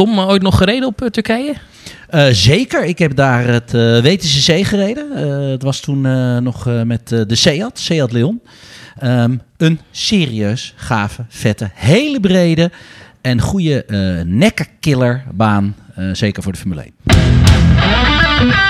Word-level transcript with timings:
Tom, 0.00 0.18
eh, 0.18 0.28
ooit 0.28 0.42
nog 0.42 0.56
gereden 0.56 0.88
op 0.88 1.02
eh, 1.02 1.08
Turkije? 1.08 1.54
Uh, 2.10 2.26
zeker, 2.30 2.84
ik 2.84 2.98
heb 2.98 3.16
daar 3.16 3.46
het 3.46 3.74
uh, 3.74 4.18
Zee 4.18 4.64
gereden. 4.64 5.06
Uh, 5.14 5.50
het 5.50 5.62
was 5.62 5.80
toen 5.80 6.00
nog 6.42 6.84
met 6.84 7.08
de 7.08 7.34
Seat, 7.34 7.78
Seat 7.78 8.12
Leon. 8.12 8.40
Um, 9.02 9.40
een 9.56 9.80
serieus 9.90 10.74
gave, 10.76 11.24
vette, 11.28 11.70
hele 11.74 12.20
brede 12.20 12.70
en 13.20 13.40
goede 13.40 13.84
nekkerkillerbaan. 14.26 15.74
zeker 16.12 16.42
voor 16.42 16.52
de 16.52 16.58
Formule 16.58 16.92
1. 17.06 18.69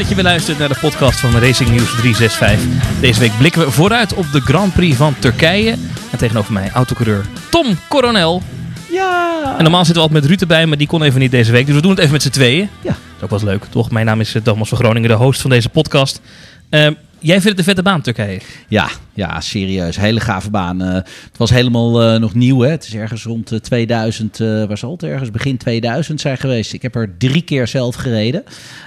Dat 0.00 0.08
je 0.08 0.14
weer 0.14 0.24
luistert 0.24 0.58
naar 0.58 0.68
de 0.68 0.78
podcast 0.80 1.20
van 1.20 1.38
Racing 1.38 1.70
News 1.70 1.90
365. 1.96 3.00
Deze 3.00 3.20
week 3.20 3.38
blikken 3.38 3.64
we 3.64 3.70
vooruit 3.70 4.14
op 4.14 4.32
de 4.32 4.40
Grand 4.40 4.72
Prix 4.74 4.96
van 4.96 5.14
Turkije. 5.18 5.70
En 6.10 6.18
tegenover 6.18 6.52
mij 6.52 6.70
autocoureur 6.70 7.24
Tom 7.50 7.78
Coronel. 7.88 8.42
Ja. 8.90 9.54
En 9.56 9.62
normaal 9.62 9.84
zitten 9.84 9.94
we 9.94 10.00
altijd 10.00 10.20
met 10.20 10.30
Ruud 10.30 10.40
erbij, 10.40 10.66
maar 10.66 10.78
die 10.78 10.86
kon 10.86 11.02
even 11.02 11.20
niet 11.20 11.30
deze 11.30 11.52
week. 11.52 11.66
Dus 11.66 11.74
we 11.74 11.80
doen 11.80 11.90
het 11.90 11.98
even 12.00 12.12
met 12.12 12.22
z'n 12.22 12.30
tweeën. 12.30 12.68
Ja. 12.82 12.88
Dat 12.88 12.96
is 13.16 13.22
ook 13.22 13.30
wel 13.30 13.44
leuk, 13.44 13.64
toch? 13.64 13.90
Mijn 13.90 14.06
naam 14.06 14.20
is 14.20 14.34
eh, 14.34 14.42
Thomas 14.42 14.68
van 14.68 14.78
Groningen, 14.78 15.08
de 15.08 15.14
host 15.14 15.40
van 15.40 15.50
deze 15.50 15.68
podcast. 15.68 16.20
Uh, 16.70 16.86
Jij 17.20 17.40
vindt 17.40 17.48
het 17.48 17.58
een 17.58 17.64
vette 17.64 17.82
baan, 17.82 18.00
Turkije? 18.00 18.40
Ja, 18.68 18.88
ja 19.14 19.40
serieus. 19.40 19.96
Hele 19.96 20.20
gave 20.20 20.50
baan. 20.50 20.82
Uh, 20.82 20.92
het 20.94 21.36
was 21.36 21.50
helemaal 21.50 22.14
uh, 22.14 22.20
nog 22.20 22.34
nieuw. 22.34 22.60
Hè? 22.60 22.70
Het 22.70 22.84
is 22.84 22.94
ergens 22.94 23.24
rond 23.24 23.62
2000, 23.62 24.38
uh, 24.38 24.64
waar 24.64 24.78
zal 24.78 24.92
het 24.92 25.02
ergens? 25.02 25.30
Begin 25.30 25.56
2000 25.56 26.20
zijn 26.20 26.38
geweest. 26.38 26.72
Ik 26.72 26.82
heb 26.82 26.94
er 26.94 27.14
drie 27.18 27.42
keer 27.42 27.66
zelf 27.66 27.94
gereden. 27.94 28.44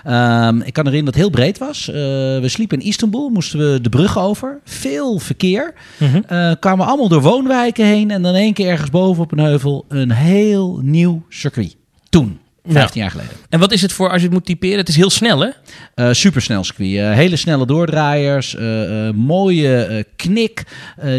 Um, 0.08 0.62
ik 0.62 0.74
kan 0.74 0.88
erin 0.88 1.05
dat 1.05 1.14
het 1.14 1.24
heel 1.24 1.30
breed 1.30 1.58
was. 1.58 1.86
we 1.86 2.46
sliepen 2.46 2.80
in 2.80 2.86
Istanbul, 2.86 3.30
moesten 3.30 3.60
we 3.60 3.82
de 3.82 3.90
brug 3.90 4.20
over. 4.20 4.60
Veel 4.63 5.20
verkeer. 5.20 5.74
-hmm. 5.98 6.60
kwamen 6.60 6.85
allemaal 6.85 7.07
door 7.07 7.22
woonwijken 7.22 7.85
heen. 7.85 8.12
En 8.12 8.22
dan 8.22 8.35
één 8.35 8.54
keer 8.54 8.70
ergens 8.70 8.90
boven 8.90 9.24
op 9.24 9.32
een 9.32 9.40
heuvel 9.40 9.85
een 9.88 10.12
heel 10.12 10.79
nieuw 10.84 11.26
circuit. 11.29 11.76
Toen. 12.10 12.40
15 12.68 13.02
jaar 13.02 13.12
geleden. 13.12 13.32
En 13.50 13.60
wat 13.60 13.72
is 13.72 13.82
het 13.82 13.94
voor 13.94 14.10
als 14.10 14.18
je 14.18 14.24
het 14.24 14.34
moet 14.34 14.46
typeren? 14.46 14.78
Het 14.78 14.90
is 14.90 14.96
heel 14.96 15.10
snel, 15.10 15.40
hè? 15.40 15.50
Uh, 15.96 16.14
supersnel 16.14 16.64
circuit. 16.64 16.90
Uh, 16.90 17.14
hele 17.14 17.36
snelle 17.36 17.66
doordraaiers. 17.66 18.56
Uh, 18.56 19.10
mooie 19.10 20.06
knik 20.16 20.64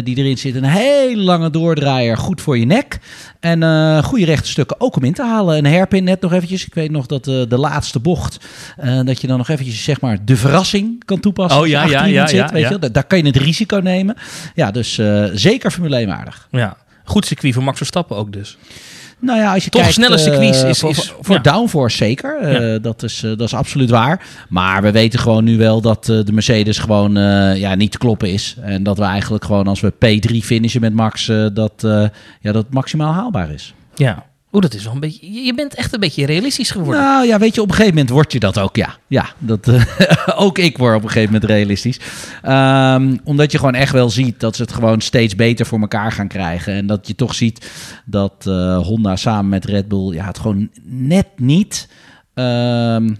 die 0.03 0.17
erin 0.17 0.37
zit. 0.37 0.55
Een 0.55 0.63
hele 0.63 1.21
lange 1.21 1.49
doordraaier. 1.49 2.17
Goed 2.17 2.41
voor 2.41 2.57
je 2.57 2.65
nek. 2.65 2.99
En 3.39 4.03
goede 4.03 4.25
rechte 4.25 4.49
stukken 4.49 4.81
ook 4.81 4.95
om 4.95 5.03
in 5.03 5.13
te 5.13 5.23
halen. 5.23 5.57
Een 5.57 5.65
hairpin 5.65 6.03
net 6.03 6.21
nog 6.21 6.33
eventjes. 6.33 6.65
Ik 6.65 6.73
weet 6.73 6.91
nog 6.91 7.05
dat 7.05 7.23
de 7.23 7.57
laatste 7.57 7.99
bocht... 7.99 8.45
dat 9.03 9.21
je 9.21 9.27
dan 9.27 9.37
nog 9.37 9.49
eventjes 9.49 9.83
zeg 9.83 10.01
maar 10.01 10.25
de 10.25 10.37
verrassing 10.37 11.05
kan 11.05 11.19
toepassen. 11.19 11.61
Oh 11.61 11.67
ja, 11.67 11.85
ja, 11.85 12.05
ja. 12.05 12.27
Zit, 12.27 12.37
ja, 12.37 12.49
weet 12.51 12.69
Je? 12.69 12.79
Daar, 12.79 12.91
daar, 12.91 13.03
kan 13.03 13.17
je 13.17 13.25
het 13.25 13.37
risico 13.37 13.77
nemen. 13.77 14.15
Ja, 14.55 14.71
dus 14.71 15.01
zeker 15.33 15.71
Formule 15.71 15.95
1 15.95 16.07
waardig. 16.07 16.47
Ja, 16.51 16.77
goed 17.03 17.25
circuit 17.25 17.53
voor 17.53 17.63
Max 17.63 17.77
Verstappen 17.77 18.17
ook 18.17 18.33
dus. 18.33 18.57
Nou 19.19 19.39
ja, 19.39 19.53
als 19.53 19.63
je 19.63 19.69
Toch 19.69 19.81
kijkt, 19.81 19.95
snelle 19.95 20.17
circuits 20.17 20.63
uh, 20.63 20.69
is, 20.69 20.79
voor, 20.79 20.89
is, 20.89 21.13
voor 21.21 21.35
ja. 21.35 21.41
downforce 21.41 21.97
zeker. 21.97 22.51
Ja. 22.51 22.79
dat, 22.79 23.03
is, 23.03 23.23
uh, 23.23 23.29
dat 23.29 23.47
is 23.47 23.53
absoluut 23.53 23.89
waar. 23.89 24.27
Maar 24.49 24.81
we 24.81 24.91
weten 24.91 25.19
gewoon 25.19 25.43
nu 25.43 25.57
wel 25.57 25.81
dat 25.81 26.05
de 26.05 26.31
Mercedes 26.31 26.77
gewoon 26.77 27.13
ja, 27.57 27.75
niet 27.75 27.91
te 27.91 27.97
kloppen 27.97 28.29
is. 28.29 28.55
En 28.61 28.83
dat 28.83 28.97
we 28.97 29.03
eigenlijk 29.03 29.45
gewoon 29.45 29.67
als 29.67 29.79
we 29.79 29.93
P3 29.93 30.35
finishen 30.37 30.81
met 30.81 30.93
Max, 30.93 31.25
dat, 31.53 31.73
ja, 32.41 32.51
dat 32.51 32.65
maximaal 32.69 33.13
haalbaar 33.13 33.51
is. 33.51 33.73
Ja. 33.95 34.25
Oeh, 34.55 34.63
dat 34.63 34.73
is 34.73 34.83
wel 34.83 34.93
een 34.93 34.99
beetje. 34.99 35.43
Je 35.43 35.53
bent 35.53 35.75
echt 35.75 35.93
een 35.93 35.99
beetje 35.99 36.25
realistisch 36.25 36.71
geworden. 36.71 37.01
Nou 37.01 37.27
ja, 37.27 37.39
weet 37.39 37.55
je, 37.55 37.61
op 37.61 37.67
een 37.67 37.73
gegeven 37.73 37.95
moment 37.95 38.13
word 38.13 38.31
je 38.31 38.39
dat 38.39 38.59
ook. 38.59 38.75
Ja, 38.75 38.97
ja 39.07 39.25
dat, 39.37 39.67
uh, 39.67 39.83
ook 40.45 40.57
ik 40.57 40.77
word 40.77 40.95
op 40.95 41.03
een 41.03 41.09
gegeven 41.09 41.33
moment 41.33 41.51
realistisch. 41.51 41.99
Um, 42.43 43.19
omdat 43.23 43.51
je 43.51 43.57
gewoon 43.57 43.73
echt 43.73 43.91
wel 43.91 44.09
ziet 44.09 44.39
dat 44.39 44.55
ze 44.55 44.61
het 44.61 44.73
gewoon 44.73 45.01
steeds 45.01 45.35
beter 45.35 45.65
voor 45.65 45.79
elkaar 45.79 46.11
gaan 46.11 46.27
krijgen. 46.27 46.73
En 46.73 46.87
dat 46.87 47.07
je 47.07 47.15
toch 47.15 47.35
ziet 47.35 47.71
dat 48.05 48.45
uh, 48.47 48.77
Honda 48.77 49.15
samen 49.15 49.49
met 49.49 49.65
Red 49.65 49.87
Bull 49.87 50.13
ja, 50.13 50.25
het 50.25 50.39
gewoon 50.39 50.69
net 50.83 51.27
niet. 51.35 51.87
Um, 52.33 53.17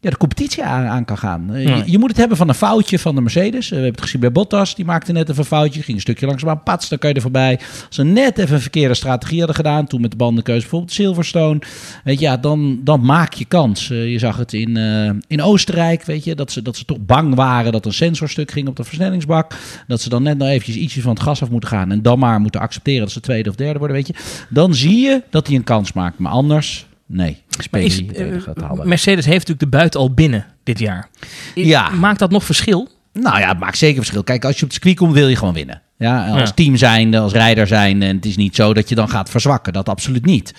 ja, 0.00 0.10
de 0.10 0.16
competitie 0.16 0.64
aan, 0.64 0.86
aan 0.86 1.04
kan 1.04 1.18
gaan. 1.18 1.46
Nee. 1.46 1.66
Je, 1.66 1.82
je, 1.86 1.98
moet 1.98 2.08
het 2.08 2.18
hebben 2.18 2.36
van 2.36 2.48
een 2.48 2.54
foutje 2.54 2.98
van 2.98 3.14
de 3.14 3.20
Mercedes. 3.20 3.68
We 3.68 3.74
hebben 3.74 3.92
het 3.92 4.02
gezien 4.02 4.20
bij 4.20 4.32
Bottas, 4.32 4.74
die 4.74 4.84
maakte 4.84 5.12
net 5.12 5.28
even 5.28 5.40
een 5.40 5.44
foutje. 5.44 5.82
Ging 5.82 5.96
een 5.96 6.02
stukje 6.02 6.26
langzaam 6.26 6.62
pats, 6.62 6.88
dan 6.88 6.98
kan 6.98 7.08
je 7.08 7.16
er 7.16 7.22
voorbij. 7.22 7.58
Als 7.86 7.96
ze 7.96 8.04
net 8.04 8.38
even 8.38 8.54
een 8.54 8.60
verkeerde 8.60 8.94
strategie 8.94 9.38
hadden 9.38 9.56
gedaan, 9.56 9.86
toen 9.86 10.00
met 10.00 10.10
de 10.10 10.16
bandenkeuze 10.16 10.60
bijvoorbeeld 10.60 10.92
Silverstone, 10.92 11.58
weet 12.04 12.18
je, 12.18 12.24
ja, 12.24 12.36
dan, 12.36 12.80
dan 12.84 13.04
maak 13.04 13.32
je 13.32 13.44
kans. 13.44 13.90
Uh, 13.90 14.10
je 14.10 14.18
zag 14.18 14.36
het 14.36 14.52
in, 14.52 14.76
uh, 14.76 15.10
in 15.26 15.42
Oostenrijk, 15.42 16.02
weet 16.02 16.24
je, 16.24 16.34
dat 16.34 16.52
ze, 16.52 16.62
dat 16.62 16.76
ze 16.76 16.84
toch 16.84 17.00
bang 17.00 17.34
waren 17.34 17.72
dat 17.72 17.86
een 17.86 17.92
sensorstuk 17.92 18.50
ging 18.50 18.68
op 18.68 18.76
de 18.76 18.84
versnellingsbak. 18.84 19.54
Dat 19.86 20.00
ze 20.00 20.08
dan 20.08 20.22
net 20.22 20.38
nog 20.38 20.48
eventjes 20.48 20.76
ietsje 20.76 21.00
van 21.00 21.12
het 21.12 21.22
gas 21.22 21.42
af 21.42 21.50
moeten 21.50 21.68
gaan 21.68 21.90
en 21.90 22.02
dan 22.02 22.18
maar 22.18 22.40
moeten 22.40 22.60
accepteren 22.60 23.00
dat 23.00 23.10
ze 23.10 23.20
tweede 23.20 23.50
of 23.50 23.54
derde 23.54 23.78
worden, 23.78 23.96
weet 23.96 24.06
je. 24.06 24.14
Dan 24.48 24.74
zie 24.74 25.00
je 25.00 25.22
dat 25.30 25.46
hij 25.46 25.56
een 25.56 25.64
kans 25.64 25.92
maakt, 25.92 26.18
maar 26.18 26.32
anders... 26.32 26.88
Nee, 27.12 27.42
is, 27.70 28.00
uh, 28.00 28.72
Mercedes 28.82 29.24
heeft 29.24 29.48
natuurlijk 29.48 29.60
de 29.60 29.66
buiten 29.66 30.00
al 30.00 30.14
binnen 30.14 30.46
dit 30.62 30.78
jaar. 30.78 31.08
Ja. 31.54 31.90
Maakt 31.90 32.18
dat 32.18 32.30
nog 32.30 32.44
verschil? 32.44 32.88
Nou 33.12 33.38
ja, 33.38 33.48
het 33.48 33.58
maakt 33.58 33.78
zeker 33.78 33.96
verschil. 33.96 34.22
Kijk, 34.22 34.44
als 34.44 34.56
je 34.56 34.62
op 34.62 34.68
het 34.68 34.72
circuit 34.72 34.96
komt, 34.96 35.12
wil 35.12 35.28
je 35.28 35.36
gewoon 35.36 35.54
winnen. 35.54 35.82
Ja, 35.98 36.28
als 36.28 36.48
ja. 36.48 36.54
team 36.54 36.76
zijnde, 36.76 37.18
als 37.18 37.32
rijder 37.32 37.66
zijn. 37.66 38.02
En 38.02 38.16
het 38.16 38.26
is 38.26 38.36
niet 38.36 38.54
zo 38.54 38.74
dat 38.74 38.88
je 38.88 38.94
dan 38.94 39.08
gaat 39.08 39.30
verzwakken. 39.30 39.72
Dat 39.72 39.88
absoluut 39.88 40.24
niet. 40.24 40.54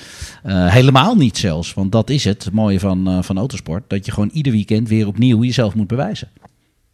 Uh, 0.46 0.68
helemaal 0.68 1.16
niet 1.16 1.38
zelfs. 1.38 1.74
Want 1.74 1.92
dat 1.92 2.10
is 2.10 2.24
het, 2.24 2.44
het 2.44 2.54
mooie 2.54 2.80
van, 2.80 3.10
uh, 3.10 3.22
van 3.22 3.38
autosport. 3.38 3.84
Dat 3.88 4.06
je 4.06 4.12
gewoon 4.12 4.30
ieder 4.34 4.52
weekend 4.52 4.90
weer 4.90 5.08
opnieuw 5.08 5.44
jezelf 5.44 5.76
moet 5.76 5.88
bewijzen. 5.88 6.28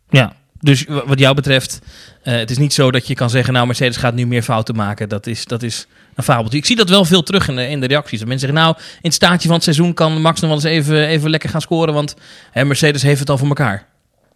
Ja, 0.09 0.33
dus 0.59 0.85
wat 1.05 1.19
jou 1.19 1.35
betreft, 1.35 1.79
uh, 2.23 2.33
het 2.33 2.51
is 2.51 2.57
niet 2.57 2.73
zo 2.73 2.91
dat 2.91 3.07
je 3.07 3.13
kan 3.13 3.29
zeggen... 3.29 3.53
nou, 3.53 3.65
Mercedes 3.65 3.97
gaat 3.97 4.13
nu 4.13 4.27
meer 4.27 4.43
fouten 4.43 4.75
maken. 4.75 5.09
Dat 5.09 5.27
is, 5.27 5.45
dat 5.45 5.63
is 5.63 5.87
een 6.15 6.23
fabeltje. 6.23 6.57
Ik 6.57 6.65
zie 6.65 6.75
dat 6.75 6.89
wel 6.89 7.05
veel 7.05 7.23
terug 7.23 7.47
in 7.47 7.55
de, 7.55 7.67
in 7.67 7.79
de 7.79 7.87
reacties. 7.87 8.19
Dat 8.19 8.27
mensen 8.27 8.47
zeggen, 8.47 8.65
nou, 8.65 8.77
in 8.77 8.99
het 9.01 9.13
staartje 9.13 9.47
van 9.47 9.55
het 9.55 9.63
seizoen... 9.63 9.93
kan 9.93 10.21
Max 10.21 10.39
nog 10.41 10.49
wel 10.49 10.59
eens 10.59 10.69
even, 10.69 11.07
even 11.07 11.29
lekker 11.29 11.49
gaan 11.49 11.61
scoren... 11.61 11.93
want 11.93 12.15
hè, 12.51 12.65
Mercedes 12.65 13.01
heeft 13.01 13.19
het 13.19 13.29
al 13.29 13.37
voor 13.37 13.47
elkaar. 13.47 13.87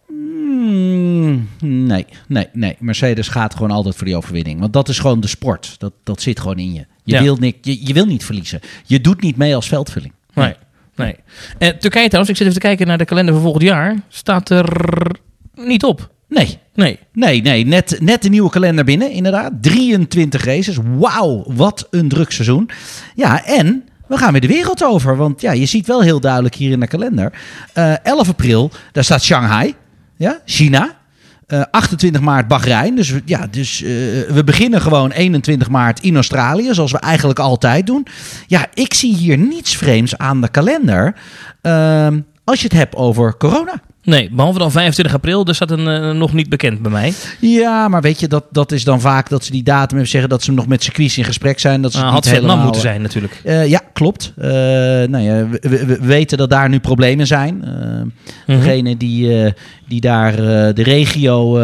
Mm, 0.08 1.48
nee, 1.60 2.06
nee, 2.28 2.48
nee. 2.52 2.76
Mercedes 2.78 3.28
gaat 3.28 3.54
gewoon 3.54 3.70
altijd 3.70 3.96
voor 3.96 4.06
die 4.06 4.16
overwinning. 4.16 4.60
Want 4.60 4.72
dat 4.72 4.88
is 4.88 4.98
gewoon 4.98 5.20
de 5.20 5.26
sport. 5.26 5.74
Dat, 5.78 5.92
dat 6.04 6.22
zit 6.22 6.40
gewoon 6.40 6.58
in 6.58 6.72
je. 6.72 6.86
Je, 7.04 7.14
ja. 7.14 7.22
wil 7.22 7.36
niet, 7.36 7.56
je, 7.60 7.86
je 7.86 7.92
wil 7.92 8.06
niet 8.06 8.24
verliezen. 8.24 8.60
Je 8.86 9.00
doet 9.00 9.20
niet 9.20 9.36
mee 9.36 9.54
als 9.54 9.68
veldvulling. 9.68 10.12
Nee. 10.34 10.46
nee. 10.46 10.56
Nee. 10.96 11.16
Uh, 11.58 11.78
Turkije 11.78 12.06
trouwens, 12.06 12.28
ik 12.28 12.36
zit 12.36 12.46
even 12.46 12.60
te 12.60 12.66
kijken 12.66 12.86
naar 12.86 12.98
de 12.98 13.04
kalender 13.04 13.34
van 13.34 13.42
volgend 13.42 13.64
jaar. 13.64 13.96
Staat 14.08 14.50
er 14.50 14.66
niet 15.54 15.84
op. 15.84 16.10
Nee. 16.28 16.58
Nee. 16.74 16.98
Nee, 17.12 17.42
nee. 17.42 17.66
Net, 17.66 17.98
net 18.00 18.22
de 18.22 18.28
nieuwe 18.28 18.50
kalender 18.50 18.84
binnen, 18.84 19.10
inderdaad. 19.10 19.52
23 19.60 20.44
races. 20.44 20.76
Wauw, 20.98 21.44
wat 21.46 21.86
een 21.90 22.08
druk 22.08 22.30
seizoen. 22.30 22.70
Ja, 23.14 23.44
en 23.44 23.84
we 24.06 24.16
gaan 24.16 24.32
weer 24.32 24.40
de 24.40 24.46
wereld 24.46 24.84
over. 24.84 25.16
Want 25.16 25.40
ja, 25.40 25.52
je 25.52 25.66
ziet 25.66 25.86
wel 25.86 26.02
heel 26.02 26.20
duidelijk 26.20 26.54
hier 26.54 26.70
in 26.70 26.80
de 26.80 26.86
kalender. 26.86 27.32
Uh, 27.78 28.06
11 28.06 28.28
april, 28.28 28.70
daar 28.92 29.04
staat 29.04 29.22
Shanghai. 29.22 29.74
Ja, 30.16 30.40
China. 30.44 31.00
Uh, 31.48 31.62
28 31.70 32.20
maart 32.20 32.48
Bahrein. 32.48 32.94
Dus, 32.94 33.12
ja, 33.24 33.46
dus 33.50 33.80
uh, 33.82 33.88
we 34.28 34.42
beginnen 34.44 34.80
gewoon 34.80 35.10
21 35.10 35.68
maart 35.68 36.00
in 36.00 36.14
Australië, 36.14 36.74
zoals 36.74 36.92
we 36.92 36.98
eigenlijk 36.98 37.38
altijd 37.38 37.86
doen. 37.86 38.06
Ja, 38.46 38.66
ik 38.74 38.94
zie 38.94 39.14
hier 39.14 39.38
niets 39.38 39.76
vreemds 39.76 40.18
aan 40.18 40.40
de 40.40 40.48
kalender. 40.48 41.14
Uh, 41.62 42.06
als 42.44 42.60
je 42.60 42.66
het 42.68 42.76
hebt 42.76 42.94
over 42.94 43.36
corona. 43.36 43.82
Nee, 44.04 44.30
behalve 44.32 44.58
dan 44.58 44.70
25 44.70 45.14
april, 45.14 45.44
dus 45.44 45.58
dat 45.58 45.70
een, 45.70 45.86
uh, 45.86 46.10
nog 46.10 46.32
niet 46.32 46.48
bekend 46.48 46.82
bij 46.82 46.90
mij. 46.90 47.12
Ja, 47.40 47.88
maar 47.88 48.00
weet 48.00 48.20
je, 48.20 48.28
dat, 48.28 48.44
dat 48.50 48.72
is 48.72 48.84
dan 48.84 49.00
vaak 49.00 49.28
dat 49.28 49.44
ze 49.44 49.50
die 49.50 49.62
datum 49.62 49.88
hebben 49.88 50.08
zeggen 50.08 50.30
dat 50.30 50.42
ze 50.42 50.52
nog 50.52 50.66
met 50.66 50.82
circuits 50.82 51.18
in 51.18 51.24
gesprek 51.24 51.58
zijn. 51.58 51.82
Dat 51.82 51.92
ze 51.92 51.98
uh, 51.98 52.10
had 52.10 52.28
helemaal 52.28 52.56
moeten 52.56 52.80
zijn 52.80 53.02
natuurlijk. 53.02 53.40
Uh, 53.44 53.66
ja, 53.68 53.80
klopt. 53.92 54.32
nou 54.36 55.18
ja, 55.18 55.48
we, 55.48 55.58
we, 55.60 55.86
we, 55.86 55.98
weten 56.00 56.38
dat 56.38 56.50
daar 56.50 56.68
nu 56.68 56.80
problemen 56.80 57.26
zijn. 57.26 57.62
-hmm. 57.64 58.12
Degene 58.46 58.96
die, 58.96 59.52
die 59.88 60.00
daar 60.00 60.36
de 60.74 60.82
regio 60.82 61.60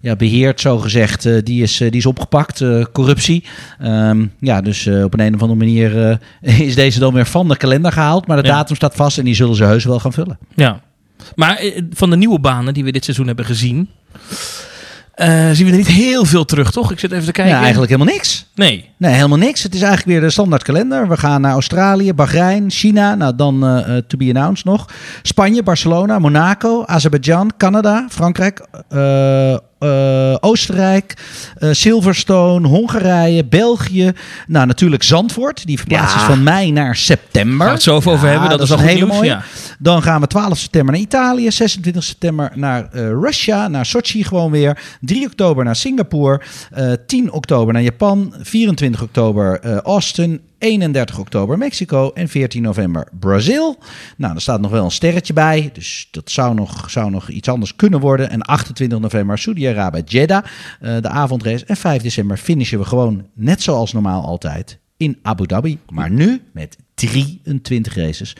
ja, 0.00 0.16
beheert, 0.16 0.60
zo 0.60 0.78
gezegd, 0.78 1.46
die, 1.46 1.62
is, 1.62 1.76
die 1.76 1.90
is 1.90 2.06
opgepakt. 2.06 2.64
corruptie. 2.92 3.44
Um, 3.82 4.32
ja, 4.40 4.60
dus 4.60 4.86
op 4.86 5.14
een, 5.14 5.20
een 5.20 5.34
of 5.34 5.40
andere 5.40 5.58
manier 5.58 6.18
is 6.68 6.74
deze 6.74 6.98
dan 6.98 7.14
weer 7.14 7.26
van 7.26 7.48
de 7.48 7.56
kalender 7.56 7.92
gehaald. 7.92 8.26
Maar 8.26 8.42
de 8.42 8.48
Ja. 8.48 8.54
datum 8.54 8.76
staat 8.76 8.94
vast 8.94 9.18
en 9.18 9.24
die 9.24 9.34
zullen 9.34 9.56
ze 9.56 9.64
heus 9.64 9.84
wel 9.84 9.98
gaan 10.00 10.12
vullen. 10.12 10.38
Ja. 10.54 10.80
Maar 11.34 11.56
eh, 11.56 11.82
van 11.90 12.10
de 12.10 12.16
nieuwe 12.16 12.38
banen 12.38 12.74
die 12.74 12.84
we 12.84 12.92
dit 12.92 13.04
seizoen 13.04 13.26
hebben 13.26 13.44
gezien, 13.44 13.88
eh, 15.20 15.50
zien 15.50 15.66
we 15.66 15.70
er 15.70 15.78
niet 15.78 15.86
heel 15.86 16.24
veel 16.24 16.44
terug, 16.44 16.70
toch? 16.70 16.92
Ik 16.92 16.98
zit 16.98 17.12
even 17.12 17.24
te 17.24 17.32
kijken. 17.32 17.54
Ja, 17.54 17.60
eigenlijk 17.60 17.92
helemaal 17.92 18.14
niks. 18.14 18.46
Nee. 18.54 18.90
Nee, 18.96 19.14
helemaal 19.14 19.38
niks. 19.38 19.62
Het 19.62 19.74
is 19.74 19.82
eigenlijk 19.82 20.10
weer 20.10 20.20
de 20.20 20.30
standaard 20.30 20.62
kalender. 20.62 21.08
We 21.08 21.16
gaan 21.16 21.40
naar 21.40 21.52
Australië, 21.52 22.12
Bahrein, 22.12 22.70
China. 22.70 23.14
Nou, 23.14 23.36
dan 23.36 23.64
uh, 23.64 23.96
to 23.96 24.16
be 24.18 24.26
announced 24.28 24.64
nog. 24.64 24.86
Spanje, 25.22 25.62
Barcelona, 25.62 26.18
Monaco, 26.18 26.84
Azerbeidzjan, 26.84 27.50
Canada, 27.56 28.06
Frankrijk, 28.10 28.66
uh, 28.92 29.56
eh, 29.80 30.36
Oostenrijk, 30.40 31.14
eh, 31.58 31.68
Silverstone, 31.72 32.68
Hongarije, 32.68 33.44
België. 33.44 34.12
Nou, 34.46 34.66
natuurlijk 34.66 35.02
Zandvoort. 35.02 35.66
Die 35.66 35.78
verplaatst 35.78 36.14
Ja. 36.14 36.20
is 36.20 36.26
van 36.26 36.42
mei 36.42 36.72
naar 36.72 36.96
september. 36.96 37.56
Gaan 37.58 37.66
we 37.66 37.72
het 37.72 37.82
zo 37.82 37.94
over 37.94 38.10
Ja, 38.26 38.26
hebben. 38.32 38.48
Dat, 38.50 38.60
is 38.60 38.70
een 38.70 38.76
al 38.78 38.82
hele 38.82 39.04
nieuws. 39.04 39.10
mooie. 39.16 39.26
Ja. 39.28 39.42
Dan 39.78 40.02
gaan 40.02 40.20
we 40.20 40.26
12 40.26 40.58
september 40.58 40.92
naar 40.92 41.02
Italië, 41.02 41.50
26 41.50 42.04
september 42.04 42.52
naar 42.54 42.88
eh 42.92 43.08
Russia, 43.08 43.68
naar 43.68 43.86
Sochi 43.86 44.24
gewoon 44.24 44.50
weer. 44.50 44.78
3 45.00 45.26
oktober 45.26 45.64
naar 45.64 45.76
Singapore, 45.76 46.40
eh, 46.70 46.92
10 47.06 47.32
oktober 47.32 47.72
naar 47.72 47.82
Japan, 47.82 48.34
24 48.40 49.02
oktober 49.02 49.60
Austin, 49.82 50.40
31 50.60 51.18
oktober 51.18 51.58
Mexico 51.58 52.10
en 52.14 52.28
14 52.28 52.62
november 52.62 53.08
Brazil. 53.20 53.78
Nou, 54.16 54.34
er 54.34 54.40
staat 54.40 54.60
nog 54.60 54.70
wel 54.70 54.84
een 54.84 54.90
sterretje 54.90 55.32
bij, 55.32 55.70
dus 55.72 56.08
dat 56.10 56.30
zou 56.30 56.54
nog, 56.54 56.90
zou 56.90 57.10
nog 57.10 57.28
iets 57.28 57.48
anders 57.48 57.76
kunnen 57.76 58.00
worden. 58.00 58.30
En 58.30 58.42
28 58.42 58.98
november 58.98 59.38
Saudi-Arabië, 59.38 60.02
Jeddah, 60.06 60.44
eh, 60.80 60.96
de 61.00 61.08
avondrace. 61.08 61.64
En 61.64 61.76
5 61.76 62.02
december 62.02 62.36
finishen 62.36 62.78
we 62.78 62.84
gewoon 62.84 63.26
net 63.34 63.62
zoals 63.62 63.92
normaal 63.92 64.24
altijd 64.24 64.78
in 64.96 65.18
Abu 65.22 65.46
Dhabi. 65.46 65.78
Maar 65.88 66.10
nu 66.10 66.40
met 66.52 66.76
23 66.94 67.94
races 67.94 68.36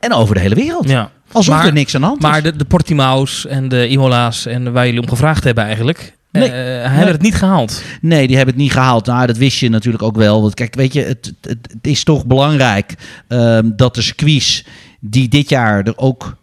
en 0.00 0.12
over 0.12 0.34
de 0.34 0.40
hele 0.40 0.54
wereld. 0.54 0.88
Ja. 0.88 1.10
Alsof 1.32 1.54
Maar- 1.54 1.66
er 1.66 1.72
niks 1.72 1.94
aan 1.94 2.00
de 2.00 2.06
hand 2.06 2.20
Maar 2.22 2.36
is. 2.36 2.42
de, 2.42 2.56
de 2.56 2.64
Portimao's 2.64 3.46
en 3.46 3.68
de 3.68 3.88
Imola's 3.88 4.46
en 4.46 4.72
waar 4.72 4.86
jullie 4.86 5.00
om 5.00 5.08
gevraagd 5.08 5.44
hebben 5.44 5.64
eigenlijk... 5.64 6.16
Nee. 6.40 6.50
eh, 6.50 6.90
hebben 6.90 7.12
het 7.12 7.22
niet 7.22 7.34
gehaald. 7.34 7.82
Nee, 8.00 8.26
die 8.26 8.36
hebben 8.36 8.54
het 8.54 8.62
niet 8.64 8.72
gehaald. 8.72 9.06
Nou, 9.06 9.26
dat 9.26 9.36
wist 9.36 9.58
je 9.58 9.68
natuurlijk 9.68 10.02
ook 10.02 10.16
wel. 10.16 10.40
Want 10.42 10.54
kijk, 10.54 10.74
weet 10.74 10.92
je, 10.92 11.02
het, 11.02 11.32
het, 11.40 11.58
het 11.72 11.86
is 11.86 12.04
toch 12.04 12.26
belangrijk 12.26 12.94
ehm, 13.28 13.70
dat 13.76 13.94
de 13.94 14.02
circuits 14.02 14.64
die 15.00 15.28
dit 15.28 15.48
jaar 15.48 15.86
er 15.86 15.98
ook 15.98 16.36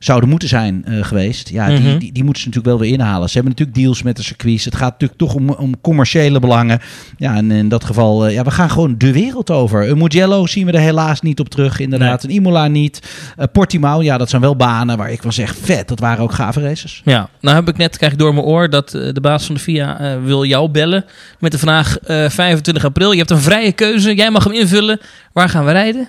zouden 0.00 0.28
moeten 0.28 0.48
zijn 0.48 0.84
eh, 0.84 1.04
geweest. 1.04 1.48
Ja, 1.48 1.66
die, 1.68 1.78
Mhm. 1.78 1.98
die, 1.98 2.12
die 2.12 2.24
moeten 2.24 2.42
ze 2.42 2.48
natuurlijk 2.48 2.76
wel 2.78 2.86
weer 2.88 2.98
inhalen. 2.98 3.28
Ze 3.28 3.34
hebben 3.34 3.52
natuurlijk 3.52 3.78
deals 3.78 4.02
met 4.02 4.16
de 4.16 4.22
circuits. 4.22 4.64
Het 4.64 4.74
gaat 4.74 4.90
natuurlijk 4.90 5.18
toch 5.18 5.34
om, 5.34 5.50
om 5.50 5.80
commerciële 5.80 6.38
belangen. 6.40 6.80
Ja, 7.16 7.34
en 7.36 7.50
in 7.50 7.68
dat 7.68 7.84
geval, 7.84 8.26
eh, 8.26 8.32
ja, 8.32 8.42
we 8.44 8.50
gaan 8.50 8.70
gewoon 8.70 8.94
de 8.98 9.12
wereld 9.12 9.50
over. 9.50 9.88
Een 9.88 9.98
Mugello 9.98 10.46
zien 10.46 10.66
we 10.66 10.72
er 10.72 10.80
helaas 10.80 11.20
niet 11.20 11.40
op 11.40 11.48
terug, 11.48 11.78
inderdaad. 11.80 12.22
Een 12.24 12.30
Imola 12.30 12.66
niet. 12.68 13.02
Eh, 13.36 13.46
Portimao, 13.52 14.02
ja, 14.02 14.18
dat 14.18 14.28
zijn 14.30 14.42
wel 14.42 14.56
banen 14.56 14.96
waar 14.96 15.10
ik 15.12 15.22
van 15.22 15.32
zeg, 15.32 15.56
vet, 15.56 15.88
dat 15.88 16.00
waren 16.00 16.22
ook 16.22 16.32
gave 16.32 16.60
races. 16.60 17.02
Ja, 17.04 17.28
nou 17.40 17.56
heb 17.56 17.68
ik 17.68 17.76
net, 17.76 17.96
krijg 17.96 18.12
ik 18.12 18.18
door 18.18 18.34
mijn 18.34 18.46
oor, 18.46 18.70
dat 18.70 18.90
de 18.90 19.18
baas 19.20 19.46
van 19.46 19.54
de 19.54 19.60
FIA 19.60 20.18
wil 20.24 20.44
jou 20.44 20.70
bellen 20.70 21.04
met 21.38 21.52
de 21.52 21.58
vraag 21.58 21.98
eh, 21.98 22.28
25 22.28 22.84
april. 22.84 23.10
Je 23.12 23.18
hebt 23.18 23.30
een 23.30 23.38
vrije 23.38 23.72
keuze, 23.72 24.14
jij 24.14 24.30
mag 24.30 24.44
hem 24.44 24.52
invullen. 24.52 25.00
Waar 25.32 25.48
gaan 25.48 25.64
we 25.64 25.72
rijden? 25.72 26.08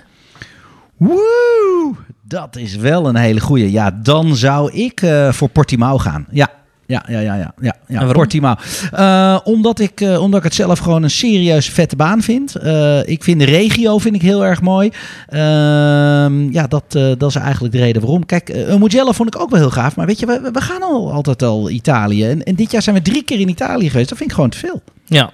Woe! 0.96 1.94
Dat 2.32 2.56
is 2.56 2.76
wel 2.76 3.08
een 3.08 3.16
hele 3.16 3.40
goeie. 3.40 3.70
Ja, 3.70 3.98
dan 4.02 4.36
zou 4.36 4.72
ik 4.72 5.02
eh, 5.02 5.32
voor 5.32 5.48
Portimao 5.48 5.98
gaan. 5.98 6.26
Ja. 6.30 6.48
Ja, 6.86 7.04
ja, 7.08 7.20
ja, 7.20 7.34
ja, 7.34 7.54
ja, 7.60 7.76
ja. 7.88 8.12
Portimao. 8.12 8.54
Eh, 8.92 9.38
omdat, 9.44 9.78
ik, 9.78 10.00
eh, 10.00 10.22
omdat 10.22 10.38
ik 10.38 10.44
het 10.44 10.54
zelf 10.54 10.78
gewoon 10.78 11.02
een 11.02 11.10
serieus 11.10 11.68
vette 11.68 11.96
baan 11.96 12.22
vind. 12.22 12.54
Ik 13.04 13.24
vind 13.24 13.38
de 13.38 13.44
regio 13.44 13.98
vind 13.98 14.14
ik 14.14 14.22
heel 14.22 14.44
erg 14.44 14.60
mooi. 14.60 14.90
Ehm, 15.28 16.52
ja, 16.52 16.66
dat, 16.66 16.92
dat 16.92 17.22
is 17.22 17.34
eigenlijk 17.34 17.74
de 17.74 17.80
reden 17.80 18.02
waarom. 18.02 18.26
Kijk, 18.26 18.54
uh, 18.54 18.76
Mugello 18.76 19.12
vond 19.12 19.34
ik 19.34 19.40
ook 19.40 19.50
wel 19.50 19.60
heel 19.60 19.70
gaaf. 19.70 19.96
Maar 19.96 20.06
weet 20.06 20.20
je, 20.20 20.26
we, 20.26 20.50
we 20.52 20.60
gaan 20.60 20.82
al 20.82 21.12
altijd 21.12 21.42
al 21.42 21.70
Italië. 21.70 22.24
En, 22.24 22.42
en 22.42 22.54
dit 22.54 22.70
jaar 22.70 22.82
zijn 22.82 22.96
we 22.96 23.02
drie 23.02 23.22
keer 23.22 23.40
in 23.40 23.48
Italië 23.48 23.90
geweest. 23.90 24.08
Dat 24.08 24.18
vind 24.18 24.30
ik 24.30 24.36
gewoon 24.36 24.50
te 24.50 24.58
veel. 24.58 24.82
Ja, 25.06 25.32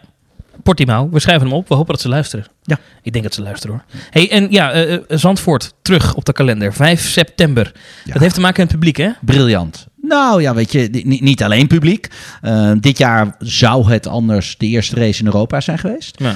Portimao. 0.62 1.08
We 1.10 1.20
schrijven 1.20 1.46
hem 1.46 1.56
op. 1.56 1.69
We 1.69 1.75
hopen 1.75 1.93
dat 1.93 2.02
ze 2.02 2.08
luisteren. 2.08 2.46
Ja. 2.62 2.78
Ik 3.02 3.12
denk 3.12 3.25
dat 3.25 3.34
ze 3.34 3.43
luisteren 3.43 3.76
hoor. 3.76 4.00
Hey, 4.10 4.31
en 4.31 4.50
ja, 4.50 4.72
eh, 4.72 4.94
eh, 4.94 5.00
Zandvoort 5.08 5.75
terug 5.82 6.14
op 6.14 6.25
de 6.25 6.32
kalender. 6.32 6.72
5 6.72 7.08
september. 7.08 7.72
Ja. 8.05 8.12
Dat 8.12 8.22
heeft 8.22 8.34
te 8.34 8.40
maken 8.40 8.60
met 8.60 8.70
het 8.70 8.81
publiek 8.81 8.96
hè? 8.96 9.10
Briljant. 9.20 9.87
Nou 10.08 10.43
ja, 10.43 10.55
weet 10.55 10.72
je, 10.72 10.88
ni- 11.05 11.20
niet 11.22 11.43
alleen 11.43 11.66
publiek. 11.66 12.08
Eh, 12.43 12.72
dit 12.81 12.99
jaar 12.99 13.37
zou 13.38 13.90
het 13.93 14.06
anders 14.06 14.56
de 14.58 14.66
eerste 14.66 14.96
race 14.96 15.20
in 15.20 15.26
Europa 15.26 15.60
zijn 15.60 15.78
geweest. 15.78 16.20
Ja. 16.20 16.34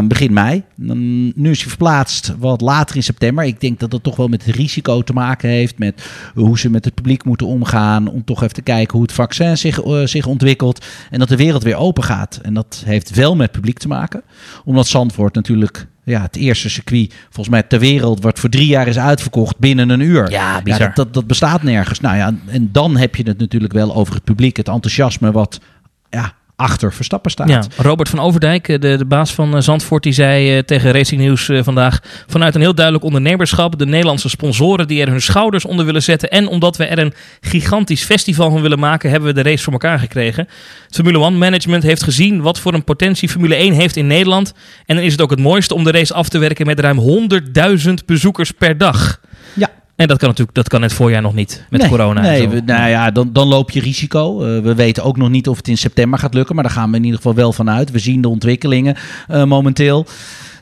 Eh, 0.00 0.06
begin 0.06 0.32
mei. 0.32 0.62
Nu 1.34 1.50
is 1.50 1.60
hij 1.60 1.68
verplaatst 1.68 2.34
wat 2.38 2.60
later 2.60 2.96
in 2.96 3.02
september. 3.02 3.44
Ik 3.44 3.60
denk 3.60 3.80
dat 3.80 3.90
dat 3.90 4.02
toch 4.02 4.16
wel 4.16 4.28
met 4.28 4.44
het 4.44 4.54
risico 4.54 5.02
te 5.02 5.12
maken 5.12 5.48
heeft. 5.48 5.78
Met 5.78 6.06
hoe 6.34 6.58
ze 6.58 6.70
met 6.70 6.84
het 6.84 6.94
publiek 6.94 7.24
moeten 7.24 7.46
omgaan. 7.46 8.08
Om 8.08 8.24
toch 8.24 8.42
even 8.42 8.54
te 8.54 8.62
kijken 8.62 8.92
hoe 8.92 9.02
het 9.02 9.12
vaccin 9.12 9.58
zich, 9.58 9.82
eh, 9.82 10.04
zich 10.04 10.26
ontwikkelt. 10.26 10.84
En 11.10 11.18
dat 11.18 11.28
de 11.28 11.36
wereld 11.36 11.62
weer 11.62 11.76
open 11.76 12.04
gaat. 12.04 12.38
En 12.42 12.54
dat 12.54 12.82
heeft 12.84 13.10
wel 13.14 13.36
met 13.36 13.52
publiek 13.52 13.78
te 13.78 13.88
maken. 13.88 14.22
Omdat 14.64 14.86
Zandvoort 14.86 15.34
natuurlijk 15.34 15.86
ja, 16.12 16.22
het 16.22 16.36
eerste 16.36 16.68
circuit 16.68 17.14
volgens 17.22 17.48
mij 17.48 17.62
ter 17.62 17.78
wereld... 17.78 18.22
wat 18.22 18.38
voor 18.38 18.48
drie 18.48 18.66
jaar 18.66 18.86
is 18.86 18.98
uitverkocht 18.98 19.58
binnen 19.58 19.90
een 19.90 20.00
uur. 20.00 20.30
Ja, 20.30 20.60
dat, 20.60 20.96
dat, 20.96 21.14
dat 21.14 21.26
bestaat 21.26 21.62
nergens. 21.62 22.00
Nou 22.00 22.16
ja, 22.16 22.34
en 22.46 22.68
dan 22.72 22.96
heb 22.96 23.16
je 23.16 23.22
het 23.22 23.38
natuurlijk 23.38 23.72
wel 23.72 23.94
over 23.94 24.14
het 24.14 24.24
publiek. 24.24 24.56
Het 24.56 24.68
enthousiasme 24.68 25.32
wat 25.32 25.60
ja, 26.10 26.32
achter 26.56 26.92
Verstappen 26.92 27.30
staat. 27.30 27.48
Ja, 27.48 27.62
Robert 27.76 28.08
van 28.08 28.20
Overdijk, 28.20 28.68
eh, 28.68 28.80
de, 28.80 28.96
de 28.96 29.04
baas 29.04 29.34
van 29.34 29.56
eh, 29.56 29.60
Zandvoort, 29.60 30.02
die 30.02 30.12
zei 30.12 30.56
eh, 30.56 30.62
tegen 30.62 30.92
Racing 30.92 31.20
News 31.20 31.50
vandaag... 31.64 32.00
vanuit 32.26 32.54
een 32.54 32.60
heel 32.60 32.74
duidelijk 32.74 33.04
ondernemerschap... 33.04 33.78
de 33.78 33.86
Nederlandse 33.86 34.28
sponsoren 34.28 34.88
die 34.88 35.00
er 35.00 35.08
hun 35.08 35.20
schouders 35.20 35.64
onder 35.64 35.84
willen 35.84 36.02
zetten... 36.02 36.30
en 36.30 36.48
omdat 36.48 36.76
we 36.76 36.84
er 36.84 36.98
een 36.98 37.14
gigantisch 37.40 38.04
festival 38.04 38.50
van 38.50 38.60
willen 38.60 38.78
maken... 38.78 39.10
hebben 39.10 39.34
we 39.34 39.42
de 39.42 39.48
race 39.48 39.64
voor 39.64 39.72
elkaar 39.72 39.98
gekregen. 39.98 40.48
Formule 40.90 41.24
1 41.24 41.38
management 41.38 41.82
heeft 41.82 42.02
gezien 42.02 42.40
wat 42.40 42.60
voor 42.60 42.74
een 42.74 42.84
potentie 42.84 43.28
Formule 43.28 43.54
1 43.54 43.72
heeft 43.72 43.96
in 43.96 44.06
Nederland... 44.06 44.52
en 44.86 44.96
dan 44.96 45.04
is 45.04 45.12
het 45.12 45.20
ook 45.20 45.30
het 45.30 45.40
mooiste 45.40 45.74
om 45.74 45.84
de 45.84 45.90
race 45.90 46.14
af 46.14 46.28
te 46.28 46.38
werken... 46.38 46.66
met 46.66 46.80
ruim 46.80 47.28
100.000 47.86 47.92
bezoekers 48.06 48.50
per 48.50 48.78
dag. 48.78 49.20
En 49.96 50.08
dat 50.08 50.18
kan 50.18 50.28
natuurlijk 50.28 50.56
dat 50.56 50.68
kan 50.68 50.82
het 50.82 50.92
voorjaar 50.92 51.22
nog 51.22 51.34
niet, 51.34 51.64
met 51.70 51.80
nee, 51.80 51.90
corona. 51.90 52.20
Nee, 52.20 52.48
we- 52.48 52.62
nou 52.64 52.88
ja, 52.88 53.10
dan, 53.10 53.30
dan 53.32 53.48
loop 53.48 53.70
je 53.70 53.80
risico. 53.80 54.42
Eh, 54.42 54.62
we 54.62 54.74
weten 54.74 55.02
ook 55.04 55.16
nog 55.16 55.28
niet 55.28 55.48
of 55.48 55.56
het 55.56 55.68
in 55.68 55.78
september 55.78 56.18
gaat 56.18 56.34
lukken. 56.34 56.54
Maar 56.54 56.64
daar 56.64 56.72
gaan 56.72 56.90
we 56.90 56.96
in 56.96 57.02
ieder 57.04 57.16
geval 57.16 57.34
wel 57.34 57.52
van 57.52 57.70
uit. 57.70 57.90
We 57.90 57.98
zien 57.98 58.20
de 58.20 58.28
ontwikkelingen 58.28 58.96
eh, 59.28 59.44
momenteel. 59.44 60.06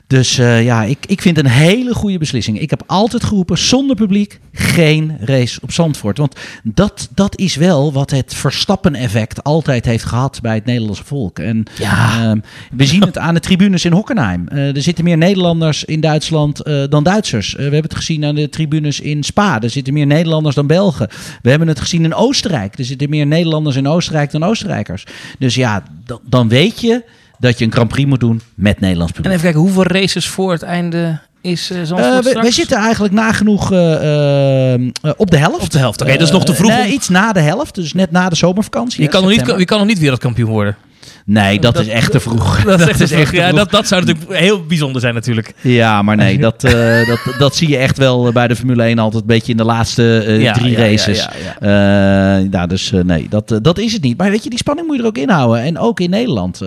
Dus 0.07 0.37
eh, 0.37 0.63
ja, 0.63 0.83
ik, 0.83 0.97
ik 1.07 1.21
vind 1.21 1.37
een 1.37 1.47
hele 1.47 1.93
goede 1.93 2.17
beslissing. 2.17 2.59
Ik 2.59 2.69
heb 2.69 2.83
altijd 2.85 3.23
geroepen, 3.23 3.57
zonder 3.57 3.95
publiek 3.95 4.39
geen 4.51 5.17
race 5.19 5.59
op 5.61 5.71
Zandvoort. 5.71 6.17
Want 6.17 6.35
dat, 6.63 7.09
dat 7.15 7.37
is 7.39 7.55
wel 7.55 7.93
wat 7.93 8.11
het 8.11 8.33
Verstappen-effect 8.33 9.43
altijd 9.43 9.85
heeft 9.85 10.03
gehad 10.03 10.39
bij 10.41 10.55
het 10.55 10.65
Nederlandse 10.65 11.03
volk. 11.03 11.39
En 11.39 11.63
Ja. 11.77 12.21
ehm, 12.23 12.39
we 12.71 12.85
zien 12.85 13.01
het 13.01 13.17
aan 13.17 13.33
de 13.33 13.39
tribunes 13.39 13.85
in 13.85 13.91
Hockenheim. 13.91 14.47
Eh, 14.47 14.75
er 14.75 14.81
zitten 14.81 15.03
meer 15.03 15.17
Nederlanders 15.17 15.83
in 15.83 15.99
Duitsland 15.99 16.59
eh, 16.61 16.83
dan 16.89 17.03
Duitsers. 17.03 17.53
We 17.53 17.61
hebben 17.61 17.81
het 17.83 17.95
gezien 17.95 18.25
aan 18.25 18.35
de 18.35 18.49
tribunes 18.49 18.99
in 18.99 19.23
Spa. 19.23 19.61
Er 19.61 19.69
zitten 19.69 19.93
meer 19.93 20.05
Nederlanders 20.07 20.55
dan 20.55 20.67
Belgen. 20.67 21.07
We 21.41 21.49
hebben 21.49 21.67
het 21.67 21.79
gezien 21.79 22.03
in 22.03 22.13
Oostenrijk. 22.13 22.77
Er 22.79 22.85
zitten 22.85 23.09
meer 23.09 23.25
Nederlanders 23.27 23.75
in 23.75 23.87
Oostenrijk 23.87 24.31
dan 24.31 24.43
Oostenrijkers. 24.43 25.03
Dus 25.39 25.55
ja, 25.55 25.83
dan, 26.05 26.19
dan 26.25 26.47
weet 26.47 26.81
je 26.81 27.03
dat 27.39 27.59
je 27.59 27.65
een 27.65 27.71
Grand 27.71 27.87
Prix 27.89 28.09
moet 28.09 28.19
doen 28.19 28.41
met 28.55 28.79
Nederlands 28.79 29.11
En 29.11 29.21
publiek. 29.21 29.37
even 29.39 29.51
kijken, 29.53 29.71
hoeveel 29.71 29.99
races 30.01 30.27
voor 30.27 30.51
het 30.51 30.61
einde 30.63 31.19
is 31.41 31.69
eh 31.71 31.77
Zandvoort 31.83 32.35
Eh, 32.35 32.41
we, 32.41 32.51
zitten 32.51 32.77
eigenlijk 32.77 33.13
nagenoeg 33.13 33.71
eh, 33.71 33.77
op 35.17 35.31
de 35.31 35.37
helft. 35.37 35.61
Op 35.63 35.69
de 35.71 35.77
helft. 35.77 36.01
Oké, 36.01 36.11
dat 36.11 36.21
is 36.21 36.31
nog 36.31 36.45
te 36.45 36.55
vroeg 36.55 36.79
om- 36.79 36.91
iets 36.91 37.09
na 37.09 37.31
de 37.33 37.39
helft, 37.39 37.75
dus 37.75 37.93
net 37.93 38.11
na 38.11 38.29
de 38.29 38.35
zomervakantie. 38.35 38.99
Je 38.99 39.05
hè, 39.05 39.11
kan, 39.11 39.21
nog 39.21 39.31
niet, 39.31 39.57
je 39.59 39.65
kan 39.65 39.77
nog 39.77 39.87
niet 39.87 39.99
wereldkampioen 39.99 40.49
worden. 40.49 40.75
Nee, 41.25 41.59
dat, 41.59 41.73
Dat- 41.73 41.83
is 41.83 41.89
echt 41.89 42.11
te 42.11 42.19
vroeg. 42.19 42.61
Dat 42.63 42.79
is 42.79 42.87
echt, 42.87 42.99
is 42.99 43.11
echt 43.11 43.31
ja, 43.31 43.51
dat, 43.51 43.71
dat 43.71 43.87
zou 43.87 44.05
natuurlijk 44.05 44.39
heel 44.39 44.65
bijzonder 44.65 45.01
zijn 45.01 45.13
natuurlijk. 45.13 45.53
Ja, 45.61 46.01
maar 46.01 46.15
nee, 46.15 46.37
dat, 46.37 46.63
eh, 46.63 47.07
dat, 47.07 47.19
dat 47.37 47.55
zie 47.55 47.69
je 47.69 47.77
echt 47.77 47.97
wel 47.97 48.31
bij 48.31 48.47
de 48.47 48.55
Formule 48.55 48.83
1 48.83 48.99
altijd 48.99 49.21
een 49.21 49.27
beetje 49.27 49.51
in 49.51 49.57
de 49.57 49.63
laatste 49.63 50.17
eh, 50.19 50.41
Ja, 50.41 50.53
drie 50.53 50.71
ja, 50.71 50.79
ja, 50.83 50.85
races. 50.91 51.17
ja, 51.17 51.31
ja. 51.59 52.37
Ja, 52.51 52.67
dus 52.67 52.91
nee, 53.03 53.27
dat, 53.29 53.59
dat 53.61 53.77
is 53.77 53.93
het 53.93 54.01
niet. 54.01 54.17
Maar 54.17 54.29
weet 54.29 54.43
je, 54.43 54.49
die 54.49 54.59
spanning 54.59 54.87
moet 54.87 54.95
je 54.95 55.01
er 55.01 55.07
ook 55.07 55.17
inhouden. 55.17 55.61
En 55.63 55.77
ook 55.77 55.99
in 55.99 56.09
Nederland. 56.09 56.61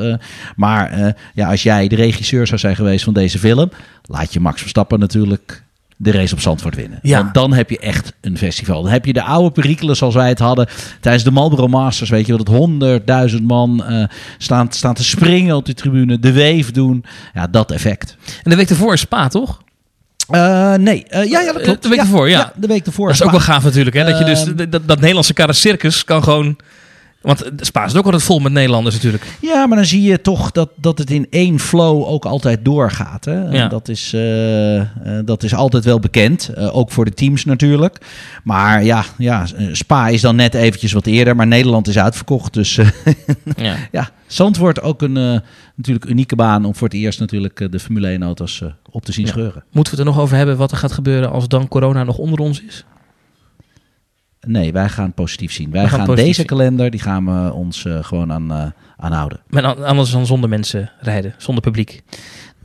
Maar 0.57 1.14
ja, 1.35 1.50
als 1.50 1.62
jij 1.62 1.88
de 1.88 1.97
regisseur 1.97 2.47
zou 2.47 2.59
zijn 2.61 2.76
geweest 2.76 3.04
van 3.04 3.14
deze 3.14 3.38
film, 3.38 3.71
laat 4.02 4.33
je 4.33 4.40
Max 4.40 4.61
Verstappen 4.61 4.99
natuurlijk 4.99 5.62
de 6.00 6.11
race 6.11 6.35
op 6.35 6.40
Zandvoort 6.40 6.75
winnen. 6.75 6.99
Ja. 7.02 7.19
Want 7.23 7.35
dan 7.35 7.52
heb 7.52 7.71
je 7.71 7.78
echt 7.78 8.12
een 8.21 8.38
festival. 8.38 8.83
Dan 8.83 8.93
heb 8.93 9.05
je 9.05 9.12
de 9.12 9.23
oude 9.23 9.50
perikelen 9.50 9.97
zoals 9.97 10.14
wij 10.14 10.28
het 10.28 10.38
hadden 10.38 10.67
tijdens 11.00 11.25
de 11.25 11.31
Marlboro 11.31 11.67
Masters. 11.69 12.11
Weet 12.11 12.26
je 12.26 12.35
wel, 12.37 12.45
dat 12.45 12.55
honderdduizend 12.55 13.43
man 13.47 13.85
eh, 13.85 14.05
staan, 14.38 14.73
staan 14.73 14.95
te 14.95 15.05
springen 15.05 15.57
op 15.57 15.64
de 15.64 15.75
tribune, 15.75 16.19
de 16.19 16.33
weef 16.33 16.71
doen. 16.71 17.05
Ja, 17.35 17.47
dat 17.47 17.71
effect. 17.71 18.17
En 18.43 18.50
de 18.50 18.57
week 18.57 18.71
ervoor 18.71 18.93
is 18.93 19.00
Spa, 19.00 19.28
toch? 19.28 19.62
Eh, 20.28 20.75
nee, 20.75 21.05
Eh, 21.05 21.31
ja, 21.31 21.40
ja, 21.40 21.52
dat 21.52 21.62
klopt. 21.62 21.83
De 21.83 21.88
week 21.88 21.99
ervoor, 21.99 22.28
ja. 22.28 22.52
de 22.57 22.67
week 22.67 22.87
ervoor. 22.87 23.07
Dat 23.07 23.14
is 23.17 23.23
ook 23.23 23.31
wel 23.31 23.40
gaaf 23.40 23.64
natuurlijk, 23.64 23.97
hè? 23.97 24.05
Dat 24.05 24.19
je 24.19 24.25
dus 24.25 24.47
Ehm. 24.47 24.57
dat, 24.71 24.88
dat 24.88 24.99
Nederlandse 25.00 25.33
karre 25.35 25.52
circus 25.52 26.05
kan 26.05 26.23
gewoon... 26.23 26.57
Want 27.28 27.44
Spa 27.56 27.85
is 27.85 27.97
ook 27.97 28.04
altijd 28.04 28.23
vol 28.23 28.38
met 28.38 28.52
Nederlanders 28.52 28.94
natuurlijk. 28.94 29.25
Ja, 29.40 29.66
maar 29.66 29.76
dan 29.76 29.87
zie 29.87 30.02
je 30.02 30.20
toch 30.20 30.50
dat, 30.50 30.70
dat 30.76 30.99
het 30.99 31.11
in 31.11 31.26
één 31.30 31.58
flow 31.58 32.04
ook 32.08 32.25
altijd 32.25 32.64
doorgaat. 32.64 33.25
Hè? 33.25 33.49
Ja. 33.50 33.68
Dat, 33.68 33.88
is, 33.88 34.12
eh, 34.12 34.76
eh, 34.80 34.87
dat 35.25 35.42
is 35.42 35.54
altijd 35.54 35.85
wel 35.85 35.99
bekend. 36.00 36.49
eh, 36.49 36.76
ook 36.76 36.90
voor 36.90 37.04
de 37.04 37.11
teams 37.14 37.44
natuurlijk. 37.44 37.99
Maar 38.44 38.85
ja, 38.85 39.04
ja, 39.18 39.47
Spa 39.73 40.08
is 40.08 40.20
dan 40.20 40.37
net 40.37 40.54
eventjes 40.54 40.92
wat 40.92 41.06
eerder. 41.06 41.37
Maar 41.37 41.47
Nederland 41.47 41.88
is 41.88 41.99
uitverkocht. 41.99 42.54
Dus 42.54 42.78
eh, 42.78 42.88
Ja. 43.56 43.76
ja, 43.92 44.08
Zandvoort 44.26 44.82
ook 44.82 45.02
een 45.02 45.42
natuurlijk 45.75 46.06
unieke 46.06 46.37
baan... 46.37 46.64
om 46.64 46.75
voor 46.75 46.88
het 46.88 46.97
eerst 46.97 47.20
natuurlijk 47.20 47.73
de 47.73 47.80
Formule 47.80 48.18
1-auto's 48.18 48.62
op 48.90 49.04
te 49.04 49.12
zien 49.12 49.25
Ja. 49.25 49.30
scheuren. 49.30 49.64
Moeten 49.73 49.92
we 49.94 49.99
het 49.99 50.08
er 50.08 50.14
nog 50.14 50.23
over 50.25 50.37
hebben 50.37 50.56
wat 50.56 50.70
er 50.70 50.76
gaat 50.76 50.92
gebeuren 50.92 51.30
als 51.30 51.49
dan 51.49 51.68
corona 51.68 52.04
nog 52.04 52.18
onder 52.18 52.38
ons 52.38 52.62
is? 52.62 52.85
Nee, 54.49 54.73
wij 54.73 54.88
gaan 54.88 55.12
positief 55.12 55.52
zien. 55.52 55.71
Wij 55.71 55.88
gaan 55.88 56.14
deze 56.14 56.45
kalender, 56.45 56.90
die 56.90 57.00
gaan 57.00 57.25
we 57.25 57.52
ons 57.52 57.85
eh, 57.85 58.05
gewoon 58.05 58.33
aan, 58.33 58.50
eh, 58.52 58.67
aan 58.97 59.12
houden. 59.12 59.40
Maar 59.49 59.64
an- 59.64 59.85
anders 59.85 60.11
dan 60.11 60.26
zonder 60.26 60.49
mensen 60.49 60.90
rijden, 61.00 61.35
zonder 61.38 61.62
publiek. 61.62 62.02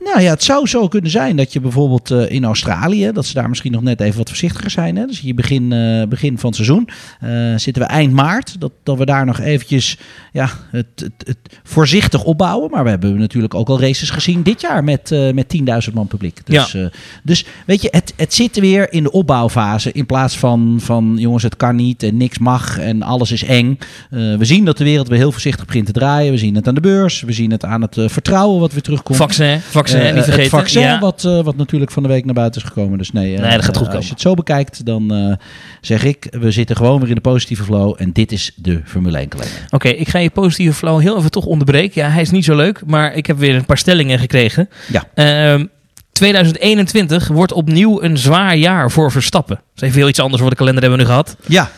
Nou 0.04 0.20
ja, 0.20 0.30
het 0.30 0.42
zou 0.44 0.66
zo 0.66 0.88
kunnen 0.88 1.10
zijn 1.10 1.36
dat 1.36 1.52
je 1.52 1.60
bijvoorbeeld 1.60 2.10
eh, 2.10 2.30
in 2.30 2.44
Australië, 2.44 3.10
dat 3.12 3.26
ze 3.26 3.34
daar 3.34 3.48
misschien 3.48 3.72
nog 3.72 3.82
net 3.82 4.00
even 4.00 4.18
wat 4.18 4.28
voorzichtiger 4.28 4.70
zijn. 4.70 4.96
Hè? 4.96 5.06
Dus 5.06 5.20
hier 5.20 5.34
begin, 5.34 5.72
eh, 5.72 6.06
begin 6.08 6.38
van 6.38 6.48
het 6.48 6.56
seizoen 6.56 6.88
eh, 7.20 7.30
zitten 7.56 7.82
we 7.82 7.88
eind 7.88 8.12
maart. 8.12 8.60
Dat, 8.60 8.72
dat 8.82 8.98
we 8.98 9.04
daar 9.04 9.26
nog 9.26 9.40
eventjes 9.40 9.98
ja, 10.32 10.50
het, 10.70 10.86
het, 10.96 11.12
het 11.26 11.38
voorzichtig 11.62 12.24
opbouwen. 12.24 12.70
Maar 12.70 12.84
we 12.84 12.90
hebben 12.90 13.18
natuurlijk 13.18 13.54
ook 13.54 13.68
al 13.68 13.80
races 13.80 14.10
gezien 14.10 14.42
dit 14.42 14.60
jaar 14.60 14.84
met, 14.84 15.10
met 15.34 15.56
10.000 15.88 15.94
man 15.94 16.06
publiek. 16.06 16.40
Dus, 16.44 16.74
eh, 16.74 16.86
dus 17.22 17.44
weet 17.66 17.82
je, 17.82 17.88
het, 17.90 18.12
het 18.16 18.34
zit 18.34 18.58
weer 18.58 18.92
in 18.92 19.02
de 19.02 19.10
opbouwfase. 19.10 19.92
In 19.92 20.06
plaats 20.06 20.38
van, 20.38 20.76
van 20.80 21.14
jongens, 21.18 21.42
het 21.42 21.56
kan 21.56 21.76
niet 21.76 22.02
en 22.02 22.16
niks 22.16 22.38
mag 22.38 22.78
en 22.78 23.02
alles 23.02 23.32
is 23.32 23.44
eng. 23.44 23.78
We 24.10 24.44
zien 24.44 24.64
dat 24.64 24.78
de 24.78 24.84
wereld 24.84 25.08
weer 25.08 25.18
heel 25.18 25.32
voorzichtig 25.32 25.66
begint 25.66 25.86
te 25.86 25.92
draaien. 25.92 26.32
We 26.32 26.38
zien 26.38 26.54
het 26.54 26.68
aan 26.68 26.74
de 26.74 26.80
beurs. 26.80 27.22
We 27.22 27.32
zien 27.32 27.50
het 27.50 27.64
aan 27.64 27.82
het 27.82 27.96
vertrouwen 28.06 28.60
wat 28.60 28.72
weer 28.72 28.82
terugkomt. 28.82 29.18
Vaccin, 29.18 29.60
vaccin, 29.60 29.93
Eh, 29.94 30.14
niet 30.14 30.24
vergeten. 30.24 30.40
Het 30.40 30.50
vaccin, 30.50 30.82
ja. 30.82 30.98
wat, 30.98 31.24
eh, 31.24 31.40
wat 31.40 31.56
natuurlijk 31.56 31.90
van 31.90 32.02
de 32.02 32.08
week 32.08 32.24
naar 32.24 32.34
buiten 32.34 32.62
is 32.62 32.66
gekomen. 32.68 32.98
Dus 32.98 33.12
nee, 33.12 33.34
eh, 33.34 33.40
Nee, 33.40 33.50
dat 33.50 33.64
gaat 33.64 33.76
goed 33.76 33.86
eh, 33.86 33.92
komen. 33.92 33.96
Als 33.96 34.06
je 34.06 34.12
het 34.12 34.20
zo 34.20 34.34
bekijkt, 34.34 34.86
dan 34.86 35.14
eh, 35.14 35.32
zeg 35.80 36.04
ik, 36.04 36.26
we 36.30 36.50
zitten 36.50 36.76
gewoon 36.76 37.00
weer 37.00 37.08
in 37.08 37.14
de 37.14 37.20
positieve 37.20 37.64
flow. 37.64 37.94
En 37.98 38.12
dit 38.12 38.32
is 38.32 38.52
de 38.56 38.80
Formule 38.84 39.18
1 39.18 39.28
kalender. 39.28 39.66
Oké, 39.70 39.88
ik 39.88 40.08
ga 40.08 40.18
je 40.18 40.30
positieve 40.30 40.74
flow 40.74 41.00
heel 41.00 41.18
even 41.18 41.30
toch 41.30 41.44
onderbreken. 41.44 42.02
Ja, 42.02 42.08
hij 42.08 42.22
is 42.22 42.30
niet 42.30 42.44
zo 42.44 42.56
leuk, 42.56 42.82
maar 42.86 43.14
ik 43.14 43.26
heb 43.26 43.38
weer 43.38 43.54
een 43.54 43.64
paar 43.64 43.78
stellingen 43.78 44.18
gekregen. 44.18 44.68
Ja. 44.92 45.04
Ehm, 45.14 45.64
2021 46.14 47.28
wordt 47.28 47.52
opnieuw 47.52 48.02
een 48.02 48.18
zwaar 48.18 48.56
jaar 48.56 48.90
voor 48.90 49.10
Verstappen. 49.12 49.56
Dat 49.56 49.64
is 49.74 49.82
even 49.82 49.98
heel 49.98 50.08
iets 50.08 50.20
anders 50.20 50.40
voor 50.40 50.50
de 50.50 50.56
kalender 50.56 50.82
hebben 50.82 50.98
we 51.00 51.04
nu 51.06 51.10
gehad. 51.10 51.36
Ja. 51.46 51.70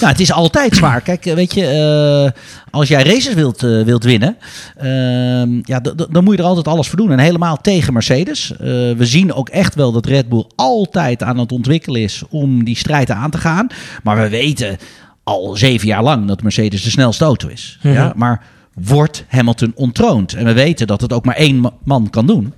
Nou, 0.00 0.12
het 0.12 0.20
is 0.20 0.32
altijd 0.32 0.76
zwaar. 0.80 1.00
Kijk, 1.00 1.26
eh, 1.26 1.34
weet 1.34 1.54
je, 1.54 1.66
eh, 1.66 2.40
als 2.70 2.88
jij 2.88 3.02
races 3.02 3.34
wilt, 3.34 3.62
eh, 3.62 3.82
wilt 3.82 4.04
winnen, 4.04 4.36
ehm, 4.76 5.60
ja, 5.62 5.80
dan 6.10 6.24
moet 6.24 6.34
je 6.36 6.42
er 6.42 6.48
altijd 6.48 6.68
alles 6.68 6.88
voor 6.88 6.98
doen. 6.98 7.10
En 7.10 7.18
helemaal 7.18 7.56
tegen 7.60 7.92
Mercedes. 7.92 8.52
We 8.58 8.96
zien 8.98 9.32
ook 9.32 9.48
echt 9.48 9.74
wel 9.74 9.92
dat 9.92 10.06
Red 10.06 10.28
Bull 10.28 10.44
altijd 10.54 11.22
aan 11.22 11.38
het 11.38 11.52
ontwikkelen 11.52 12.00
is 12.02 12.22
om 12.30 12.64
die 12.64 12.76
strijd 12.76 13.10
aan 13.10 13.30
te 13.30 13.38
gaan. 13.38 13.66
Maar 14.02 14.16
we 14.22 14.28
weten 14.28 14.76
al 15.22 15.56
zeven 15.56 15.86
jaar 15.88 16.02
lang 16.02 16.26
dat 16.28 16.42
Mercedes 16.42 16.82
de 16.82 16.90
snelste 16.90 17.24
auto 17.24 17.48
is. 17.48 17.78
Mhm. 17.82 17.94
ja? 17.94 18.12
Maar 18.16 18.42
wordt 18.74 19.24
Hamilton 19.28 19.72
ontroond? 19.74 20.34
En 20.34 20.44
we 20.44 20.52
weten 20.52 20.86
dat 20.86 21.00
het 21.00 21.12
ook 21.12 21.24
maar 21.24 21.36
één 21.36 21.60
ma- 21.60 21.72
man 21.84 22.10
kan 22.10 22.26
doen. 22.26 22.52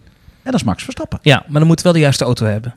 En 0.46 0.52
dat 0.52 0.60
is 0.60 0.66
Max 0.66 0.82
Verstappen. 0.82 1.18
Ja, 1.22 1.44
maar 1.48 1.58
dan 1.58 1.68
moet 1.68 1.82
wel 1.82 1.92
de 1.92 1.98
juiste 1.98 2.24
auto 2.24 2.46
hebben. 2.46 2.74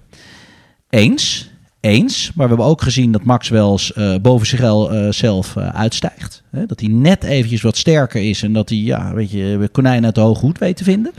Eens, 0.89 1.51
eens. 1.79 2.31
Maar 2.35 2.47
we 2.47 2.53
hebben 2.53 2.71
ook 2.71 2.81
gezien 2.81 3.11
dat 3.11 3.23
Max 3.23 3.49
wel 3.49 3.71
eens 3.71 3.93
eh, 3.93 4.15
boven 4.21 4.47
zichzelf 4.47 5.55
eh, 5.55 5.69
uitstijgt. 5.69 6.43
Hè? 6.49 6.65
Dat 6.65 6.79
hij 6.79 6.89
net 6.89 7.23
eventjes 7.23 7.61
wat 7.61 7.77
sterker 7.77 8.21
is 8.21 8.43
en 8.43 8.53
dat 8.53 8.69
hij, 8.69 8.77
ja, 8.77 9.13
weet 9.13 9.31
je, 9.31 9.69
konijn 9.71 10.05
uit 10.05 10.15
de 10.15 10.21
hoge 10.21 10.45
hoed 10.45 10.57
weet 10.57 10.77
te 10.77 10.83
vinden. 10.83 11.11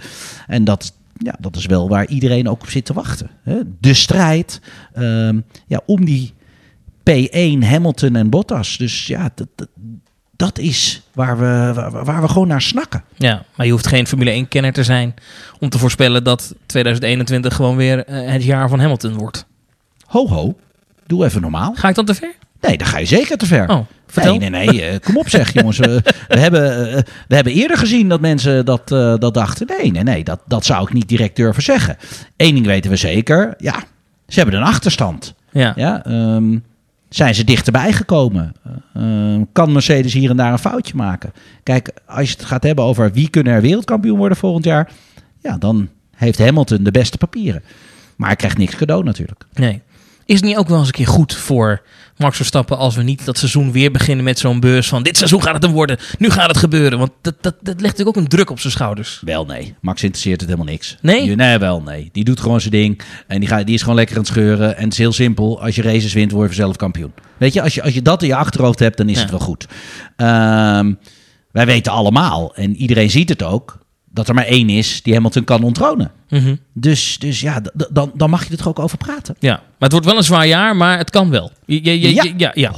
En 0.46 0.64
dat, 0.64 0.92
ja, 1.16 1.34
dat 1.40 1.56
is 1.56 1.66
wel 1.66 1.88
waar 1.88 2.06
iedereen 2.06 2.48
ook 2.48 2.62
op 2.62 2.70
zit 2.70 2.84
te 2.84 2.92
wachten. 2.92 3.30
Hè? 3.42 3.60
De 3.80 3.94
strijd 3.94 4.60
ehm, 4.92 5.40
ja, 5.66 5.80
om 5.86 6.04
die 6.04 6.32
P1 7.10 7.64
Hamilton 7.64 8.16
en 8.16 8.30
Bottas. 8.30 8.76
Dus 8.76 9.06
ja, 9.06 9.30
dat, 9.34 9.48
dat, 9.54 9.68
dat 10.40 10.58
is 10.58 11.02
waar 11.12 11.38
we, 11.38 11.72
waar, 11.74 12.04
waar 12.04 12.20
we 12.20 12.28
gewoon 12.28 12.48
naar 12.48 12.62
snakken. 12.62 13.04
Ja, 13.16 13.42
maar 13.54 13.66
je 13.66 13.72
hoeft 13.72 13.86
geen 13.86 14.06
Formule 14.06 14.44
1-kenner 14.44 14.72
te 14.72 14.84
zijn 14.84 15.14
om 15.58 15.68
te 15.68 15.78
voorspellen 15.78 16.24
dat 16.24 16.54
2021 16.66 17.54
gewoon 17.54 17.76
weer 17.76 18.04
eh, 18.04 18.32
het 18.32 18.44
jaar 18.44 18.68
van 18.68 18.80
Hamilton 18.80 19.14
wordt. 19.14 19.46
Ho 20.06 20.28
ho, 20.28 20.58
doe 21.06 21.24
even 21.24 21.40
normaal. 21.40 21.74
Ga 21.74 21.88
ik 21.88 21.94
dan 21.94 22.04
te 22.04 22.14
ver? 22.14 22.34
Nee, 22.60 22.78
dan 22.78 22.86
ga 22.86 22.98
je 22.98 23.04
zeker 23.04 23.36
te 23.36 23.46
ver. 23.46 23.68
Oh, 23.68 23.86
vertel. 24.06 24.36
Nee, 24.36 24.50
nee, 24.50 24.66
nee. 24.66 24.82
eh, 24.82 25.00
kom 25.00 25.16
op 25.16 25.28
zeg, 25.28 25.52
jongens. 25.52 25.78
We, 25.78 26.02
we, 26.28 26.38
hebben, 26.38 26.92
eh, 26.92 27.02
we 27.28 27.34
hebben 27.34 27.52
eerder 27.52 27.76
gezien 27.76 28.08
dat 28.08 28.20
mensen 28.20 28.64
dat, 28.64 28.88
dat 29.20 29.34
dachten. 29.34 29.66
Nee, 29.78 29.90
nee, 29.90 30.02
nee. 30.02 30.24
Dat, 30.24 30.40
dat 30.46 30.64
zou 30.64 30.82
ik 30.82 30.92
niet 30.92 31.08
direct 31.08 31.36
durven 31.36 31.62
zeggen. 31.62 31.96
Eén 32.36 32.54
ding 32.54 32.66
weten 32.66 32.90
we 32.90 32.96
zeker. 32.96 33.54
Ja, 33.58 33.74
ze 34.28 34.40
hebben 34.40 34.60
een 34.60 34.66
achterstand. 34.66 35.34
Ja. 35.52 35.72
Ja, 35.76 36.04
ehm, 36.04 36.58
zijn 37.10 37.34
ze 37.34 37.44
dichterbij 37.44 37.92
gekomen? 37.92 38.52
Ehm, 38.94 39.44
kan 39.52 39.72
Mercedes 39.72 40.12
hier 40.12 40.30
en 40.30 40.36
daar 40.36 40.52
een 40.52 40.58
foutje 40.58 40.94
maken? 40.96 41.32
Kijk, 41.62 41.90
als 42.06 42.30
je 42.30 42.36
het 42.36 42.44
gaat 42.44 42.62
hebben 42.62 42.84
over 42.84 43.12
wie 43.12 43.30
kunnen 43.30 43.52
er 43.52 43.60
wereldkampioen 43.60 44.18
worden 44.18 44.36
volgend 44.36 44.64
jaar. 44.64 44.92
Ja, 45.42 45.58
dan 45.58 45.88
heeft 46.16 46.38
Hamilton 46.38 46.82
de 46.82 46.90
beste 46.90 47.18
papieren. 47.18 47.62
Maar 48.16 48.28
hij 48.28 48.36
krijgt 48.36 48.58
niks 48.58 48.76
cadeau 48.76 49.04
natuurlijk. 49.04 49.44
Nee. 49.52 49.82
Is 50.24 50.34
het 50.34 50.44
niet 50.44 50.56
ook 50.56 50.68
wel 50.68 50.78
eens 50.78 50.86
een 50.86 50.92
keer 50.92 51.06
goed 51.06 51.34
voor 51.36 51.82
Max 52.20 52.36
Verstappen 52.36 52.76
als 52.78 52.96
we 52.96 53.02
niet 53.02 53.24
dat 53.24 53.38
seizoen 53.38 53.72
weer 53.72 53.90
beginnen 53.90 54.24
met 54.24 54.38
zo'n 54.38 54.60
beurs 54.60 54.88
van 54.88 55.02
dit 55.02 55.16
seizoen 55.16 55.42
gaat 55.42 55.54
het 55.54 55.62
hem 55.62 55.72
worden, 55.72 55.98
nu 56.18 56.30
gaat 56.30 56.48
het 56.48 56.56
gebeuren. 56.56 56.98
Want 56.98 57.10
dat, 57.20 57.34
dat, 57.40 57.54
dat 57.60 57.80
legt 57.80 57.82
natuurlijk 57.82 58.16
ook 58.16 58.22
een 58.22 58.28
druk 58.28 58.50
op 58.50 58.60
zijn 58.60 58.72
schouders. 58.72 59.22
Wel 59.24 59.44
nee. 59.46 59.74
Max 59.80 60.02
interesseert 60.02 60.40
het 60.40 60.50
helemaal 60.50 60.72
niks. 60.72 60.96
Nee? 61.02 61.34
Nee, 61.34 61.58
wel 61.58 61.82
nee. 61.82 62.08
Die 62.12 62.24
doet 62.24 62.40
gewoon 62.40 62.60
zijn 62.60 62.72
ding. 62.72 63.00
En 63.26 63.40
die, 63.40 63.48
gaat, 63.48 63.66
die 63.66 63.74
is 63.74 63.80
gewoon 63.80 63.96
lekker 63.96 64.16
aan 64.16 64.22
het 64.22 64.30
scheuren. 64.30 64.76
En 64.76 64.82
het 64.84 64.92
is 64.92 64.98
heel 64.98 65.12
simpel. 65.12 65.62
Als 65.62 65.74
je 65.74 65.82
races 65.82 66.12
wint, 66.12 66.30
word 66.30 66.48
je 66.48 66.54
vanzelf 66.54 66.76
kampioen. 66.76 67.12
Weet 67.36 67.52
je, 67.52 67.62
als 67.62 67.74
je, 67.74 67.82
als 67.82 67.94
je 67.94 68.02
dat 68.02 68.22
in 68.22 68.28
je 68.28 68.36
achterhoofd 68.36 68.78
hebt, 68.78 68.96
dan 68.96 69.08
is 69.08 69.14
Ja. 69.16 69.20
het 69.22 69.30
wel 69.30 69.40
goed. 69.40 69.66
Ehm, 70.16 70.92
wij 71.52 71.66
weten 71.66 71.92
allemaal, 71.92 72.54
en 72.54 72.76
iedereen 72.76 73.10
ziet 73.10 73.28
het 73.28 73.42
ook, 73.42 73.78
dat 74.12 74.28
er 74.28 74.34
maar 74.34 74.44
één 74.46 74.68
is 74.68 75.02
die 75.02 75.14
Hamilton 75.14 75.44
kan 75.44 75.62
onttronen. 75.62 76.10
Mhm. 76.30 76.54
Dus, 76.72 77.18
dus 77.18 77.40
ja, 77.40 77.62
dan, 77.90 78.10
dan 78.14 78.30
mag 78.30 78.44
je 78.44 78.50
er 78.50 78.56
toch 78.56 78.68
ook 78.68 78.78
over 78.78 78.98
praten. 78.98 79.36
Ja, 79.38 79.52
maar 79.54 79.62
het 79.78 79.92
wordt 79.92 80.06
wel 80.06 80.16
een 80.16 80.22
zwaar 80.24 80.46
jaar, 80.46 80.76
maar 80.76 80.98
het 80.98 81.10
kan 81.10 81.30
wel. 81.30 81.52
Je, 81.66 81.84
je, 81.84 82.00
je- 82.00 82.14
Ja. 82.14 82.24
ja, 82.36 82.50
ja. 82.54 82.72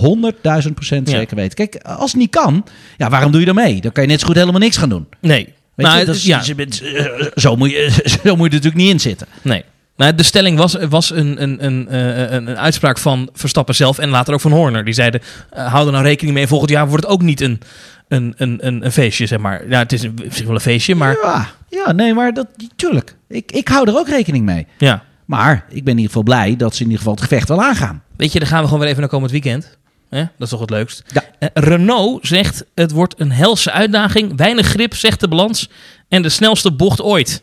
100.000 0.66 0.74
procent 0.74 1.10
Ja. 1.10 1.16
zeker 1.16 1.36
weten. 1.36 1.54
Kijk, 1.68 1.76
als 1.84 2.10
het 2.12 2.20
niet 2.20 2.30
kan, 2.30 2.64
ja, 2.96 3.08
waarom 3.10 3.30
doe 3.30 3.40
je 3.40 3.46
dan 3.46 3.54
mee? 3.54 3.80
Dan 3.80 3.92
kan 3.92 4.02
je 4.02 4.08
net 4.08 4.20
zo 4.20 4.26
goed 4.26 4.36
helemaal 4.36 4.60
niks 4.60 4.76
gaan 4.76 4.88
doen. 4.88 5.06
Nee. 5.20 5.44
Weet 5.74 5.86
Nou, 5.86 5.98
je, 5.98 6.04
dat 6.04 6.14
is- 6.14 6.24
ja, 6.24 6.42
eh, 6.56 7.26
zo, 7.34 7.56
moet 7.56 7.70
je, 7.70 7.90
zo 8.24 8.36
moet 8.36 8.52
je 8.52 8.58
er 8.58 8.62
natuurlijk 8.62 8.74
niet 8.74 8.90
in 8.90 9.00
zitten. 9.00 9.26
nee. 9.42 9.64
Nou, 9.96 10.14
de 10.14 10.22
stelling 10.22 10.58
was, 10.58 10.76
was 10.88 11.10
een, 11.10 11.42
een, 11.42 11.64
een, 11.64 11.88
eh, 11.88 12.30
een, 12.30 12.46
een 12.48 12.58
uitspraak 12.58 12.98
van 12.98 13.28
Verstappen 13.32 13.74
zelf 13.74 13.98
en 13.98 14.08
later 14.08 14.34
ook 14.34 14.40
van 14.40 14.52
Horner. 14.52 14.84
Die 14.84 14.94
zeiden, 14.94 15.20
eh, 15.50 15.72
hou 15.72 15.86
er 15.86 15.92
nou 15.92 16.04
rekening 16.04 16.34
mee, 16.36 16.46
volgend 16.46 16.70
jaar 16.70 16.88
wordt 16.88 17.04
het 17.04 17.12
ook 17.12 17.22
niet 17.22 17.40
een, 17.40 17.60
een, 18.12 18.34
een, 18.36 18.66
een, 18.66 18.84
een 18.84 18.92
feestje, 18.92 19.26
zeg 19.26 19.38
maar. 19.38 19.68
Ja, 19.68 19.78
het 19.78 19.92
is 19.92 20.04
op 20.04 20.20
zich 20.28 20.44
wel 20.46 20.54
een 20.54 20.60
feestje, 20.60 20.94
maar 20.94 21.16
Ja, 21.22 21.48
ja 21.68 21.92
nee, 21.92 22.14
maar 22.14 22.32
dat, 22.34 22.46
tuurlijk. 22.76 23.16
Ik, 23.28 23.52
ik 23.52 23.68
hou 23.68 23.88
er 23.88 23.96
ook 23.98 24.08
rekening 24.08 24.44
mee. 24.44 24.66
ja. 24.78 25.02
Maar 25.24 25.64
ik 25.68 25.84
ben 25.84 25.92
in 25.92 25.98
ieder 26.00 26.06
geval 26.06 26.22
blij 26.22 26.56
dat 26.56 26.72
ze 26.74 26.78
in 26.78 26.84
ieder 26.84 26.98
geval 26.98 27.14
het 27.14 27.22
gevecht 27.22 27.48
wel 27.48 27.62
aangaan. 27.62 28.02
Weet 28.16 28.32
je, 28.32 28.38
dan 28.38 28.48
gaan 28.48 28.58
we 28.58 28.64
gewoon 28.64 28.78
weer 28.80 28.88
even 28.88 29.00
naar 29.00 29.10
komend 29.10 29.30
weekend. 29.30 29.76
Hè? 30.08 30.18
Dat 30.18 30.30
is 30.38 30.48
toch 30.48 30.60
het 30.60 30.70
leukst. 30.70 31.02
Ja. 31.12 31.22
Eh, 31.38 31.48
Renault 31.54 32.26
zegt, 32.26 32.64
het 32.74 32.90
wordt 32.90 33.14
een 33.20 33.32
helse 33.32 33.70
uitdaging. 33.72 34.36
Weinig 34.36 34.66
grip, 34.66 34.94
zegt 34.94 35.20
de 35.20 35.28
balans. 35.28 35.68
En 36.08 36.22
de 36.22 36.28
snelste 36.28 36.72
bocht 36.72 37.00
ooit. 37.02 37.42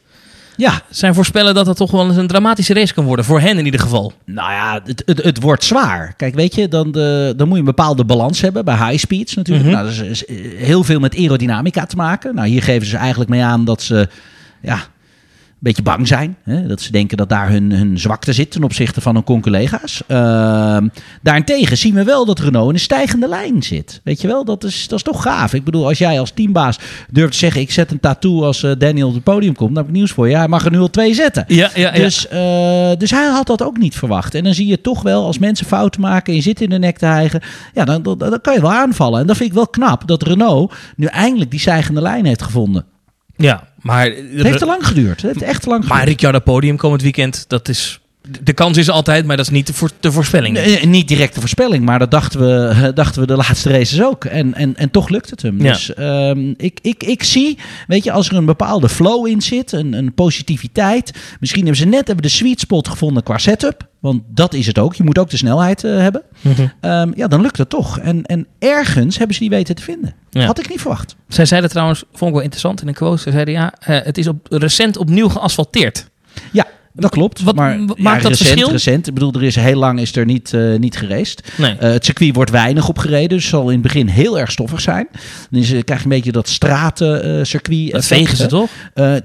Ja, 0.59 0.81
Zijn 0.89 1.13
voorspellen 1.13 1.53
dat 1.53 1.65
het 1.65 1.77
toch 1.77 1.91
wel 1.91 2.07
eens 2.07 2.15
een 2.15 2.27
dramatische 2.27 2.73
race 2.73 2.93
kan 2.93 3.05
worden. 3.05 3.25
Voor 3.25 3.39
hen 3.39 3.57
in 3.57 3.65
ieder 3.65 3.79
geval. 3.79 4.13
nou 4.25 4.51
ja, 4.51 4.81
het, 4.83 5.03
het, 5.05 5.23
het 5.23 5.41
wordt 5.41 5.63
zwaar. 5.63 6.13
Kijk, 6.17 6.35
weet 6.35 6.55
je, 6.55 6.67
dan, 6.67 6.91
de, 6.91 7.33
dan 7.37 7.47
moet 7.47 7.55
je 7.55 7.63
een 7.63 7.75
bepaalde 7.75 8.05
balans 8.05 8.41
hebben 8.41 8.65
bij 8.65 8.75
high 8.75 8.97
speeds 8.97 9.35
natuurlijk. 9.35 9.65
Mhm. 9.65 9.75
Nou, 9.75 9.87
dat 9.87 10.05
is, 10.05 10.23
is 10.23 10.23
heel 10.57 10.83
veel 10.83 10.99
met 10.99 11.15
aerodynamica 11.15 11.85
te 11.85 11.95
maken. 11.95 12.35
Nou, 12.35 12.47
hier 12.47 12.63
geven 12.63 12.87
ze 12.87 12.97
eigenlijk 12.97 13.29
mee 13.29 13.43
aan 13.43 13.65
dat 13.65 13.81
ze 13.81 14.07
ja, 14.61 14.79
beetje 15.59 15.83
bang 15.83 16.07
zijn. 16.07 16.37
Hè? 16.43 16.67
Dat 16.67 16.81
ze 16.81 16.91
denken 16.91 17.17
dat 17.17 17.29
daar 17.29 17.49
hun, 17.49 17.71
hun 17.71 17.99
zwakte 17.99 18.33
zit 18.33 18.51
ten 18.51 18.63
opzichte 18.63 19.01
van 19.01 19.13
hun 19.13 19.23
conculega's. 19.23 20.01
Ehm 20.07 20.87
daarentegen 21.21 21.77
zien 21.77 21.93
we 21.93 22.03
wel 22.03 22.25
dat 22.25 22.39
Renault 22.39 22.67
in 22.67 22.73
een 22.73 22.79
stijgende 22.79 23.27
lijn 23.27 23.63
zit. 23.63 24.01
Weet 24.03 24.21
je 24.21 24.27
wel, 24.27 24.45
dat 24.45 24.63
is, 24.63 24.87
dat 24.87 24.97
is 24.97 25.03
toch 25.03 25.21
gaaf. 25.21 25.53
Ik 25.53 25.63
bedoel, 25.63 25.87
als 25.87 25.97
jij 25.97 26.19
als 26.19 26.31
teambaas 26.31 26.79
durft 27.09 27.31
te 27.31 27.37
zeggen... 27.37 27.61
ik 27.61 27.71
zet 27.71 27.91
een 27.91 27.99
tattoo 27.99 28.43
als 28.43 28.63
eh, 28.63 28.71
Daniel 28.77 29.07
op 29.07 29.13
het 29.13 29.23
podium 29.23 29.55
komt... 29.55 29.69
dan 29.69 29.77
heb 29.77 29.87
ik 29.87 29.97
nieuws 29.97 30.11
voor 30.11 30.29
je. 30.29 30.35
Hij 30.35 30.47
mag 30.47 30.65
er 30.65 30.71
nu 30.71 30.79
al 30.79 30.89
twee 30.89 31.13
zetten. 31.13 31.43
Ja, 31.47 31.69
ja, 31.75 31.95
ja. 31.95 32.03
Dus, 32.03 32.27
eh, 32.27 32.91
dus 32.97 33.11
hij 33.11 33.27
had 33.27 33.47
dat 33.47 33.63
ook 33.63 33.77
niet 33.77 33.95
verwacht. 33.95 34.35
En 34.35 34.43
dan 34.43 34.53
zie 34.53 34.67
je 34.67 34.81
toch 34.81 35.01
wel, 35.01 35.25
als 35.25 35.39
mensen 35.39 35.65
fouten 35.65 36.01
maken 36.01 36.27
en 36.27 36.35
je 36.35 36.41
zit 36.41 36.61
in 36.61 36.69
de 36.69 36.79
nek 36.79 36.97
te 36.97 37.05
hijgen, 37.05 37.41
ja, 37.73 37.85
dan, 37.85 38.03
dan, 38.03 38.17
dan 38.17 38.41
kan 38.41 38.53
je 38.53 38.61
wel 38.61 38.73
aanvallen. 38.73 39.21
En 39.21 39.27
dat 39.27 39.37
vind 39.37 39.49
ik 39.49 39.55
wel 39.55 39.67
knap 39.67 40.07
dat 40.07 40.23
Renault 40.23 40.73
nu 40.95 41.05
eindelijk 41.05 41.51
die 41.51 41.59
stijgende 41.59 42.01
lijn 42.01 42.25
heeft 42.25 42.41
gevonden. 42.41 42.85
Ja, 43.43 43.67
maar... 43.81 44.05
Het 44.05 44.43
heeft 44.43 44.59
te 44.59 44.65
lang 44.65 44.87
geduurd. 44.87 45.21
Het 45.21 45.31
heeft 45.31 45.45
echt 45.51 45.61
te 45.61 45.69
lang 45.69 45.81
Maar 45.81 45.89
geduurd. 45.89 46.07
Ricciardo 46.09 46.39
podium 46.39 46.77
komend 46.77 47.01
weekend, 47.01 47.45
dat 47.47 47.69
is... 47.69 47.99
De 48.43 48.53
kans 48.53 48.77
is 48.77 48.89
altijd, 48.89 49.25
maar 49.25 49.37
dat 49.37 49.45
is 49.45 49.51
niet 49.51 49.67
de, 49.67 49.73
voor, 49.73 49.89
de 49.99 50.11
voorspelling. 50.11 50.53
Nee, 50.53 50.85
niet 50.85 51.07
directe 51.07 51.39
voorspelling, 51.39 51.85
maar 51.85 51.99
dat 51.99 52.11
dachten 52.11 52.39
we, 52.39 52.91
dachten 52.93 53.21
we 53.21 53.27
de 53.27 53.35
laatste 53.35 53.69
races 53.69 54.01
ook. 54.01 54.25
En, 54.25 54.53
en, 54.53 54.75
en 54.75 54.91
toch 54.91 55.09
lukt 55.09 55.29
het 55.29 55.41
hem. 55.41 55.61
Ja. 55.61 55.71
Dus 55.71 55.93
ehm, 55.93 56.53
ik, 56.57 56.79
ik, 56.81 57.03
ik 57.03 57.23
zie, 57.23 57.57
weet 57.87 58.03
je, 58.03 58.11
als 58.11 58.29
er 58.29 58.35
een 58.35 58.45
bepaalde 58.45 58.89
flow 58.89 59.27
in 59.27 59.41
zit, 59.41 59.71
een, 59.71 59.93
een 59.93 60.13
positiviteit. 60.13 61.13
Misschien 61.39 61.63
hebben 61.65 61.81
ze 61.81 61.87
net 61.87 62.07
hebben 62.07 62.25
de 62.25 62.31
sweet 62.31 62.59
spot 62.59 62.87
gevonden 62.87 63.23
qua 63.23 63.37
setup. 63.37 63.87
Want 63.99 64.21
dat 64.27 64.53
is 64.53 64.67
het 64.67 64.79
ook. 64.79 64.95
Je 64.95 65.03
moet 65.03 65.17
ook 65.17 65.29
de 65.29 65.37
snelheid 65.37 65.83
eh, 65.83 65.97
hebben. 65.97 66.23
Mhm. 66.41 66.67
Ehm, 66.81 67.11
ja, 67.15 67.27
dan 67.27 67.41
lukt 67.41 67.57
het 67.57 67.69
toch. 67.69 67.99
En, 67.99 68.25
en 68.25 68.47
ergens 68.59 69.17
hebben 69.17 69.35
ze 69.35 69.41
die 69.41 69.49
weten 69.49 69.75
te 69.75 69.81
vinden. 69.81 70.13
Ja. 70.29 70.45
Had 70.45 70.59
ik 70.59 70.69
niet 70.69 70.81
verwacht. 70.81 71.15
Zij 71.27 71.45
zeiden 71.45 71.69
trouwens, 71.69 72.03
vond 72.11 72.29
ik 72.29 72.31
wel 72.31 72.41
interessant 72.41 72.81
in 72.81 72.87
een 72.87 72.93
quote. 72.93 73.21
Ze 73.21 73.31
zeiden 73.31 73.53
ja, 73.53 73.73
eh, 73.79 73.99
het 74.03 74.17
is 74.17 74.27
op, 74.27 74.47
recent 74.49 74.97
opnieuw 74.97 75.29
geasfalteerd. 75.29 76.09
Dat 76.99 77.11
klopt. 77.11 77.41
Wat 77.41 77.55
maar 77.55 77.79
maakt 77.79 77.97
ja, 77.97 78.11
dat 78.13 78.23
recent, 78.23 78.37
verschil? 78.37 78.71
Recent. 78.71 79.07
Ik 79.07 79.13
bedoel, 79.13 79.33
er 79.33 79.43
is 79.43 79.55
heel 79.55 79.79
lang 79.79 79.99
is 79.99 80.15
er 80.15 80.25
niet, 80.25 80.53
eh 80.53 80.75
niet 80.77 80.97
gereest. 80.97 81.51
Nee. 81.57 81.75
Eh, 81.79 81.91
het 81.91 82.05
circuit 82.05 82.35
wordt 82.35 82.51
weinig 82.51 82.89
opgereden, 82.89 83.29
dus 83.29 83.47
zal 83.47 83.67
in 83.67 83.73
het 83.73 83.81
begin 83.81 84.07
heel 84.07 84.39
erg 84.39 84.51
stoffig 84.51 84.81
zijn. 84.81 85.07
Dan 85.49 85.61
is, 85.61 85.71
eh, 85.71 85.83
krijg 85.83 85.99
je 85.99 86.05
een 86.05 86.15
beetje 86.15 86.31
dat 86.31 86.47
stratencircuit. 86.47 87.91
dat 87.91 88.05
vegen 88.05 88.37
ze 88.37 88.45
toch? 88.45 88.69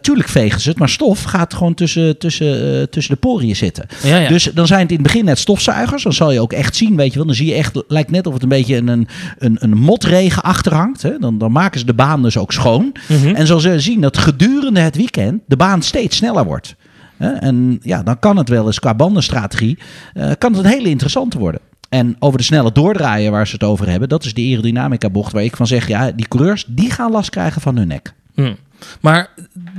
Tuurlijk 0.00 0.28
vegen 0.28 0.60
ze 0.60 0.68
het, 0.68 0.78
maar 0.78 0.88
stof 0.88 1.22
gaat 1.22 1.54
gewoon 1.54 1.74
tussen, 1.74 2.18
tussen, 2.18 2.90
tussen 2.90 3.14
de 3.14 3.20
poriën 3.20 3.56
zitten. 3.56 3.86
Ja, 4.02 4.16
ja. 4.16 4.28
Dus 4.28 4.50
dan 4.54 4.66
zijn 4.66 4.80
het 4.80 4.90
in 4.90 4.96
het 4.96 5.06
begin 5.06 5.24
net 5.24 5.38
stofzuigers. 5.38 6.02
Dan 6.02 6.12
zal 6.12 6.32
je 6.32 6.40
ook 6.40 6.52
echt 6.52 6.76
zien, 6.76 6.96
weet 6.96 7.10
je 7.10 7.16
wel. 7.16 7.26
Dan 7.26 7.34
zie 7.34 7.46
je 7.46 7.54
echt, 7.54 7.82
lijkt 7.88 8.10
net 8.10 8.26
of 8.26 8.32
het 8.32 8.42
een 8.42 8.48
beetje 8.48 8.76
een, 8.76 8.88
een, 8.88 9.08
een, 9.38 9.56
een 9.60 9.78
motregen 9.78 10.42
achterhangt. 10.42 11.02
Hè. 11.02 11.18
Dan, 11.18 11.38
dan 11.38 11.52
maken 11.52 11.80
ze 11.80 11.86
de 11.86 11.94
baan 11.94 12.22
dus 12.22 12.36
ook 12.36 12.52
schoon. 12.52 12.92
Mhm. 13.08 13.34
En 13.34 13.46
zo 13.46 13.58
zullen 13.58 13.76
we 13.76 13.82
zien 13.82 14.00
dat 14.00 14.18
gedurende 14.18 14.80
het 14.80 14.96
weekend 14.96 15.42
de 15.46 15.56
baan 15.56 15.82
steeds 15.82 16.16
sneller 16.16 16.44
wordt. 16.44 16.74
En 17.18 17.78
ja, 17.82 18.02
dan 18.02 18.18
kan 18.18 18.36
het 18.36 18.48
wel 18.48 18.66
eens 18.66 18.78
qua 18.78 18.94
bandenstrategie, 18.94 19.78
eh, 20.12 20.30
kan 20.38 20.52
het 20.54 20.64
een 20.64 20.70
hele 20.70 20.88
interessante 20.88 21.38
worden. 21.38 21.60
En 21.88 22.16
over 22.18 22.38
de 22.38 22.44
snelle 22.44 22.72
doordraaien 22.72 23.32
waar 23.32 23.46
ze 23.46 23.52
het 23.52 23.62
over 23.62 23.88
hebben, 23.88 24.08
dat 24.08 24.24
is 24.24 24.34
de 24.34 24.42
aerodynamica 24.42 25.10
bocht 25.10 25.32
waar 25.32 25.44
ik 25.44 25.56
van 25.56 25.66
zeg, 25.66 25.88
ja, 25.88 26.10
die 26.10 26.28
coureurs 26.28 26.64
die 26.68 26.90
gaan 26.90 27.10
last 27.10 27.30
krijgen 27.30 27.60
van 27.60 27.76
hun 27.76 27.86
nek. 27.86 28.14
Hm. 28.34 28.54
Maar 29.00 29.28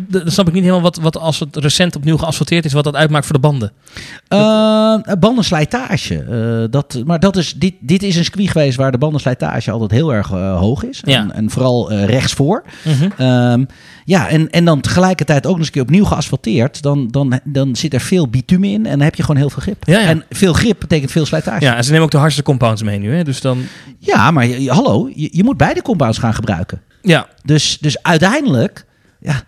dan 0.08 0.32
snap 0.32 0.48
ik 0.48 0.54
niet 0.54 0.62
helemaal 0.62 0.82
wat, 0.84 0.96
wat 0.98 1.18
als 1.18 1.40
het 1.40 1.56
recent 1.56 1.96
opnieuw 1.96 2.18
geasfalteerd 2.18 2.66
is, 2.66 2.74
wat 2.74 2.84
dat 2.84 2.96
uitmaakt 2.96 3.26
voor 3.26 3.36
de 3.36 3.42
banden. 3.42 3.72
Eh, 4.28 4.96
bandenslijtage. 5.20 6.18
eh, 6.24 6.72
dat, 6.72 7.02
maar 7.06 7.20
dat 7.20 7.36
is, 7.38 7.54
dit, 7.54 7.74
dit 7.80 8.04
is 8.04 8.16
een 8.16 8.24
circuit 8.24 8.50
geweest 8.50 8.78
waar 8.78 8.92
de 8.92 8.98
bandenslijtage 8.98 9.72
altijd 9.72 9.92
heel 9.92 10.14
erg 10.14 10.32
eh, 10.32 10.58
hoog 10.60 10.84
is. 10.84 11.02
Ja. 11.06 11.18
En, 11.20 11.32
en 11.34 11.50
vooral 11.50 11.94
rechtsvoor. 11.94 12.64
Mhm. 12.84 13.10
Ehm, 13.18 13.66
ja, 14.06 14.28
en, 14.28 14.50
en 14.50 14.66
dan 14.66 14.82
tegelijkertijd 14.82 15.46
ook 15.46 15.50
nog 15.52 15.58
eens 15.58 15.68
een 15.68 15.74
keer 15.74 15.82
opnieuw 15.82 16.06
geasfalteerd. 16.06 16.82
Dan, 16.82 17.08
dan, 17.12 17.40
dan 17.44 17.76
zit 17.76 17.94
er 17.94 18.00
veel 18.02 18.28
bitumen 18.28 18.70
in 18.70 18.86
en 18.86 18.92
dan 18.92 19.02
heb 19.02 19.16
je 19.16 19.22
gewoon 19.24 19.42
heel 19.42 19.50
veel 19.50 19.62
grip. 19.62 19.84
Ja, 19.88 20.00
ja. 20.00 20.08
En 20.08 20.24
veel 20.30 20.54
grip 20.54 20.80
betekent 20.80 21.12
veel 21.12 21.26
slijtage. 21.26 21.64
Ja, 21.66 21.76
en 21.76 21.84
ze 21.84 21.90
nemen 21.90 22.06
ook 22.06 22.12
de 22.12 22.18
hardste 22.18 22.44
compounds 22.44 22.84
mee 22.84 23.00
nu, 23.00 23.16
hè? 23.16 23.24
Dus 23.24 23.42
dan, 23.42 23.58
Ja, 24.00 24.32
maar 24.32 24.48
hallo, 24.68 25.10
je, 25.16 25.30
je 25.32 25.44
moet 25.44 25.58
beide 25.58 25.82
compounds 25.82 26.18
gaan 26.18 26.34
gebruiken. 26.34 26.82
ja, 27.02 27.28
Dus, 27.44 27.78
dus 27.82 28.02
uiteindelijk, 28.04 28.86
ja, 29.26 29.44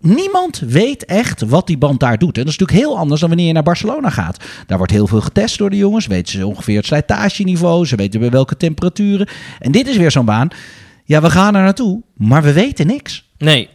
niemand 0.00 0.58
weet 0.58 1.04
echt 1.04 1.42
wat 1.42 1.66
die 1.66 1.78
band 1.78 2.00
daar 2.00 2.18
doet. 2.18 2.36
En 2.38 2.44
dat 2.44 2.52
is 2.52 2.58
natuurlijk 2.58 2.86
heel 2.86 2.98
anders 2.98 3.20
dan 3.20 3.28
wanneer 3.28 3.46
je 3.46 3.52
naar 3.52 3.62
Barcelona 3.62 4.10
gaat. 4.10 4.44
Daar 4.66 4.78
wordt 4.78 4.92
heel 4.92 5.06
veel 5.06 5.20
getest 5.20 5.58
door 5.58 5.70
de 5.70 5.76
jongens. 5.76 6.06
Weten 6.06 6.32
ze 6.32 6.46
ongeveer 6.46 6.76
het 6.76 6.86
slijtageniveau. 6.86 7.86
Ze 7.86 7.96
weten 7.96 8.20
bij 8.20 8.30
welke 8.30 8.56
temperaturen. 8.56 9.28
En 9.58 9.72
dit 9.72 9.86
is 9.88 9.96
weer 9.96 10.10
zo'n 10.10 10.24
baan. 10.24 10.48
Ja, 11.04 11.20
we 11.20 11.30
gaan 11.30 11.54
er 11.54 11.62
naartoe, 11.62 12.02
maar 12.14 12.42
we 12.42 12.52
weten 12.52 12.86
niks. 12.86 13.24
nee. 13.38 13.68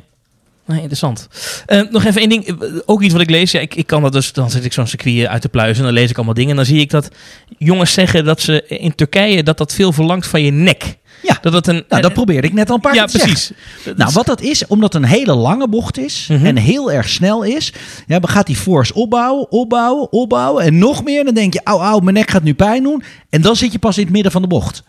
Nee, 0.65 0.77
interessant. 0.77 1.27
Eh, 1.65 1.81
nog 1.89 2.03
even 2.03 2.19
één 2.21 2.29
ding. 2.29 2.45
Eh, 2.47 2.69
Ook 2.85 3.01
iets 3.01 3.13
wat 3.13 3.21
ik 3.21 3.29
lees. 3.29 3.51
Ja, 3.51 3.59
ik, 3.59 3.75
ik 3.75 3.87
kan 3.87 4.01
dat 4.01 4.11
dus. 4.11 4.33
Dan 4.33 4.49
zit 4.49 4.65
ik 4.65 4.73
zo'n 4.73 4.87
circuit 4.87 5.27
uit 5.27 5.41
te 5.41 5.49
pluizen. 5.49 5.77
En 5.77 5.83
dan 5.83 5.99
lees 5.99 6.09
ik 6.09 6.15
allemaal 6.15 6.33
dingen. 6.33 6.49
En 6.49 6.55
dan 6.55 6.65
zie 6.65 6.79
ik 6.79 6.89
dat 6.89 7.09
jongens 7.57 7.93
zeggen 7.93 8.25
dat 8.25 8.41
ze 8.41 8.67
in 8.67 8.95
Turkije. 8.95 9.43
dat 9.43 9.57
dat 9.57 9.73
veel 9.73 9.91
verlangt 9.91 10.27
van 10.27 10.41
je 10.41 10.51
nek. 10.51 10.97
Ja, 11.23 11.37
Dat 11.41 11.53
het 11.53 11.67
een. 11.67 11.83
nou, 11.89 12.01
dat 12.01 12.13
probeerde 12.13 12.47
ik 12.47 12.53
net 12.53 12.69
al 12.69 12.75
een 12.75 12.81
paar 12.81 12.93
ja, 12.95 13.05
keer 13.05 13.11
te 13.11 13.17
zeggen. 13.27 13.55
precies. 13.83 13.97
Nou, 13.97 14.11
wat 14.13 14.25
dat 14.25 14.41
is, 14.41 14.67
omdat 14.67 14.93
het 14.93 15.03
een 15.03 15.09
hele 15.09 15.33
lange 15.35 15.67
bocht 15.67 15.97
is 15.97 16.27
Mhm. 16.29 16.45
en 16.45 16.57
heel 16.57 16.91
erg 16.91 17.09
snel 17.09 17.43
is, 17.43 17.73
ja, 18.07 18.19
dan 18.19 18.29
gaat 18.29 18.45
die 18.47 18.55
force 18.55 18.93
opbouwen, 18.93 19.51
opbouwen, 19.51 20.11
opbouwen 20.11 20.63
en 20.63 20.77
nog 20.77 21.03
meer. 21.03 21.23
Dan 21.25 21.33
denk 21.33 21.53
je, 21.53 21.61
auw, 21.63 21.79
auw, 21.79 21.99
mijn 21.99 22.15
nek 22.15 22.29
gaat 22.31 22.43
nu 22.43 22.53
pijn 22.53 22.83
doen. 22.83 23.03
En 23.29 23.41
dan 23.41 23.55
zit 23.55 23.71
je 23.71 23.79
pas 23.79 23.97
in 23.97 24.03
het 24.03 24.11
midden 24.13 24.31
van 24.31 24.41
de 24.41 24.47
bocht. 24.47 24.83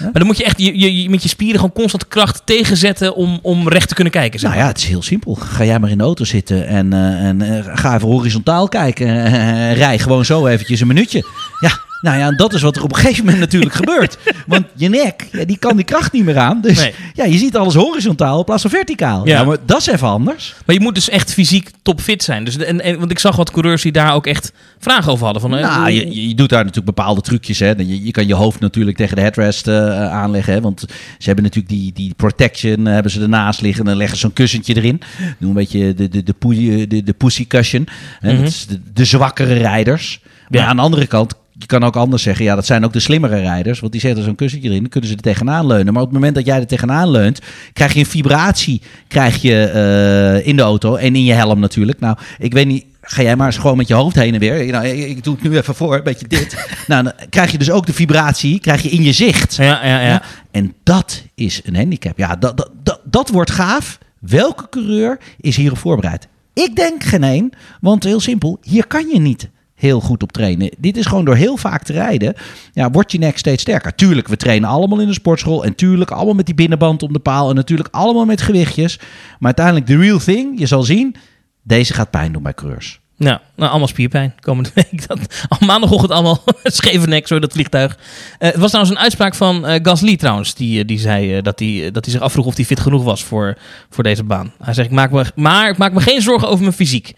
Maar 0.00 0.12
dan 0.12 0.26
moet 0.26 0.36
je 0.36 0.44
echt 0.44 0.60
je, 0.60 0.78
je, 0.78 1.02
je- 1.02 1.10
met 1.10 1.22
je 1.22 1.28
spieren 1.28 1.56
gewoon 1.60 1.72
constant 1.74 2.08
kracht 2.08 2.42
tegenzetten. 2.44 3.14
om, 3.16 3.38
om 3.42 3.68
recht 3.68 3.88
te 3.88 3.94
kunnen 3.94 4.12
kijken. 4.12 4.40
Zeg 4.40 4.50
Nou 4.50 4.62
ja, 4.62 4.68
het 4.68 4.78
is 4.78 4.84
heel 4.84 5.02
simpel. 5.02 5.34
Ga 5.34 5.64
jij 5.64 5.78
maar 5.78 5.90
in 5.90 5.98
de 5.98 6.04
auto 6.04 6.24
zitten 6.24 6.66
en, 6.66 6.92
eh, 6.92 7.24
en 7.26 7.42
eh, 7.42 7.76
ga 7.78 7.94
even 7.94 8.08
horizontaal 8.08 8.68
kijken. 8.68 9.06
Rij 9.82 9.98
gewoon 9.98 10.24
zo 10.24 10.46
eventjes 10.46 10.80
een 10.80 10.86
minuutje. 10.86 11.24
Ja, 11.60 11.78
nou 12.04 12.18
ja, 12.18 12.30
dat 12.30 12.52
is 12.54 12.62
wat 12.62 12.76
er 12.76 12.82
op 12.82 12.90
een 12.92 12.98
gegeven 12.98 13.24
moment 13.24 13.40
natuurlijk 13.42 13.72
gebeurt. 13.82 14.18
Want 14.46 14.64
je 14.76 14.88
nek, 14.88 15.26
ja, 15.32 15.44
die 15.44 15.56
kan 15.58 15.76
die 15.76 15.84
kracht 15.84 16.12
niet 16.12 16.24
meer 16.24 16.38
aan. 16.38 16.60
Dus 16.60 16.78
Nee. 16.78 16.94
ja, 17.14 17.24
je 17.24 17.38
ziet 17.38 17.56
alles 17.56 17.74
horizontaal 17.74 18.38
in 18.38 18.44
plaats 18.44 18.62
van 18.62 18.70
verticaal. 18.70 19.26
Ja. 19.26 19.38
Ja. 19.38 19.44
maar 19.44 19.56
dat 19.66 19.80
is 19.80 19.86
even 19.86 20.08
anders. 20.08 20.54
Maar 20.66 20.74
je 20.74 20.80
moet 20.82 20.94
dus 20.94 21.08
echt 21.08 21.32
fysiek 21.32 21.70
topfit 21.82 22.22
zijn. 22.22 22.44
Dus, 22.44 22.56
en, 22.56 22.80
en, 22.80 22.98
want 22.98 23.10
ik 23.10 23.18
zag 23.18 23.36
wat 23.36 23.50
coureurs 23.50 23.82
die 23.82 23.92
daar 23.92 24.14
ook 24.14 24.26
echt 24.26 24.52
vragen 24.78 25.12
over 25.12 25.24
hadden. 25.24 25.42
Van, 25.42 25.56
eh, 25.56 25.62
Nou, 25.76 25.90
je, 25.90 26.28
je 26.28 26.34
doet 26.34 26.48
daar 26.48 26.64
natuurlijk 26.64 26.96
bepaalde 26.96 27.20
trucjes. 27.20 27.58
Hè. 27.58 27.68
Je, 27.70 28.04
je 28.04 28.10
kan 28.10 28.26
je 28.26 28.34
hoofd 28.34 28.60
natuurlijk 28.60 28.96
tegen 28.96 29.16
de 29.16 29.22
headrest 29.22 29.66
eh, 29.68 30.10
aanleggen. 30.12 30.52
Hè. 30.52 30.60
Want 30.60 30.80
ze 31.18 31.24
hebben 31.26 31.44
natuurlijk 31.44 31.74
die, 31.74 31.92
die 31.92 32.14
protection 32.16 32.86
eh, 32.86 32.92
hebben 32.92 33.12
ze 33.12 33.20
ernaast 33.20 33.60
liggen. 33.60 33.80
En 33.80 33.88
dan 33.88 33.96
leggen 33.96 34.16
ze 34.16 34.22
zo'n 34.22 34.32
kussentje 34.32 34.76
erin. 34.76 35.00
Doe 35.38 35.48
een 35.48 35.54
beetje 35.54 35.94
de, 35.94 36.08
de, 36.08 36.22
de, 36.22 36.32
poe- 36.32 36.86
de, 36.86 37.02
de 37.02 37.12
pussy 37.12 37.46
cushion. 37.46 37.88
Hè. 38.20 38.32
Mhm. 38.32 38.40
Dat 38.42 38.50
is 38.50 38.66
de, 38.66 38.80
de 38.94 39.04
zwakkere 39.04 39.54
rijders. 39.54 40.20
Maar 40.48 40.60
Ja. 40.60 40.66
aan 40.68 40.76
de 40.76 40.82
andere 40.82 41.06
kant, 41.06 41.34
je 41.64 41.70
kan 41.70 41.84
ook 41.84 41.96
anders 41.96 42.22
zeggen. 42.22 42.44
Ja, 42.44 42.54
dat 42.54 42.66
zijn 42.66 42.84
ook 42.84 42.92
de 42.92 43.00
slimmere 43.00 43.40
rijders. 43.40 43.80
Want 43.80 43.92
die 43.92 44.00
zetten 44.00 44.24
zo'n 44.24 44.34
kussentje 44.34 44.68
erin. 44.68 44.80
Dan 44.80 44.90
kunnen 44.90 45.10
ze 45.10 45.16
er 45.16 45.22
tegenaan 45.22 45.66
leunen. 45.66 45.92
Maar 45.92 46.02
op 46.02 46.08
het 46.08 46.16
moment 46.16 46.34
dat 46.34 46.46
jij 46.46 46.60
er 46.60 46.66
tegenaan 46.66 47.10
leunt, 47.10 47.40
krijg 47.72 47.92
je 47.92 47.98
een 47.98 48.06
vibratie 48.06 48.82
krijg 49.08 49.42
je, 49.42 49.64
eh, 49.64 50.46
in 50.46 50.56
de 50.56 50.62
auto. 50.62 50.96
En 50.96 51.16
in 51.16 51.24
je 51.24 51.32
helm 51.32 51.60
natuurlijk. 51.60 52.00
Nou, 52.00 52.16
ik 52.38 52.52
weet 52.52 52.66
niet. 52.66 52.84
Ga 53.00 53.22
jij 53.22 53.36
maar 53.36 53.46
eens 53.46 53.56
gewoon 53.56 53.76
met 53.76 53.88
je 53.88 53.94
hoofd 53.94 54.16
heen 54.16 54.34
en 54.34 54.40
weer. 54.40 54.72
Nou, 54.72 54.86
ik, 54.86 55.08
ik 55.08 55.24
doe 55.24 55.34
het 55.34 55.44
nu 55.44 55.56
even 55.56 55.74
voor, 55.74 55.94
een 55.94 56.02
beetje 56.02 56.28
dit. 56.28 56.66
nou, 56.86 57.02
dan 57.02 57.12
krijg 57.30 57.50
je 57.50 57.58
dus 57.58 57.70
ook 57.70 57.86
de 57.86 57.92
vibratie 57.92 58.60
krijg 58.60 58.82
je 58.82 58.88
in 58.88 59.02
je 59.02 59.12
zicht. 59.12 59.54
ja, 59.54 59.64
ja, 59.64 60.00
ja. 60.00 60.08
Ja, 60.08 60.22
En 60.50 60.74
dat 60.82 61.22
is 61.34 61.60
een 61.64 61.76
handicap. 61.76 62.18
Ja, 62.18 62.36
dat, 62.36 62.56
dat, 62.56 62.70
dat, 62.82 63.00
dat 63.04 63.28
wordt 63.28 63.50
gaaf. 63.50 63.98
Welke 64.18 64.68
coureur 64.68 65.18
is 65.40 65.56
hierop 65.56 65.78
voorbereid? 65.78 66.28
Ik 66.52 66.76
denk 66.76 67.04
geen 67.04 67.24
één, 67.24 67.50
want 67.80 68.04
heel 68.04 68.20
simpel, 68.20 68.58
hier 68.62 68.86
kan 68.86 69.08
je 69.08 69.20
niet 69.20 69.48
heel 69.84 70.00
goed 70.00 70.22
op 70.22 70.32
trainen. 70.32 70.70
Dit 70.78 70.96
is 70.96 71.06
gewoon 71.06 71.24
door 71.24 71.36
heel 71.36 71.56
vaak 71.56 71.82
te 71.82 71.92
rijden, 71.92 72.34
ja, 72.72 72.90
wordt 72.90 73.12
je 73.12 73.18
nek 73.18 73.38
steeds 73.38 73.62
sterker. 73.62 73.94
Tuurlijk, 73.94 74.28
we 74.28 74.36
trainen 74.36 74.68
allemaal 74.68 75.00
in 75.00 75.06
de 75.06 75.12
sportschool 75.12 75.64
en 75.64 75.74
tuurlijk 75.74 76.10
allemaal 76.10 76.34
met 76.34 76.46
die 76.46 76.54
binnenband 76.54 77.02
om 77.02 77.12
de 77.12 77.18
paal 77.18 77.48
en 77.48 77.54
natuurlijk 77.54 77.88
allemaal 77.90 78.24
met 78.24 78.42
gewichtjes. 78.42 78.98
Maar 79.38 79.54
uiteindelijk 79.56 79.86
de 79.86 79.96
real 79.96 80.18
thing, 80.18 80.58
je 80.58 80.66
zal 80.66 80.82
zien, 80.82 81.16
deze 81.62 81.94
gaat 81.94 82.10
pijn 82.10 82.32
doen 82.32 82.42
bij 82.42 82.54
coureurs. 82.54 83.00
Nou, 83.16 83.38
nou, 83.56 83.70
allemaal 83.70 83.88
spierpijn 83.88 84.34
komende 84.40 84.70
week. 84.90 85.08
Dat, 85.08 85.18
al 85.48 85.66
maandagochtend 85.66 86.12
allemaal 86.12 86.42
scheve 86.62 87.06
nek, 87.06 87.26
zo 87.26 87.38
dat 87.38 87.52
vliegtuig. 87.52 87.98
Eh, 88.38 88.50
het 88.50 88.60
was 88.60 88.70
trouwens 88.70 88.96
een 88.96 89.02
uitspraak 89.02 89.34
van 89.34 89.66
eh, 89.66 89.80
Gasly 89.82 90.16
trouwens. 90.16 90.54
Die, 90.54 90.80
eh, 90.80 90.86
die 90.86 90.98
zei 90.98 91.42
dat 91.42 91.58
hij 91.58 91.90
dat 91.92 92.04
hij 92.04 92.14
zich 92.14 92.22
afvroeg 92.22 92.46
of 92.46 92.56
hij 92.56 92.64
fit 92.64 92.80
genoeg 92.80 93.04
was 93.04 93.24
voor, 93.24 93.58
voor 93.90 94.02
deze 94.02 94.24
baan. 94.24 94.52
Hij 94.62 94.74
zegt, 94.74 94.88
ik 94.88 94.94
maak 94.94 95.10
me, 95.10 95.24
maar 95.34 95.68
ik 95.68 95.76
maak 95.76 95.92
me 95.92 96.00
geen 96.00 96.22
zorgen 96.22 96.48
over 96.48 96.60
mijn 96.60 96.72
fysiek. 96.72 97.12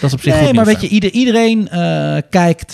Dat 0.00 0.10
is 0.10 0.12
op 0.12 0.20
zich 0.20 0.34
Nee, 0.34 0.44
goed 0.44 0.54
maar 0.54 0.64
weet 0.64 0.80
je, 0.80 0.88
ieder, 0.88 1.10
iedereen 1.10 1.68
kijkt, 2.30 2.70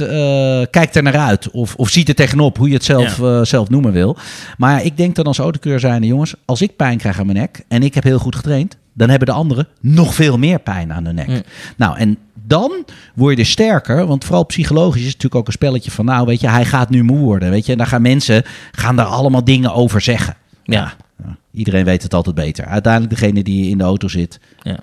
kijkt 0.71 0.97
er 0.97 1.03
naar 1.03 1.19
uit. 1.19 1.51
Of, 1.51 1.75
of 1.75 1.89
ziet 1.89 2.09
er 2.09 2.15
tegenop, 2.15 2.57
hoe 2.57 2.69
je 2.69 2.75
het 2.75 2.85
zelf, 2.85 3.21
zelf 3.49 3.69
noemen 3.69 3.93
wil. 3.93 4.17
Maar 4.57 4.73
ja, 4.73 4.85
ik 4.85 4.97
denk 4.97 5.15
dan 5.15 5.25
als 5.25 5.39
autokeur 5.39 5.81
zijnde, 5.81 6.07
jongens, 6.07 6.35
als 6.45 6.63
ik 6.63 6.77
pijn 6.77 6.99
krijg 6.99 7.19
aan 7.19 7.27
mijn 7.27 7.39
nek 7.39 7.65
en 7.69 7.83
ik 7.83 7.95
heb 7.95 8.05
heel 8.05 8.19
goed 8.19 8.37
getraind, 8.37 8.77
dan 8.93 9.09
hebben 9.09 9.29
de 9.29 9.35
anderen 9.35 9.69
nog 9.81 10.15
veel 10.15 10.39
meer 10.39 10.59
pijn 10.59 10.93
aan 10.93 11.05
de 11.05 11.13
nek. 11.13 11.27
Mm. 11.29 11.43
Nou, 11.77 11.99
en 11.99 12.19
dan 12.47 12.85
word 13.15 13.37
je 13.37 13.45
sterker, 13.45 14.07
want 14.07 14.25
vooral 14.25 14.47
psychologisch 14.47 15.01
is 15.01 15.07
het 15.07 15.15
natuurlijk 15.15 15.41
ook 15.41 15.47
een 15.47 15.53
spelletje 15.53 15.91
van, 15.91 16.05
nou, 16.05 16.27
weet 16.27 16.41
je, 16.41 16.49
hij 16.49 16.65
gaat 16.65 16.91
nu 16.91 17.03
moe 17.03 17.19
worden, 17.19 17.51
weet 17.51 17.67
je. 17.67 17.73
En 17.73 17.79
dan 17.79 17.87
gaan 17.87 18.03
mensen 18.03 18.43
gaan 18.73 18.97
daar 18.97 19.07
allemaal 19.07 19.45
dingen 19.45 19.75
over 19.75 20.01
zeggen. 20.01 20.37
Ja. 20.65 20.95
Ja, 21.25 21.37
iedereen 21.53 21.85
weet 21.85 22.03
het 22.03 22.15
altijd 22.15 22.35
beter. 22.35 22.65
Uiteindelijk 22.67 23.13
degene 23.21 23.43
die 23.43 23.71
in 23.71 23.79
de 23.79 23.85
auto 23.85 24.09
zit, 24.09 24.41
Ja. 24.63 24.79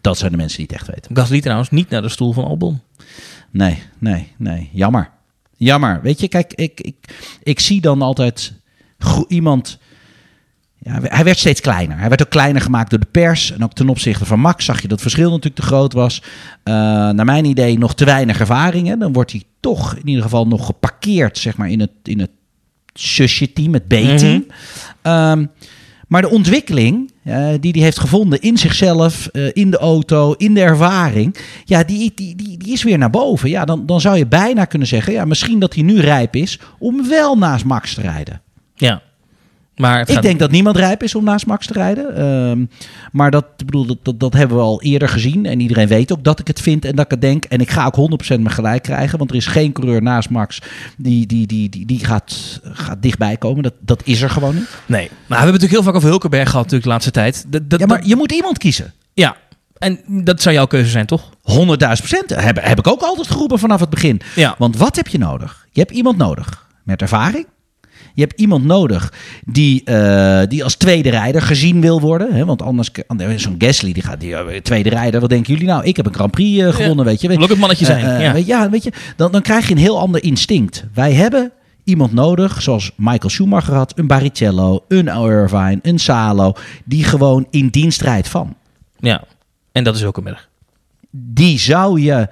dat 0.00 0.18
zijn 0.18 0.30
de 0.30 0.36
mensen 0.36 0.56
die 0.58 0.66
het 0.66 0.76
echt 0.76 0.86
weten. 0.94 1.16
Gasly 1.16 1.40
trouwens 1.40 1.70
niet 1.70 1.88
naar 1.90 2.02
de 2.02 2.08
stoel 2.08 2.32
van 2.32 2.44
Albon. 2.44 2.80
Nee, 3.50 3.82
nee, 3.98 4.32
nee. 4.36 4.70
Jammer. 4.72 5.10
Jammer. 5.56 6.00
Weet 6.02 6.20
je, 6.20 6.28
kijk, 6.28 6.52
ik, 6.54 6.80
ik, 6.80 6.96
ik 7.42 7.60
zie 7.60 7.80
dan 7.80 8.02
altijd 8.02 8.52
iemand. 9.28 9.78
Ja, 10.78 10.98
hij 11.02 11.24
werd 11.24 11.38
steeds 11.38 11.60
kleiner. 11.60 11.98
Hij 11.98 12.08
werd 12.08 12.22
ook 12.22 12.30
kleiner 12.30 12.62
gemaakt 12.62 12.90
door 12.90 12.98
de 12.98 13.06
pers. 13.10 13.52
En 13.52 13.64
ook 13.64 13.72
ten 13.72 13.88
opzichte 13.88 14.24
van 14.24 14.40
Max 14.40 14.64
zag 14.64 14.76
je 14.76 14.82
dat 14.82 14.90
het 14.90 15.00
verschil 15.00 15.28
natuurlijk 15.28 15.56
te 15.56 15.66
groot 15.66 15.92
was. 15.92 16.22
Eh, 16.62 16.74
naar 17.10 17.24
mijn 17.24 17.44
idee 17.44 17.78
nog 17.78 17.94
te 17.94 18.04
weinig 18.04 18.40
ervaringen. 18.40 18.98
Dan 18.98 19.12
wordt 19.12 19.32
hij 19.32 19.42
toch 19.60 19.96
in 19.96 20.08
ieder 20.08 20.22
geval 20.22 20.46
nog 20.46 20.66
geparkeerd 20.66 21.38
zeg 21.38 21.56
maar, 21.56 21.70
in 21.70 21.80
het, 21.80 21.90
in 22.02 22.20
het 22.20 22.30
zusje-team, 22.92 23.72
het 23.72 23.86
B-team. 23.86 24.46
Ehm, 25.02 25.44
maar 26.08 26.22
de 26.22 26.30
ontwikkeling 26.30 27.12
eh, 27.22 27.48
die 27.60 27.72
hij 27.72 27.82
heeft 27.82 27.98
gevonden 28.00 28.40
in 28.40 28.56
zichzelf, 28.56 29.26
eh, 29.26 29.48
in 29.52 29.70
de 29.70 29.78
auto, 29.78 30.32
in 30.32 30.54
de 30.54 30.60
ervaring, 30.60 31.36
ja, 31.64 31.84
die, 31.84 32.12
die, 32.14 32.36
die, 32.36 32.56
die 32.58 32.72
is 32.72 32.82
weer 32.82 32.98
naar 32.98 33.10
boven. 33.10 33.50
Ja, 33.50 33.64
dan, 33.64 33.86
dan 33.86 34.00
zou 34.00 34.16
je 34.16 34.26
bijna 34.26 34.64
kunnen 34.64 34.88
zeggen, 34.88 35.12
ja, 35.12 35.24
misschien 35.24 35.58
dat 35.58 35.74
hij 35.74 35.82
nu 35.82 36.00
rijp 36.00 36.36
is 36.36 36.60
om 36.78 37.08
wel 37.08 37.38
naast 37.38 37.64
Max 37.64 37.94
te 37.94 38.00
rijden. 38.00 38.40
Ja. 38.74 39.02
Maar 39.78 40.00
Ik 40.00 40.08
gaat- 40.14 40.22
denk 40.22 40.38
dat 40.38 40.50
niemand 40.50 40.76
rijp 40.76 41.02
is 41.02 41.14
om 41.14 41.24
naast 41.24 41.46
Max 41.46 41.66
te 41.66 41.72
rijden. 41.72 42.16
Ehm, 42.16 42.64
maar 43.12 43.30
dat, 43.30 43.44
bedoel, 43.56 43.86
dat, 43.86 43.96
dat, 44.02 44.20
dat 44.20 44.32
hebben 44.32 44.56
we 44.56 44.62
al 44.62 44.82
eerder 44.82 45.08
gezien. 45.08 45.46
En 45.46 45.60
iedereen 45.60 45.88
weet 45.88 46.12
ook 46.12 46.24
dat 46.24 46.40
ik 46.40 46.46
het 46.46 46.60
vind 46.60 46.84
en 46.84 46.96
dat 46.96 47.04
ik 47.04 47.10
het 47.10 47.20
denk. 47.20 47.44
En 47.44 47.60
ik 47.60 47.70
ga 47.70 47.86
ook 47.86 47.96
100% 47.96 48.40
me 48.42 48.50
gelijk 48.50 48.82
krijgen. 48.82 49.18
Want 49.18 49.30
er 49.30 49.36
is 49.36 49.46
geen 49.46 49.72
coureur 49.72 50.02
naast 50.02 50.30
Max 50.30 50.58
die, 50.96 51.26
die, 51.26 51.46
die, 51.46 51.68
die, 51.68 51.86
die 51.86 52.04
gaat, 52.04 52.60
gaat 52.64 53.02
dichtbij 53.02 53.36
komen. 53.36 53.62
Dat, 53.62 53.74
dat 53.80 54.00
is 54.04 54.22
er 54.22 54.30
gewoon 54.30 54.54
niet. 54.54 54.68
Nee. 54.86 55.08
Maar 55.08 55.08
we 55.08 55.34
hebben 55.34 55.38
het 55.38 55.44
natuurlijk 55.46 55.72
heel 55.72 55.82
vaak 55.82 55.94
over 55.94 56.08
Hulkenberg 56.08 56.44
gehad 56.50 56.56
natuurlijk 56.70 56.84
de 56.84 56.88
laatste 56.90 57.10
tijd. 57.10 57.44
Dat, 57.48 57.70
dat, 57.70 57.80
Ja, 57.80 57.86
maar 57.86 58.06
je 58.06 58.16
moet 58.16 58.32
iemand 58.32 58.58
kiezen. 58.58 58.92
ja. 59.14 59.36
En 59.78 60.00
dat 60.24 60.42
zou 60.42 60.54
jouw 60.54 60.66
keuze 60.66 60.90
zijn, 60.90 61.06
toch? 61.06 61.30
100.000 61.42 61.76
procent. 61.76 62.30
Heb, 62.34 62.58
heb 62.62 62.78
ik 62.78 62.86
ook 62.86 63.00
altijd 63.02 63.26
geroepen 63.26 63.58
vanaf 63.58 63.80
het 63.80 63.90
begin. 63.90 64.20
Ja. 64.34 64.54
Want 64.58 64.76
wat 64.76 64.96
heb 64.96 65.08
je 65.08 65.18
nodig? 65.18 65.66
Je 65.70 65.80
hebt 65.80 65.92
iemand 65.92 66.16
nodig 66.16 66.66
met 66.82 67.02
ervaring. 67.02 67.46
Je 68.14 68.20
hebt 68.20 68.40
iemand 68.40 68.64
nodig 68.64 69.12
die, 69.44 69.84
eh, 69.84 70.42
die 70.48 70.64
als 70.64 70.74
tweede 70.74 71.10
rijder 71.10 71.42
gezien 71.42 71.80
wil 71.80 72.00
worden. 72.00 72.34
Hè? 72.34 72.44
Want 72.44 72.62
anders, 72.62 72.90
zo'n 73.36 73.54
Gasly, 73.58 73.92
die 73.92 74.02
gaat 74.02 74.20
die, 74.20 74.36
eh, 74.36 74.60
tweede 74.60 74.88
rijder. 74.88 75.20
Wat 75.20 75.30
denken 75.30 75.52
jullie 75.52 75.68
nou? 75.68 75.84
Ik 75.84 75.96
heb 75.96 76.06
een 76.06 76.14
Grand 76.14 76.30
Prix 76.30 76.62
eh, 76.62 76.72
gewonnen, 76.72 77.04
weet 77.04 77.20
je. 77.20 77.28
Het 77.28 77.58
mannetje 77.58 77.84
zijn. 77.84 78.20
Ja. 78.20 78.32
weet, 78.32 78.46
je, 78.46 78.52
ja, 78.52 78.70
weet 78.70 78.82
je, 78.82 78.92
dan, 79.16 79.32
dan 79.32 79.42
krijg 79.42 79.66
je 79.66 79.72
een 79.72 79.80
heel 79.80 79.98
ander 79.98 80.22
instinct. 80.22 80.84
Wij 80.94 81.12
hebben 81.12 81.52
iemand 81.84 82.12
nodig, 82.12 82.62
zoals 82.62 82.92
Michael 82.96 83.30
Schumacher 83.30 83.74
had, 83.74 83.98
een 83.98 84.06
Barrichello, 84.06 84.84
een 84.88 85.06
Irvine, 85.06 85.78
een 85.82 85.98
Salo, 85.98 86.52
die 86.84 87.04
gewoon 87.04 87.46
in 87.50 87.68
dienst 87.68 88.00
rijdt 88.00 88.28
van. 88.28 88.56
ja. 88.98 89.24
En 89.72 89.84
dat 89.84 89.96
is 89.96 90.04
ook 90.04 90.16
een 90.16 90.24
berg. 90.24 90.48
Die 91.10 91.58
zou 91.58 92.00
je 92.00 92.28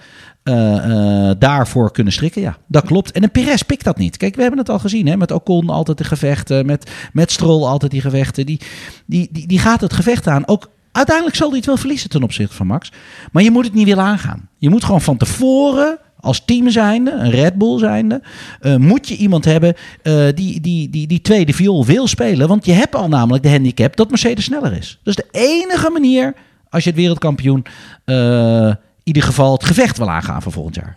daarvoor 1.39 1.93
kunnen 1.93 2.13
strikken, 2.13 2.43
ja. 2.43 2.57
Dat 2.67 2.85
klopt. 2.85 3.13
En 3.13 3.23
een 3.23 3.31
Perez 3.31 3.63
pikt 3.63 3.85
dat 3.85 3.99
niet. 3.99 4.17
Kijk, 4.17 4.35
we 4.35 4.41
hebben 4.41 4.59
het 4.59 4.69
al 4.69 4.79
gezien, 4.79 5.07
hè? 5.07 5.17
met 5.17 5.31
Ocon 5.31 5.71
altijd 5.71 5.99
de 5.99 6.05
gevechten, 6.05 6.67
met, 6.67 6.91
met 7.13 7.33
Stroll 7.33 7.65
altijd 7.65 7.91
die 7.91 8.01
gevechten. 8.01 8.47
Die, 8.47 8.61
die, 9.07 9.29
die, 9.33 9.47
die 9.47 9.59
gaat 9.59 9.81
het 9.81 9.93
gevecht 9.93 10.27
aan. 10.27 10.49
Ook 10.49 10.71
uiteindelijk 10.93 11.37
zal 11.37 11.49
hij 11.49 11.57
het 11.57 11.67
wel 11.67 11.77
verliezen 11.77 12.11
ten 12.11 12.23
opzichte 12.23 12.55
van 12.55 12.67
Max. 12.67 12.93
Maar 13.33 13.43
je 13.43 13.51
moet 13.51 13.65
het 13.65 13.75
niet 13.75 13.87
willen 13.87 14.05
aangaan. 14.05 14.49
Je 14.59 14.71
moet 14.71 14.85
gewoon 14.85 15.01
van 15.01 15.17
tevoren 15.17 15.99
als 16.21 16.45
team 16.45 16.71
zijnde, 16.71 17.11
een 17.11 17.31
Red 17.31 17.55
Bull 17.55 17.79
zijnde, 17.79 18.23
eh, 18.61 18.77
moet 18.77 19.09
je 19.09 19.17
iemand 19.17 19.45
hebben 19.45 19.75
eh, 20.03 20.27
die, 20.35 20.61
die, 20.61 20.91
die, 20.91 21.07
die 21.07 21.21
tweede 21.21 21.53
viool 21.53 21.85
wil 21.85 22.07
spelen. 22.07 22.49
Want 22.49 22.67
je 22.67 22.73
hebt 22.73 22.95
al 22.95 23.09
namelijk 23.09 23.43
de 23.43 23.51
handicap 23.51 23.97
dat 23.97 24.11
Mercedes 24.11 24.45
sneller 24.45 24.73
is. 24.73 25.01
Dat 25.03 25.19
is 25.19 25.25
de 25.25 25.39
enige 25.39 25.91
manier 25.91 26.35
als 26.69 26.85
je 26.85 26.91
het 26.91 26.99
wereldkampioen 26.99 27.65
eh, 28.05 28.75
ieder 29.07 29.23
geval 29.23 29.53
het 29.53 29.65
gevecht 29.65 29.99
wil 29.99 30.11
aangaan 30.11 30.43
voor 30.43 30.53
volgend 30.53 30.75
jaar. 30.75 30.95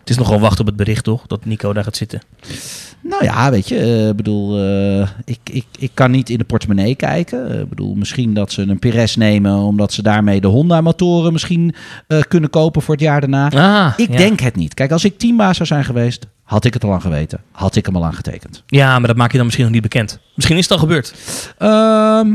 Het 0.00 0.12
is 0.12 0.18
nogal 0.18 0.40
wachten 0.40 0.60
op 0.60 0.66
het 0.66 0.76
bericht, 0.76 1.04
toch? 1.04 1.26
Dat 1.26 1.44
Nico 1.44 1.72
daar 1.72 1.84
gaat 1.84 1.96
zitten. 1.96 2.20
Nou 3.02 3.24
ja, 3.24 3.50
weet 3.50 3.68
je, 3.68 4.06
ik 4.10 4.16
bedoel, 4.16 4.58
eh, 4.58 5.08
ik, 5.24 5.38
ik, 5.44 5.64
ik 5.78 5.90
kan 5.94 6.10
niet 6.10 6.30
in 6.30 6.38
de 6.38 6.44
portemonnee 6.44 6.94
kijken. 6.94 7.50
Eh, 7.50 7.60
Ik 7.60 7.68
bedoel, 7.68 7.94
misschien 7.94 8.34
dat 8.34 8.52
ze 8.52 8.62
een 8.62 8.78
Perez 8.78 9.14
nemen 9.14 9.56
omdat 9.56 9.92
ze 9.92 10.02
daarmee 10.02 10.40
de 10.40 10.46
Honda-motoren 10.46 11.32
misschien 11.32 11.74
kunnen 12.28 12.50
kopen 12.50 12.82
voor 12.82 12.94
het 12.94 13.02
jaar 13.02 13.20
daarna. 13.20 13.50
Ah, 13.50 13.92
ik 13.96 14.10
ja. 14.10 14.16
denk 14.16 14.40
het 14.40 14.56
niet. 14.56 14.74
Kijk, 14.74 14.90
als 14.92 15.04
ik 15.04 15.18
teambaas 15.18 15.56
zou 15.56 15.68
zijn 15.68 15.84
geweest, 15.84 16.26
had 16.42 16.64
ik 16.64 16.74
het 16.74 16.84
al 16.84 16.90
lang 16.90 17.02
geweten. 17.02 17.40
Had 17.50 17.76
ik 17.76 17.86
hem 17.86 17.96
al 17.96 18.04
aangetekend. 18.04 18.62
Ja, 18.66 18.98
maar 18.98 19.08
dat 19.08 19.16
maak 19.16 19.30
je 19.30 19.36
dan 19.36 19.44
misschien 19.44 19.64
nog 19.66 19.74
niet 19.74 19.82
bekend. 19.82 20.18
Misschien 20.34 20.56
is 20.56 20.62
het 20.62 20.72
al 20.72 20.78
gebeurd. 20.78 21.14
Ehm 21.58 22.28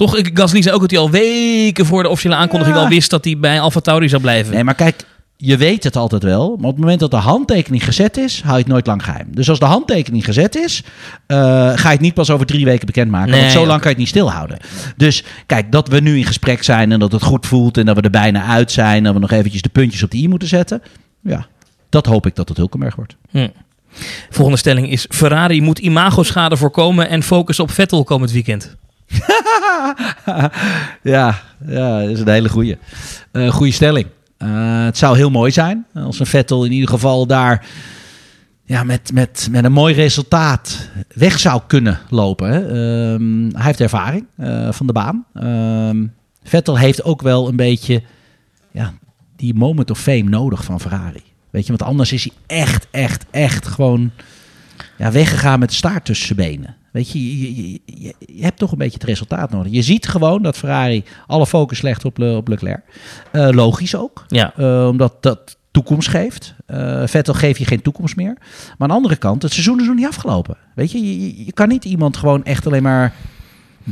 Toch, 0.00 0.16
ik- 0.16 0.30
Gasly 0.34 0.62
zei 0.62 0.74
ook 0.74 0.80
dat 0.80 0.90
hij 0.90 0.98
al 1.00 1.10
weken 1.10 1.86
voor 1.86 2.02
de 2.02 2.08
officiële 2.08 2.34
aankondiging 2.34 2.76
Ja. 2.76 2.82
al 2.82 2.88
wist 2.88 3.10
dat 3.10 3.24
hij 3.24 3.38
bij 3.38 3.60
Alfa 3.60 3.80
Tauri 3.80 4.08
zou 4.08 4.22
blijven. 4.22 4.54
nee, 4.54 4.64
maar 4.64 4.74
kijk, 4.74 5.04
je 5.36 5.56
weet 5.56 5.84
het 5.84 5.96
altijd 5.96 6.22
wel. 6.22 6.48
Maar 6.56 6.66
op 6.68 6.72
het 6.74 6.80
moment 6.80 7.00
dat 7.00 7.10
de 7.10 7.16
handtekening 7.16 7.84
gezet 7.84 8.16
is, 8.16 8.40
hou 8.42 8.54
je 8.54 8.62
het 8.62 8.72
nooit 8.72 8.86
lang 8.86 9.04
geheim. 9.04 9.26
Dus 9.34 9.48
als 9.48 9.58
de 9.58 9.64
handtekening 9.64 10.24
gezet 10.24 10.56
is, 10.56 10.82
eh, 11.26 11.36
ga 11.74 11.88
je 11.88 11.88
het 11.88 12.00
niet 12.00 12.14
pas 12.14 12.30
over 12.30 12.46
drie 12.46 12.64
weken 12.64 12.86
bekendmaken. 12.86 13.30
Nee, 13.30 13.40
want 13.40 13.52
zo 13.52 13.66
lang 13.66 13.70
kan 13.80 13.82
je 13.82 13.88
het 13.88 13.98
niet 13.98 14.08
stilhouden. 14.08 14.58
Dus 14.96 15.24
kijk, 15.46 15.72
dat 15.72 15.88
we 15.88 16.00
nu 16.00 16.16
in 16.18 16.24
gesprek 16.24 16.62
zijn 16.62 16.92
en 16.92 16.98
dat 16.98 17.12
het 17.12 17.22
goed 17.22 17.46
voelt 17.46 17.76
en 17.78 17.86
dat 17.86 17.96
we 17.96 18.02
er 18.02 18.10
bijna 18.10 18.44
uit 18.44 18.72
zijn. 18.72 18.96
En 18.96 19.02
dat 19.04 19.14
we 19.14 19.20
nog 19.20 19.30
eventjes 19.30 19.62
de 19.62 19.68
puntjes 19.68 20.02
op 20.02 20.10
de 20.10 20.16
i 20.18 20.28
moeten 20.28 20.48
zetten. 20.48 20.82
Ja, 21.22 21.46
dat 21.88 22.06
hoop 22.06 22.26
ik 22.26 22.34
dat 22.34 22.48
het 22.48 22.56
Hulkenberg 22.56 22.96
wordt. 22.96 23.16
Hm. 23.30 23.48
Volgende 24.30 24.58
stelling 24.58 24.90
is: 24.90 25.06
Ferrari 25.08 25.62
moet 25.62 25.78
imagoschade 25.78 26.56
voorkomen 26.56 27.08
en 27.08 27.22
focussen 27.22 27.64
op 27.64 27.70
Vettel 27.70 28.04
komend 28.04 28.30
weekend. 28.32 28.76
ja, 31.02 31.40
ja, 31.66 32.00
dat 32.00 32.10
is 32.10 32.20
een 32.20 32.28
hele 32.28 32.48
goede. 32.48 32.78
goede 33.32 33.72
stelling. 33.72 34.06
Eh, 34.40 34.84
het 34.84 34.98
zou 34.98 35.16
heel 35.16 35.30
mooi 35.30 35.50
zijn 35.50 35.86
als 35.94 36.20
een 36.20 36.26
Vettel 36.26 36.64
in 36.64 36.72
ieder 36.72 36.88
geval 36.88 37.26
daar 37.26 37.66
ja, 38.64 38.84
met, 38.84 39.12
met, 39.12 39.48
met 39.50 39.64
een 39.64 39.72
mooi 39.72 39.94
resultaat 39.94 40.88
weg 41.14 41.38
zou 41.38 41.62
kunnen 41.66 41.98
lopen. 42.08 42.50
Hè. 42.50 42.60
Ehm, 42.60 43.42
hij 43.52 43.64
heeft 43.64 43.80
ervaring 43.80 44.26
eh, 44.36 44.72
van 44.72 44.86
de 44.86 44.92
baan. 44.92 45.24
Ehm, 45.34 46.06
Vettel 46.42 46.78
heeft 46.78 47.04
ook 47.04 47.22
wel 47.22 47.48
een 47.48 47.56
beetje 47.56 48.02
ja, 48.70 48.92
die 49.36 49.54
moment 49.54 49.90
of 49.90 50.00
fame 50.00 50.22
nodig 50.22 50.64
van 50.64 50.80
Ferrari. 50.80 51.22
Weet 51.50 51.66
je, 51.66 51.76
want 51.76 51.90
anders 51.90 52.12
is 52.12 52.24
hij 52.24 52.58
echt, 52.58 52.86
echt, 52.90 53.26
echt 53.30 53.66
gewoon 53.66 54.10
ja, 54.98 55.12
weggegaan 55.12 55.58
met 55.58 55.72
staart 55.72 56.04
tussen 56.04 56.26
zijn 56.26 56.48
benen. 56.48 56.76
Weet 56.92 57.10
je, 57.10 57.38
je, 57.40 57.56
je, 57.72 57.80
je, 57.84 58.14
je 58.34 58.42
hebt 58.42 58.58
toch 58.58 58.72
een 58.72 58.78
beetje 58.78 58.98
het 58.98 59.04
resultaat 59.08 59.50
nodig. 59.50 59.72
Je 59.72 59.82
ziet 59.82 60.08
gewoon 60.08 60.42
dat 60.42 60.56
Ferrari 60.56 61.04
alle 61.26 61.46
focus 61.46 61.82
legt 61.82 62.04
op, 62.04 62.18
Le, 62.18 62.36
op 62.36 62.48
Leclerc. 62.48 62.82
Eh, 63.32 63.48
logisch 63.50 63.94
ook, 63.94 64.24
Ja, 64.28 64.52
eh, 64.56 64.86
omdat 64.88 65.22
dat 65.22 65.56
toekomst 65.70 66.08
geeft. 66.08 66.54
Eh, 66.66 67.02
Vettel 67.06 67.34
geeft 67.34 67.58
je 67.58 67.64
geen 67.64 67.82
toekomst 67.82 68.16
meer. 68.16 68.36
Maar 68.38 68.74
aan 68.78 68.88
de 68.88 68.94
andere 68.94 69.16
kant, 69.16 69.42
het 69.42 69.52
seizoen 69.52 69.80
is 69.80 69.86
nog 69.86 69.96
niet 69.96 70.06
afgelopen. 70.06 70.56
Weet 70.74 70.90
je- 70.92 71.44
je 71.44 71.52
kan 71.52 71.68
niet 71.68 71.84
iemand 71.84 72.16
gewoon 72.16 72.44
echt 72.44 72.66
alleen 72.66 72.82
maar 72.82 73.14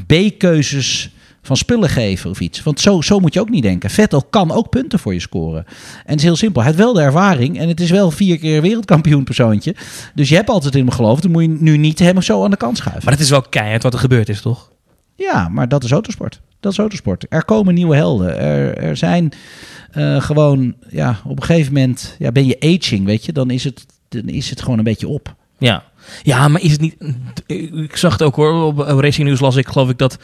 B-keuzes 0.06 1.10
van 1.48 1.56
spullen 1.56 1.88
geven 1.88 2.30
of 2.30 2.40
iets. 2.40 2.62
Want 2.62 2.80
zo, 2.80 3.00
zo 3.00 3.20
moet 3.20 3.34
je 3.34 3.40
ook 3.40 3.48
niet 3.48 3.62
denken. 3.62 3.90
Vettel 3.90 4.22
kan 4.30 4.50
ook 4.52 4.68
punten 4.68 4.98
voor 4.98 5.14
je 5.14 5.20
scoren. 5.20 5.64
En 5.66 5.74
het 6.04 6.16
is 6.16 6.22
heel 6.22 6.36
simpel. 6.36 6.62
Hij 6.62 6.70
heeft 6.70 6.82
wel 6.82 6.92
de 6.92 7.00
ervaring 7.00 7.58
en 7.58 7.68
het 7.68 7.80
is 7.80 7.90
wel 7.90 8.10
vier 8.10 8.38
keer 8.38 8.62
wereldkampioen 8.62 9.24
persoontje. 9.24 9.74
Dus 10.14 10.28
je 10.28 10.34
hebt 10.34 10.48
altijd 10.48 10.74
in 10.74 10.84
hem 10.84 10.94
geloofd. 10.94 11.22
Dan 11.22 11.30
moet 11.30 11.42
je 11.42 11.48
nu 11.48 11.76
niet 11.76 11.98
hem 11.98 12.22
zo 12.22 12.44
aan 12.44 12.50
de 12.50 12.56
kant 12.56 12.76
schuiven. 12.76 13.04
maar 13.04 13.12
het 13.12 13.22
is 13.22 13.30
wel 13.30 13.42
keihard 13.42 13.82
wat 13.82 13.92
er 13.92 13.98
gebeurd 13.98 14.28
is, 14.28 14.40
toch? 14.40 14.70
Ja, 15.14 15.48
maar 15.48 15.68
dat 15.68 15.84
is 15.84 15.90
autosport. 15.90 16.40
Dat 16.60 16.72
is 16.72 16.78
autosport. 16.78 17.26
Er 17.28 17.44
komen 17.44 17.74
nieuwe 17.74 17.96
helden. 17.96 18.38
Er, 18.38 18.78
er 18.78 18.96
zijn 18.96 19.32
eh, 19.90 20.20
gewoon, 20.20 20.74
ja, 20.88 21.20
op 21.24 21.36
een 21.40 21.44
gegeven 21.44 21.72
moment 21.72 22.16
ja, 22.18 22.32
ben 22.32 22.46
je 22.46 22.78
aging, 22.78 23.04
weet 23.04 23.24
je. 23.24 23.32
Dan 23.32 23.50
is 23.50 23.64
het, 23.64 23.86
dan 24.08 24.28
is 24.28 24.50
het 24.50 24.62
gewoon 24.62 24.78
een 24.78 24.84
beetje 24.84 25.08
op. 25.08 25.34
Ja. 25.58 25.84
Ja, 26.22 26.48
maar 26.48 26.60
is 26.60 26.72
het 26.72 26.80
niet... 26.80 26.96
Ik 27.46 27.96
zag 27.96 28.12
het 28.12 28.22
ook 28.22 28.36
hoor, 28.36 28.64
op 28.64 28.78
Racing 28.78 29.28
News 29.28 29.40
las 29.40 29.56
ik 29.56 29.68
geloof 29.68 29.90
ik 29.90 29.98
dat 29.98 30.18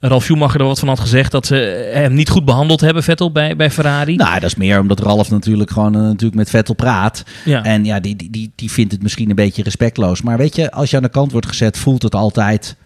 Ralf 0.00 0.24
Schumacher 0.24 0.60
er 0.60 0.66
wat 0.66 0.78
van 0.78 0.88
had 0.88 1.00
gezegd... 1.00 1.32
dat 1.32 1.46
ze 1.46 1.90
hem 1.92 2.14
niet 2.14 2.28
goed 2.28 2.44
behandeld 2.44 2.80
hebben, 2.80 3.02
Vettel, 3.02 3.32
bij, 3.32 3.56
bij 3.56 3.70
Ferrari. 3.70 4.16
Nou, 4.16 4.34
dat 4.34 4.50
is 4.50 4.54
meer 4.54 4.80
omdat 4.80 5.00
Ralf 5.00 5.30
natuurlijk 5.30 5.70
gewoon 5.70 5.94
eh, 5.94 6.00
natuurlijk 6.00 6.34
met 6.34 6.50
Vettel 6.50 6.74
praat. 6.74 7.22
ja. 7.44 7.62
En 7.62 7.84
ja, 7.84 8.00
die, 8.00 8.16
die, 8.16 8.30
die, 8.30 8.52
die 8.54 8.70
vindt 8.70 8.92
het 8.92 9.02
misschien 9.02 9.30
een 9.30 9.36
beetje 9.36 9.62
respectloos. 9.62 10.22
Maar 10.22 10.36
weet 10.36 10.56
je, 10.56 10.70
als 10.70 10.90
je 10.90 10.96
aan 10.96 11.02
de 11.02 11.08
kant 11.08 11.32
wordt 11.32 11.46
gezet, 11.46 11.78
voelt 11.78 12.02
het 12.02 12.14
altijd 12.14 12.76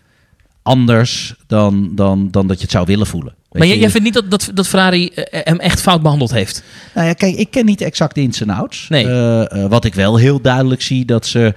anders 0.62 1.34
dan, 1.46 1.90
dan, 1.94 2.30
dan 2.30 2.46
dat 2.46 2.56
je 2.56 2.62
het 2.62 2.72
zou 2.72 2.86
willen 2.86 3.06
voelen. 3.06 3.34
Weet 3.34 3.52
maar 3.52 3.66
jij, 3.66 3.76
je? 3.76 3.82
jij 3.82 3.90
vindt 3.90 4.04
niet 4.04 4.14
dat, 4.14 4.30
dat, 4.30 4.50
dat 4.54 4.68
Ferrari 4.68 5.08
eh, 5.08 5.40
hem 5.44 5.58
echt 5.58 5.80
fout 5.80 6.02
behandeld 6.02 6.30
heeft? 6.30 6.62
Nou 6.94 7.06
ja, 7.06 7.12
kijk, 7.12 7.36
ik 7.36 7.50
ken 7.50 7.64
niet 7.64 7.80
exact 7.80 8.14
de 8.14 8.20
ins 8.20 8.40
en 8.40 8.50
outs. 8.50 8.88
Nee. 8.88 9.08
Eh, 9.08 9.66
wat 9.66 9.84
ik 9.84 9.94
wel 9.94 10.16
heel 10.16 10.40
duidelijk 10.40 10.82
zie, 10.82 11.04
dat 11.04 11.26
ze 11.26 11.54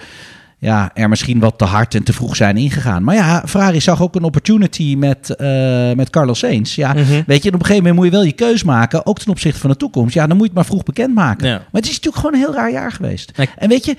ja, 0.65 0.91
er 0.93 1.09
misschien 1.09 1.39
wat 1.39 1.57
te 1.57 1.65
hard 1.65 1.95
en 1.95 2.03
te 2.03 2.13
vroeg 2.13 2.35
zijn 2.35 2.57
ingegaan. 2.57 3.03
Maar 3.03 3.15
ja, 3.15 3.43
Ferrari 3.47 3.81
zag 3.81 4.01
ook 4.01 4.15
een 4.15 4.23
opportunity 4.23 4.95
met, 4.97 5.35
eh, 5.35 5.91
met 5.91 6.09
Carlos 6.09 6.39
Sainz. 6.39 6.75
Ja, 6.75 6.93
Mhm. 6.93 7.21
weet 7.25 7.43
je, 7.43 7.47
op 7.49 7.53
een 7.59 7.65
gegeven 7.65 7.75
moment 7.75 7.95
moet 7.95 8.05
je 8.05 8.11
wel 8.11 8.23
je 8.23 8.31
keus 8.31 8.63
maken, 8.63 9.05
ook 9.05 9.19
ten 9.19 9.29
opzichte 9.31 9.59
van 9.59 9.69
de 9.69 9.77
toekomst. 9.77 10.13
Ja, 10.13 10.27
dan 10.27 10.37
moet 10.37 10.39
je 10.39 10.45
het 10.45 10.53
maar 10.55 10.65
vroeg 10.65 10.83
bekendmaken. 10.83 11.47
Ja. 11.47 11.53
Maar 11.53 11.81
het 11.81 11.85
is 11.85 11.89
natuurlijk 11.99 12.15
gewoon 12.15 12.33
een 12.33 12.39
heel 12.39 12.53
raar 12.53 12.71
jaar 12.71 12.91
geweest. 12.91 13.31
Nee. 13.37 13.49
En 13.57 13.69
weet 13.69 13.85
je, 13.85 13.95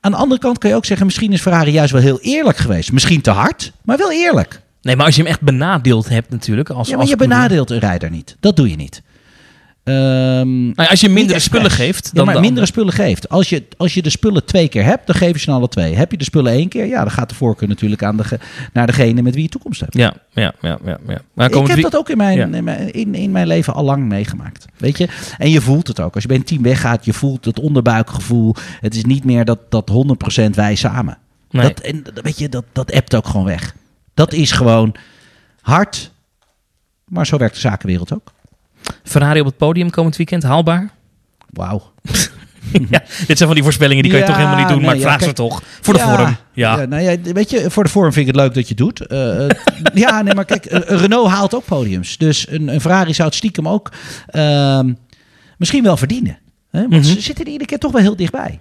aan 0.00 0.10
de 0.10 0.16
andere 0.16 0.40
kant 0.40 0.58
kan 0.58 0.70
je 0.70 0.76
ook 0.76 0.84
zeggen, 0.84 1.06
misschien 1.06 1.32
is 1.32 1.40
Ferrari 1.40 1.70
juist 1.72 1.92
wel 1.92 2.00
heel 2.02 2.20
eerlijk 2.20 2.56
geweest. 2.56 2.92
Misschien 2.92 3.20
te 3.20 3.30
hard, 3.30 3.72
maar 3.84 3.96
wel 3.98 4.12
eerlijk. 4.12 4.60
Nee, 4.82 4.96
maar 4.96 5.06
als 5.06 5.14
je 5.16 5.22
hem 5.22 5.30
echt 5.30 5.40
benadeeld 5.40 6.08
hebt 6.08 6.30
natuurlijk... 6.30 6.70
Als, 6.70 6.86
Ja, 6.86 6.92
maar 6.92 7.00
als 7.02 7.10
je 7.10 7.16
benadeelt 7.16 7.70
een 7.70 7.78
rijder 7.78 8.10
niet. 8.10 8.36
Dat 8.40 8.56
doe 8.56 8.70
je 8.70 8.76
niet. 8.76 9.02
Ehm, 9.84 10.64
Nou 10.64 10.88
als 10.88 11.00
je 11.00 11.08
mindere 11.08 11.38
spullen 11.38 11.70
geeft... 11.70 12.04
ja, 12.06 12.10
Dan 12.12 12.26
maar 12.26 12.40
mindere 12.40 12.66
spullen 12.66 12.92
geeft. 12.92 13.28
Als 13.28 13.48
je, 13.48 13.64
als 13.76 13.94
je 13.94 14.02
de 14.02 14.10
spullen 14.10 14.44
twee 14.44 14.68
keer 14.68 14.84
hebt, 14.84 15.06
dan 15.06 15.16
geven 15.16 15.40
ze 15.40 15.50
alle 15.50 15.68
twee. 15.68 15.94
Heb 15.94 16.10
je 16.10 16.16
de 16.16 16.24
spullen 16.24 16.52
één 16.52 16.68
keer, 16.68 16.86
ja, 16.86 17.00
dan 17.00 17.10
gaat 17.10 17.28
de 17.28 17.34
voorkeur 17.34 17.68
natuurlijk 17.68 18.02
aan 18.02 18.16
de 18.16 18.24
naar 18.72 18.86
degene 18.86 19.22
met 19.22 19.34
wie 19.34 19.42
je 19.42 19.48
toekomst 19.48 19.80
hebt. 19.80 19.94
Ja, 19.94 20.14
ja, 20.32 20.52
ja, 20.60 20.78
ja. 20.84 20.98
ja. 21.06 21.20
Maar 21.34 21.50
Ik 21.54 21.66
heb 21.66 21.80
dat 21.80 21.96
ook 21.96 22.08
in 22.08 22.16
mijn, 22.16 22.36
Ja. 22.38 22.46
in, 22.56 22.64
mijn, 22.64 22.92
in, 22.92 23.14
in 23.14 23.30
mijn 23.30 23.46
leven 23.46 23.74
al 23.74 23.84
lang 23.84 24.08
meegemaakt. 24.08 24.66
Weet 24.76 24.98
je? 24.98 25.08
En 25.38 25.50
je 25.50 25.60
voelt 25.60 25.86
het 25.88 26.00
ook. 26.00 26.14
Als 26.14 26.22
je 26.22 26.28
bij 26.28 26.36
een 26.38 26.44
team 26.44 26.62
weggaat, 26.62 27.04
je 27.04 27.12
voelt 27.12 27.44
het 27.44 27.60
onderbuikgevoel. 27.60 28.54
Het 28.80 28.94
is 28.94 29.04
niet 29.04 29.24
meer 29.24 29.44
dat, 29.44 29.58
dat 29.68 29.90
100% 30.40 30.50
wij 30.54 30.74
samen. 30.74 31.18
Nee. 31.50 31.62
Dat, 31.62 31.80
en 31.80 32.02
weet 32.14 32.38
je, 32.38 32.48
dat, 32.48 32.64
dat 32.72 32.92
appt 32.92 33.14
ook 33.14 33.26
gewoon 33.26 33.46
weg. 33.46 33.74
Dat 34.14 34.32
is 34.32 34.50
gewoon 34.52 34.94
hard. 35.60 36.10
Maar 37.04 37.26
zo 37.26 37.36
werkt 37.36 37.54
de 37.54 37.60
zakenwereld 37.60 38.12
ook. 38.12 38.32
Ferrari 39.04 39.40
op 39.40 39.46
het 39.46 39.56
podium 39.56 39.90
komend 39.90 40.16
weekend, 40.16 40.42
haalbaar? 40.42 40.90
Wauw. 41.50 41.92
ja, 42.90 43.02
dit 43.26 43.36
zijn 43.36 43.38
van 43.38 43.54
die 43.54 43.62
voorspellingen, 43.62 44.02
die 44.02 44.12
kan 44.12 44.20
je 44.20 44.26
Ja, 44.26 44.30
toch 44.32 44.40
helemaal 44.40 44.60
niet 44.60 44.68
doen, 44.68 44.76
nee, 44.76 44.86
maar 44.86 44.94
ik 44.96 45.00
ja, 45.02 45.06
vraag 45.08 45.22
ze 45.22 45.32
toch. 45.32 45.62
Voor 45.80 45.94
de 45.94 46.00
Ja, 46.00 46.16
vorm. 46.16 46.36
Ja. 46.52 46.84
nou 46.84 47.02
ja, 47.02 47.16
weet 47.20 47.50
je, 47.50 47.70
voor 47.70 47.84
de 47.84 47.90
vorm 47.90 48.12
vind 48.12 48.28
ik 48.28 48.34
het 48.34 48.42
leuk 48.44 48.54
dat 48.54 48.62
je 48.62 48.68
het 48.68 48.76
doet. 48.76 49.06
Eh, 49.06 49.48
ja, 49.94 50.22
nee, 50.22 50.34
maar 50.34 50.44
kijk, 50.44 50.64
eh, 50.66 50.96
Renault 51.00 51.28
haalt 51.30 51.54
ook 51.54 51.64
podiums. 51.64 52.16
Dus 52.18 52.48
een, 52.48 52.68
een 52.68 52.80
Ferrari 52.80 53.14
zou 53.14 53.28
het 53.28 53.36
stiekem 53.36 53.68
ook 53.68 53.92
ehm, 54.26 54.92
misschien 55.58 55.82
wel 55.82 55.96
verdienen. 55.96 56.38
Hè? 56.70 56.80
Want 56.80 56.92
Mhm. 56.92 57.02
ze 57.02 57.20
zitten 57.20 57.44
er 57.44 57.50
iedere 57.50 57.68
keer 57.70 57.78
toch 57.78 57.92
wel 57.92 58.02
heel 58.02 58.16
dichtbij. 58.16 58.60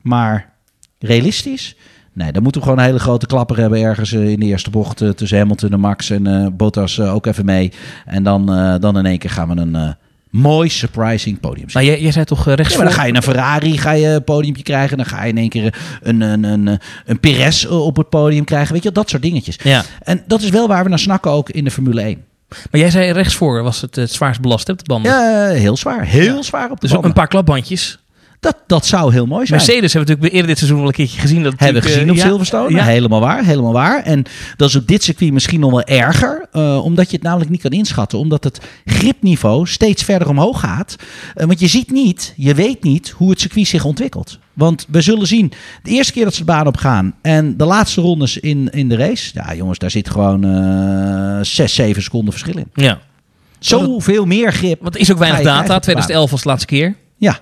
Maar 0.00 0.52
realistisch? 0.98 1.76
Nee, 2.12 2.32
dan 2.32 2.42
moeten 2.42 2.60
we 2.60 2.66
gewoon 2.66 2.82
een 2.82 2.88
hele 2.90 2.98
grote 2.98 3.26
klapper 3.26 3.58
hebben 3.58 3.82
ergens 3.82 4.12
eh, 4.12 4.28
in 4.28 4.40
de 4.40 4.46
eerste 4.46 4.70
bocht 4.70 5.00
eh, 5.00 5.08
tussen 5.08 5.38
Hamilton 5.38 5.72
en 5.72 5.80
Max 5.80 6.10
en 6.10 6.26
eh, 6.26 6.46
Bottas 6.52 7.00
ook 7.00 7.26
even 7.26 7.44
mee. 7.44 7.72
En 8.06 8.22
dan, 8.22 8.46
dan 8.80 8.98
in 8.98 9.06
één 9.06 9.18
keer 9.18 9.30
gaan 9.30 9.48
we 9.48 9.60
een, 9.60 9.94
mooi 10.30 10.68
surprising 10.68 11.40
podium 11.40 11.70
zien. 11.70 11.72
Maar 11.72 11.84
jij, 11.84 12.02
jij 12.02 12.12
zei 12.12 12.24
toch 12.24 12.46
rechts 12.46 12.72
Ja, 12.72 12.76
maar 12.78 12.86
dan 12.86 12.94
ga 12.94 13.04
je 13.04 13.12
naar 13.12 13.22
Ferrari, 13.22 13.78
ga 13.78 13.90
je 13.90 14.06
een 14.06 14.24
podiumpje 14.24 14.62
krijgen. 14.62 14.96
Dan 14.96 15.06
ga 15.06 15.22
je 15.24 15.30
in 15.30 15.38
één 15.38 15.48
keer 15.48 15.74
een, 16.02 16.20
een, 16.20 16.44
een, 16.44 16.78
een 17.06 17.20
Perez 17.20 17.64
op 17.64 17.96
het 17.96 18.08
podium 18.08 18.44
krijgen. 18.44 18.72
Weet 18.72 18.82
je, 18.82 18.92
dat 18.92 19.10
soort 19.10 19.22
dingetjes. 19.22 19.58
Ja. 19.62 19.84
En 20.02 20.22
dat 20.26 20.42
is 20.42 20.50
wel 20.50 20.68
waar 20.68 20.82
we 20.82 20.88
naar 20.88 20.98
snakken 20.98 21.30
ook 21.30 21.50
in 21.50 21.64
de 21.64 21.70
Formule 21.70 22.00
1. 22.00 22.24
Maar 22.70 22.80
jij 22.80 22.90
zei 22.90 23.12
rechtsvoor 23.12 23.62
was 23.62 23.80
het 23.80 23.96
het 23.96 24.12
zwaarst 24.12 24.40
belast 24.40 24.66
hè, 24.66 24.72
op 24.72 24.78
de 24.78 24.84
banden. 24.84 25.12
Ja, 25.12 25.48
heel 25.48 25.76
zwaar. 25.76 26.04
Heel 26.04 26.44
zwaar 26.44 26.70
op 26.70 26.74
de 26.74 26.80
dus 26.80 26.90
banden. 26.90 27.08
een 27.08 27.16
paar 27.16 27.28
klapbandjes. 27.28 27.98
Dat, 28.40 28.56
dat 28.66 28.86
zou 28.86 29.12
heel 29.12 29.26
mooi 29.26 29.46
zijn. 29.46 29.58
Mercedes 29.60 29.92
hebben 29.92 30.00
we 30.00 30.20
natuurlijk 30.20 30.32
eerder 30.32 30.46
dit 30.46 30.58
seizoen 30.58 30.80
al 30.80 30.86
een 30.86 30.92
keertje 30.92 31.20
gezien. 31.20 31.42
Dat 31.42 31.54
Hebben 31.56 31.82
we 31.82 31.88
gezien 31.88 32.10
op 32.10 32.16
eh, 32.16 32.22
ja, 32.22 32.28
Silverstone. 32.28 32.74
Ja. 32.74 32.84
Helemaal 32.84 33.20
waar, 33.20 33.44
helemaal 33.44 33.72
waar. 33.72 34.02
En 34.02 34.24
dat 34.56 34.68
is 34.68 34.76
op 34.76 34.86
dit 34.86 35.02
circuit 35.02 35.32
misschien 35.32 35.60
nog 35.60 35.70
wel 35.70 35.82
erger. 35.82 36.46
eh, 36.52 36.84
omdat 36.84 37.10
je 37.10 37.16
het 37.16 37.24
namelijk 37.24 37.50
niet 37.50 37.60
kan 37.60 37.70
inschatten. 37.70 38.18
Omdat 38.18 38.44
het 38.44 38.60
gripniveau 38.84 39.66
steeds 39.66 40.02
verder 40.02 40.28
omhoog 40.28 40.60
gaat. 40.60 40.96
Eh, 41.34 41.46
want 41.46 41.60
je 41.60 41.66
ziet 41.66 41.90
niet, 41.90 42.32
je 42.36 42.54
weet 42.54 42.82
niet 42.82 43.08
hoe 43.10 43.30
het 43.30 43.40
circuit 43.40 43.66
zich 43.66 43.84
ontwikkelt. 43.84 44.38
Want 44.52 44.86
we 44.88 45.00
zullen 45.00 45.26
zien, 45.26 45.52
de 45.82 45.90
eerste 45.90 46.12
keer 46.12 46.24
dat 46.24 46.32
ze 46.34 46.38
de 46.40 46.44
baan 46.46 46.66
op 46.66 46.76
gaan. 46.76 47.14
En 47.22 47.56
de 47.56 47.64
laatste 47.64 48.00
rondes 48.00 48.38
in, 48.38 48.68
in 48.70 48.88
de 48.88 48.96
race. 48.96 49.30
Ja 49.34 49.54
jongens, 49.54 49.78
daar 49.78 49.90
zit 49.90 50.10
gewoon 50.10 50.44
eh 50.44 51.38
6, 51.42 51.74
7 51.74 52.02
seconden 52.02 52.32
verschil 52.32 52.56
in. 52.56 52.70
Ja. 52.74 53.00
Zoveel 53.58 54.26
meer 54.26 54.52
grip. 54.52 54.82
Want 54.82 54.94
er 54.94 55.00
is 55.00 55.12
ook 55.12 55.18
weinig 55.18 55.40
data. 55.42 55.58
op 55.58 55.62
de 55.62 55.68
baan. 55.68 55.80
2011 55.80 56.30
was 56.30 56.42
de 56.42 56.48
laatste 56.48 56.66
keer. 56.66 56.96
Ja, 57.16 57.38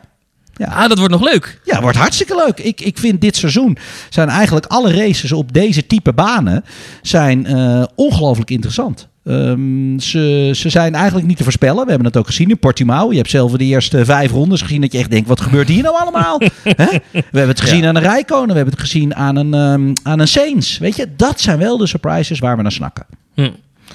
Ja. 0.58 0.66
Ah, 0.66 0.88
dat 0.88 0.98
wordt 0.98 1.12
nog 1.12 1.22
leuk. 1.22 1.60
Ja, 1.64 1.80
wordt 1.80 1.96
hartstikke 1.96 2.42
leuk. 2.46 2.60
Ik, 2.60 2.80
ik 2.80 2.98
vind 2.98 3.20
dit 3.20 3.36
seizoen 3.36 3.76
zijn 4.08 4.28
eigenlijk 4.28 4.66
alle 4.66 4.92
races 4.92 5.32
op 5.32 5.52
deze 5.52 5.86
type 5.86 6.12
banen 6.12 6.64
zijn 7.02 7.46
eh, 7.46 7.82
ongelooflijk 7.94 8.50
interessant. 8.50 9.08
Ehm, 9.24 9.98
ze, 9.98 10.50
ze 10.54 10.68
zijn 10.68 10.94
eigenlijk 10.94 11.26
niet 11.26 11.36
te 11.36 11.42
voorspellen. 11.42 11.84
We 11.84 11.88
hebben 11.88 12.06
het 12.06 12.16
ook 12.16 12.26
gezien 12.26 12.50
in 12.50 12.58
Portimao. 12.58 13.10
Je 13.10 13.16
hebt 13.16 13.30
zelf 13.30 13.52
de 13.52 13.64
eerste 13.64 14.04
vijf 14.04 14.30
rondes 14.30 14.62
gezien 14.62 14.80
dat 14.80 14.92
je 14.92 14.98
echt 14.98 15.10
denkt, 15.10 15.28
wat 15.28 15.40
gebeurt 15.40 15.68
hier 15.68 15.82
nou 15.82 15.96
allemaal? 15.96 16.38
We 16.62 17.02
hebben 17.12 17.48
het 17.48 17.60
gezien 17.60 17.84
aan 17.84 17.96
een 17.96 18.02
Rijkonen. 18.02 18.48
We 18.48 18.54
hebben 18.54 18.74
het 18.74 18.82
gezien 18.82 19.14
aan 19.14 19.36
een, 19.36 19.54
ehm, 19.54 19.92
aan 20.02 20.18
een 20.18 20.28
Saints. 20.28 20.78
Weet 20.78 20.96
je, 20.96 21.08
dat 21.16 21.40
zijn 21.40 21.58
wel 21.58 21.76
de 21.76 21.86
surprises 21.86 22.38
waar 22.38 22.56
we 22.56 22.62
naar 22.62 22.72
snakken. 22.72 23.06
Hm. 23.34 23.50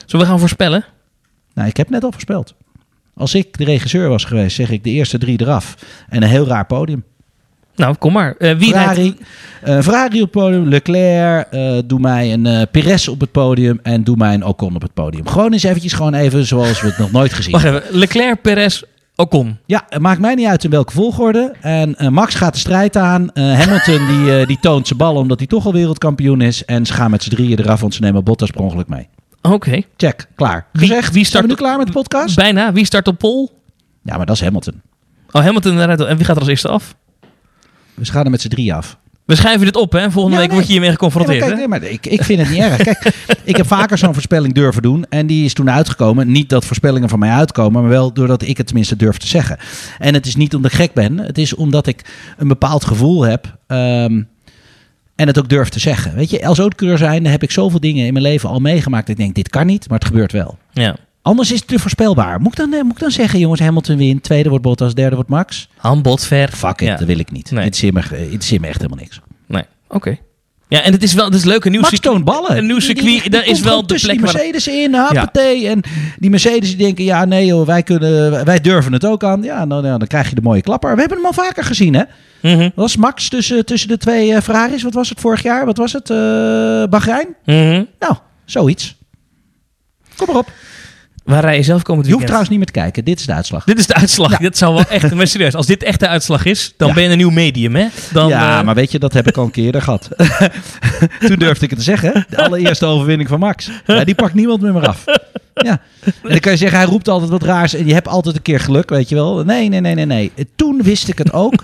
Zullen 0.06 0.26
we 0.26 0.32
gaan 0.32 0.40
voorspellen? 0.40 0.86
Nou, 1.54 1.68
ik 1.68 1.78
heb 1.78 1.90
net 1.90 2.04
al 2.04 2.12
voorspeld. 2.12 2.54
Als 3.16 3.36
ik 3.36 3.58
de 3.58 3.64
regisseur 3.64 4.10
was 4.10 4.24
geweest, 4.26 4.56
zeg 4.56 4.70
ik 4.70 4.84
de 4.84 4.90
eerste 4.90 5.18
drie 5.18 5.42
eraf. 5.42 5.76
En 6.10 6.24
een 6.24 6.30
heel 6.30 6.48
raar 6.48 6.66
podium. 6.66 7.04
Nou, 7.76 7.96
kom 7.96 8.14
maar. 8.14 8.36
Eh, 8.38 8.56
wie 8.58 8.72
rijdt- 8.72 8.90
Ferrari, 8.90 9.16
eh, 9.62 9.82
Ferrari 9.82 10.16
op 10.22 10.34
het 10.34 10.44
podium, 10.44 10.68
Leclerc, 10.68 11.48
eh, 11.52 11.78
doe 11.86 12.00
mij 12.00 12.34
een 12.34 12.68
Perez 12.72 13.08
op 13.08 13.20
het 13.20 13.32
podium 13.32 13.80
en 13.84 14.04
doe 14.04 14.16
mij 14.18 14.34
een 14.34 14.46
Ocon 14.46 14.76
op 14.76 14.82
het 14.82 14.94
podium. 14.94 15.28
Gewoon 15.28 15.54
eens 15.54 15.64
eventjes, 15.64 15.94
gewoon 15.94 16.14
even 16.14 16.46
zoals 16.46 16.82
we 16.82 16.88
het 16.88 16.98
nog 16.98 17.12
nooit 17.12 17.34
gezien 17.34 17.52
Wacht 17.52 17.64
hebben. 17.64 17.84
even. 17.84 17.98
Leclerc, 17.98 18.42
Perez, 18.42 18.82
Ocon. 19.16 19.58
Ja, 19.66 19.86
het 19.90 20.02
maakt 20.02 20.20
mij 20.20 20.36
niet 20.36 20.48
uit 20.48 20.64
in 20.64 20.70
welke 20.70 20.94
volgorde. 20.94 21.54
En 21.62 21.96
Max 22.14 22.36
gaat 22.36 22.54
de 22.54 22.60
strijd 22.60 22.96
aan. 22.98 23.30
Hamilton 23.34 24.08
die, 24.08 24.46
die 24.46 24.58
toont 24.62 24.88
zijn 24.88 25.00
bal 25.00 25.16
omdat 25.16 25.38
hij 25.38 25.48
toch 25.48 25.66
al 25.66 25.74
wereldkampioen 25.74 26.42
is. 26.42 26.66
En 26.66 26.86
ze 26.86 26.94
gaan 26.94 27.12
met 27.12 27.24
z'n 27.24 27.30
drieën 27.30 27.60
eraf, 27.60 27.82
want 27.82 27.94
ze 27.94 28.02
nemen 28.02 28.24
Bottas 28.24 28.50
per 28.50 28.62
ongeluk 28.62 28.88
mee. 28.88 29.08
Oké. 29.52 29.82
Check, 29.98 30.28
klaar. 30.36 30.66
Wie- 30.72 30.88
Gezegd, 30.88 31.06
wie 31.06 31.14
zijn 31.14 31.26
start 31.26 31.44
we 31.44 31.50
nu 31.50 31.56
klaar 31.56 31.78
met 31.78 31.88
de 31.88 31.94
podcast? 31.94 32.36
Bijna. 32.36 32.74
Wie 32.74 32.86
start 32.86 33.08
op 33.08 33.18
pol? 33.18 33.52
Ja, 34.04 34.18
maar 34.18 34.26
dat 34.26 34.36
is 34.36 34.42
Hamilton. 34.42 34.82
Oh, 35.32 35.42
Hamilton 35.42 35.78
rijdt. 35.86 36.02
En 36.02 36.16
wie 36.18 36.26
gaat 36.26 36.36
er 36.36 36.42
als 36.42 36.50
eerste 36.50 36.68
af? 36.68 36.96
We 37.94 38.06
gaan 38.06 38.26
er 38.26 38.32
met 38.32 38.42
z'n 38.42 38.48
drieën 38.48 38.74
af. 38.76 38.98
We 39.26 39.36
schrijven 39.36 39.66
dit 39.66 39.76
op, 39.76 39.92
hè? 39.92 40.12
Volgende 40.12 40.36
Ja, 40.38 40.42
week 40.42 40.48
nee. 40.52 40.58
word 40.58 40.68
je 40.68 40.72
hiermee 40.80 40.92
Ja, 40.92 40.98
maar 41.02 41.10
geconfronteerd, 41.10 41.40
kijk, 41.40 41.52
hè? 41.52 41.58
nee, 41.58 41.68
maar 41.68 41.84
ik, 41.92 42.06
ik 42.06 42.24
vind 42.24 42.40
het 42.40 42.50
niet 42.50 42.60
erg. 42.60 42.78
Kijk, 42.84 43.14
ik 43.44 43.56
heb 43.58 43.68
vaker 43.68 43.98
zo'n 43.98 44.14
voorspelling 44.14 44.54
durven 44.54 44.82
doen. 44.82 45.06
En 45.10 45.28
die 45.28 45.46
is 45.46 45.54
toen 45.54 45.70
uitgekomen. 45.70 46.32
Niet 46.32 46.50
dat 46.50 46.66
voorspellingen 46.66 47.10
van 47.10 47.20
mij 47.20 47.30
uitkomen, 47.30 47.82
maar 47.82 47.90
wel 47.92 48.14
doordat 48.14 48.42
ik 48.42 48.58
het 48.58 48.66
tenminste 48.66 48.96
durf 48.96 49.18
te 49.18 49.28
zeggen. 49.28 49.58
En 50.00 50.14
het 50.14 50.26
is 50.26 50.36
niet 50.36 50.56
omdat 50.56 50.72
ik 50.72 50.78
gek 50.78 50.94
ben. 50.94 51.18
Het 51.18 51.38
is 51.38 51.56
omdat 51.56 51.88
ik 51.88 52.02
een 52.38 52.48
bepaald 52.48 52.86
gevoel 52.86 53.22
heb. 53.24 53.58
ehm, 53.68 54.22
en 55.16 55.28
het 55.28 55.38
ook 55.40 55.50
durf 55.50 55.70
te 55.70 55.80
zeggen. 55.80 56.16
Weet 56.16 56.30
je, 56.30 56.46
als 56.46 56.60
autocoureur 56.60 56.98
zijn 56.98 57.26
heb 57.26 57.44
ik 57.44 57.52
zoveel 57.52 57.80
dingen 57.80 58.06
in 58.06 58.14
mijn 58.14 58.26
leven 58.26 58.50
al 58.50 58.60
meegemaakt. 58.60 59.08
Dat 59.08 59.16
ik 59.18 59.22
denk, 59.24 59.36
dit 59.36 59.50
kan 59.50 59.66
niet, 59.66 59.90
maar 59.90 59.98
het 60.00 60.08
gebeurt 60.08 60.32
wel. 60.32 60.58
Ja. 60.72 60.96
Anders 61.22 61.52
is 61.52 61.60
het 61.60 61.68
te 61.68 61.80
voorspelbaar. 61.80 62.40
Moet 62.40 62.52
ik 62.52 62.58
dan, 62.58 62.74
eh, 62.74 62.82
moet 62.82 62.92
ik 62.92 63.00
dan 63.00 63.12
zeggen, 63.12 63.40
jongens, 63.40 63.60
Hamilton 63.62 63.98
wint. 63.98 64.24
Tweede 64.24 64.50
wordt 64.50 64.64
Bottas, 64.64 64.94
derde 64.94 65.16
wordt 65.16 65.30
Max. 65.30 65.70
Handbot, 65.78 66.26
ver. 66.26 66.50
Fuck 66.50 66.82
it, 66.82 66.88
Ja. 66.88 66.96
dat 66.96 67.08
wil 67.08 67.20
ik 67.20 67.32
niet. 67.32 67.52
Nee. 67.52 67.64
Het 67.64 67.84
interesseert 67.84 68.62
me, 68.62 68.68
me 68.68 68.68
echt 68.68 68.82
helemaal 68.82 69.04
niks. 69.04 69.20
Nee. 69.48 69.64
Oké. 69.88 70.18
Ja, 70.74 70.82
en 70.82 70.92
het 70.92 71.04
is 71.04 71.14
wel 71.14 71.26
het 71.26 71.34
is 71.34 71.44
leuk. 71.44 71.66
Een 71.66 71.72
nieuw 71.72 71.82
Max 71.82 72.00
toont 72.00 72.24
ballen. 72.24 72.58
Een 72.58 72.66
nieuw 72.66 72.76
die- 72.78 72.86
circuit, 72.86 73.22
die 73.22 73.30
daar 73.30 73.46
is 73.46 73.60
wel 73.60 73.88
de 73.88 73.94
plek 74.00 74.12
die 74.18 74.22
waar... 74.26 74.34
Mercedes 74.34 74.68
in, 74.68 74.94
happatee. 74.94 75.68
En 75.68 75.82
die 76.20 76.30
Mercedes 76.30 76.70
die 76.70 76.78
denken, 76.78 77.04
ja 77.04 77.26
nee 77.26 77.46
joh, 77.46 77.66
wij, 77.66 77.84
kunnen, 77.84 78.46
wij 78.46 78.62
durven 78.62 78.94
het 78.94 79.06
ook 79.06 79.24
aan. 79.24 79.44
Ja, 79.44 79.66
dan, 79.66 79.84
ja, 79.86 79.98
dan 79.98 80.08
krijg 80.08 80.30
je 80.30 80.36
de 80.36 80.42
mooie 80.42 80.62
klapper. 80.62 80.94
We 80.94 81.00
hebben 81.00 81.18
hem 81.18 81.26
al 81.28 81.34
vaker 81.34 81.64
gezien 81.64 81.94
hè. 81.94 82.04
Mhm. 82.42 82.60
Dat 82.60 82.72
was 82.76 82.96
Max 82.96 83.30
tussen, 83.30 83.66
tussen 83.66 83.90
de 83.90 83.98
twee 83.98 84.34
eh, 84.34 84.42
Ferraris. 84.42 84.84
Wat 84.84 84.94
was 84.94 85.10
het 85.10 85.20
vorig 85.20 85.44
jaar? 85.44 85.66
Wat 85.66 85.78
was 85.78 85.94
het? 85.94 86.10
eh 86.10 86.18
Bahrein? 86.90 87.28
Mhm. 87.46 87.84
Nou, 88.00 88.16
zoiets. 88.46 88.96
Kom 90.16 90.28
maar 90.28 90.38
op. 90.38 90.52
Waar 91.24 91.42
rij 91.44 91.56
je 91.56 91.64
zelf 91.64 91.82
komend 91.82 92.06
Je 92.06 92.12
hoeft 92.12 92.24
trouwens 92.26 92.50
niet 92.50 92.60
meer 92.60 92.68
te 92.72 92.80
kijken. 92.80 93.04
Dit 93.06 93.20
is 93.20 93.26
de 93.26 93.34
uitslag. 93.34 93.64
Dit 93.64 93.80
is 93.80 93.88
de 93.88 93.94
uitslag. 93.94 94.32
Ja. 94.32 94.38
Dit 94.38 94.58
zou 94.58 94.74
wel 94.74 94.84
echt... 94.90 95.14
Maar 95.14 95.28
serieus, 95.28 95.56
als 95.56 95.66
dit 95.66 95.84
echt 95.84 96.00
de 96.00 96.08
uitslag 96.08 96.46
is, 96.46 96.74
dan 96.78 96.88
Ja. 96.88 96.94
ben 96.94 97.04
je 97.04 97.10
een 97.10 97.18
nieuw 97.18 97.30
medium, 97.30 97.76
hè? 97.76 97.88
Dan, 98.12 98.28
ja, 98.30 98.60
eh, 98.60 98.66
maar 98.66 98.76
weet 98.76 98.92
je, 98.92 99.00
dat 99.00 99.14
heb 99.14 99.28
ik 99.28 99.38
al 99.38 99.44
een 99.44 99.52
keer 99.52 99.82
gehad. 99.82 100.10
Toen 101.28 101.36
durfde 101.40 101.64
ik 101.64 101.70
het 101.70 101.80
te 101.80 101.86
zeggen. 101.86 102.26
De 102.30 102.44
allereerste 102.44 102.86
overwinning 102.86 103.30
van 103.30 103.40
Max. 103.40 103.70
Ja, 103.86 104.04
die 104.04 104.16
pakt 104.16 104.34
niemand 104.34 104.62
meer, 104.62 104.74
meer 104.74 104.88
af. 104.88 105.04
Ja. 105.54 105.82
En 106.04 106.30
dan 106.30 106.40
kan 106.40 106.52
je 106.52 106.58
zeggen, 106.58 106.78
hij 106.78 106.88
roept 106.88 107.08
altijd 107.08 107.30
wat 107.32 107.44
raars 107.44 107.74
en 107.74 107.86
je 107.88 107.94
hebt 107.94 108.08
altijd 108.08 108.36
een 108.36 108.42
keer 108.42 108.60
geluk, 108.60 108.90
weet 108.90 109.10
je 109.10 109.16
wel. 109.16 109.44
Nee, 109.44 109.70
nee, 109.70 109.80
nee, 109.82 109.96
nee, 109.96 110.06
nee. 110.06 110.32
Toen 110.56 110.82
wist 110.84 111.08
ik 111.08 111.18
het 111.18 111.34
ook. 111.34 111.64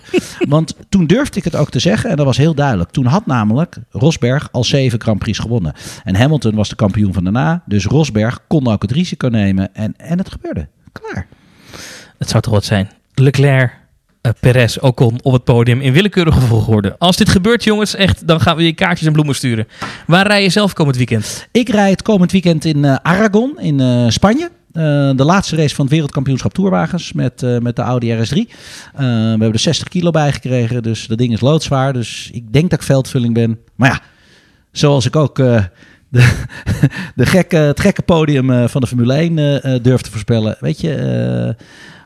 Want 0.49 0.75
toen 0.89 1.05
durfde 1.05 1.37
ik 1.37 1.43
het 1.43 1.55
ook 1.55 1.69
te 1.69 1.79
zeggen 1.79 2.09
en 2.09 2.15
dat 2.15 2.25
was 2.25 2.37
heel 2.37 2.53
duidelijk. 2.53 2.89
Toen 2.89 3.05
had 3.05 3.25
namelijk 3.25 3.77
Rosberg 3.89 4.49
al 4.51 4.63
zeven 4.63 5.01
Grand 5.01 5.19
Prix 5.19 5.39
gewonnen. 5.39 5.73
En 6.03 6.15
Hamilton 6.15 6.55
was 6.55 6.69
de 6.69 6.75
kampioen 6.75 7.13
van 7.13 7.23
daarna. 7.23 7.63
Dus 7.65 7.85
Rosberg 7.85 8.39
kon 8.47 8.67
ook 8.67 8.81
het 8.81 8.91
risico 8.91 9.27
nemen 9.27 9.75
en, 9.75 9.93
en 9.97 10.17
het 10.17 10.29
gebeurde. 10.31 10.67
Klaar. 10.91 11.27
Het 12.17 12.29
zou 12.29 12.41
toch 12.41 12.53
wat 12.53 12.65
zijn. 12.65 12.89
Leclerc, 13.13 13.71
eh, 14.21 14.31
Perez, 14.39 14.77
Ocon 14.77 15.19
op 15.21 15.33
het 15.33 15.43
podium 15.43 15.81
in 15.81 15.93
willekeurige 15.93 16.41
volgorde. 16.41 16.95
Als 16.97 17.17
dit 17.17 17.29
gebeurt, 17.29 17.63
jongens, 17.63 17.95
echt, 17.95 18.27
dan 18.27 18.41
gaan 18.41 18.55
we 18.55 18.65
je 18.65 18.73
kaartjes 18.73 19.07
en 19.07 19.13
bloemen 19.13 19.35
sturen. 19.35 19.67
Waar 20.07 20.27
rij 20.27 20.43
je 20.43 20.49
zelf 20.49 20.73
komend 20.73 20.97
weekend? 20.97 21.47
Ik 21.51 21.69
rijd 21.69 22.01
komend 22.01 22.31
weekend 22.31 22.65
in 22.65 22.85
eh, 22.85 22.95
Aragon 23.01 23.59
in 23.59 23.79
eh, 23.79 24.05
Spanje. 24.07 24.49
Eh, 24.71 25.11
de 25.15 25.23
laatste 25.23 25.55
race 25.55 25.75
van 25.75 25.83
het 25.83 25.93
wereldkampioenschap 25.93 26.53
toerwagens 26.53 27.13
met, 27.13 27.43
eh, 27.43 27.57
met 27.57 27.75
de 27.75 27.81
Audi 27.81 28.11
RS3. 28.11 28.47
Eh, 28.93 28.99
we 28.99 29.03
hebben 29.05 29.53
er 29.53 29.59
60 29.59 29.87
kilo 29.87 30.11
bij 30.11 30.31
gekregen, 30.31 30.83
dus 30.83 31.07
dat 31.07 31.17
ding 31.17 31.33
is 31.33 31.41
loodzwaar. 31.41 31.93
Dus 31.93 32.29
ik 32.33 32.53
denk 32.53 32.69
dat 32.69 32.79
ik 32.79 32.85
veldvulling 32.85 33.33
ben. 33.33 33.59
Maar 33.75 33.89
ja, 33.89 34.01
zoals 34.71 35.05
ik 35.05 35.15
ook 35.15 35.35
de, 36.09 36.45
de 37.15 37.25
gekke, 37.25 37.57
het 37.57 37.79
gekke 37.79 38.01
podium 38.01 38.69
van 38.69 38.81
de 38.81 38.87
Formule 38.87 39.13
1 39.13 39.37
eh, 39.37 39.75
eh, 39.75 39.83
durf 39.83 40.01
te 40.01 40.11
voorspellen. 40.11 40.57
Weet 40.59 40.81
je, 40.81 41.55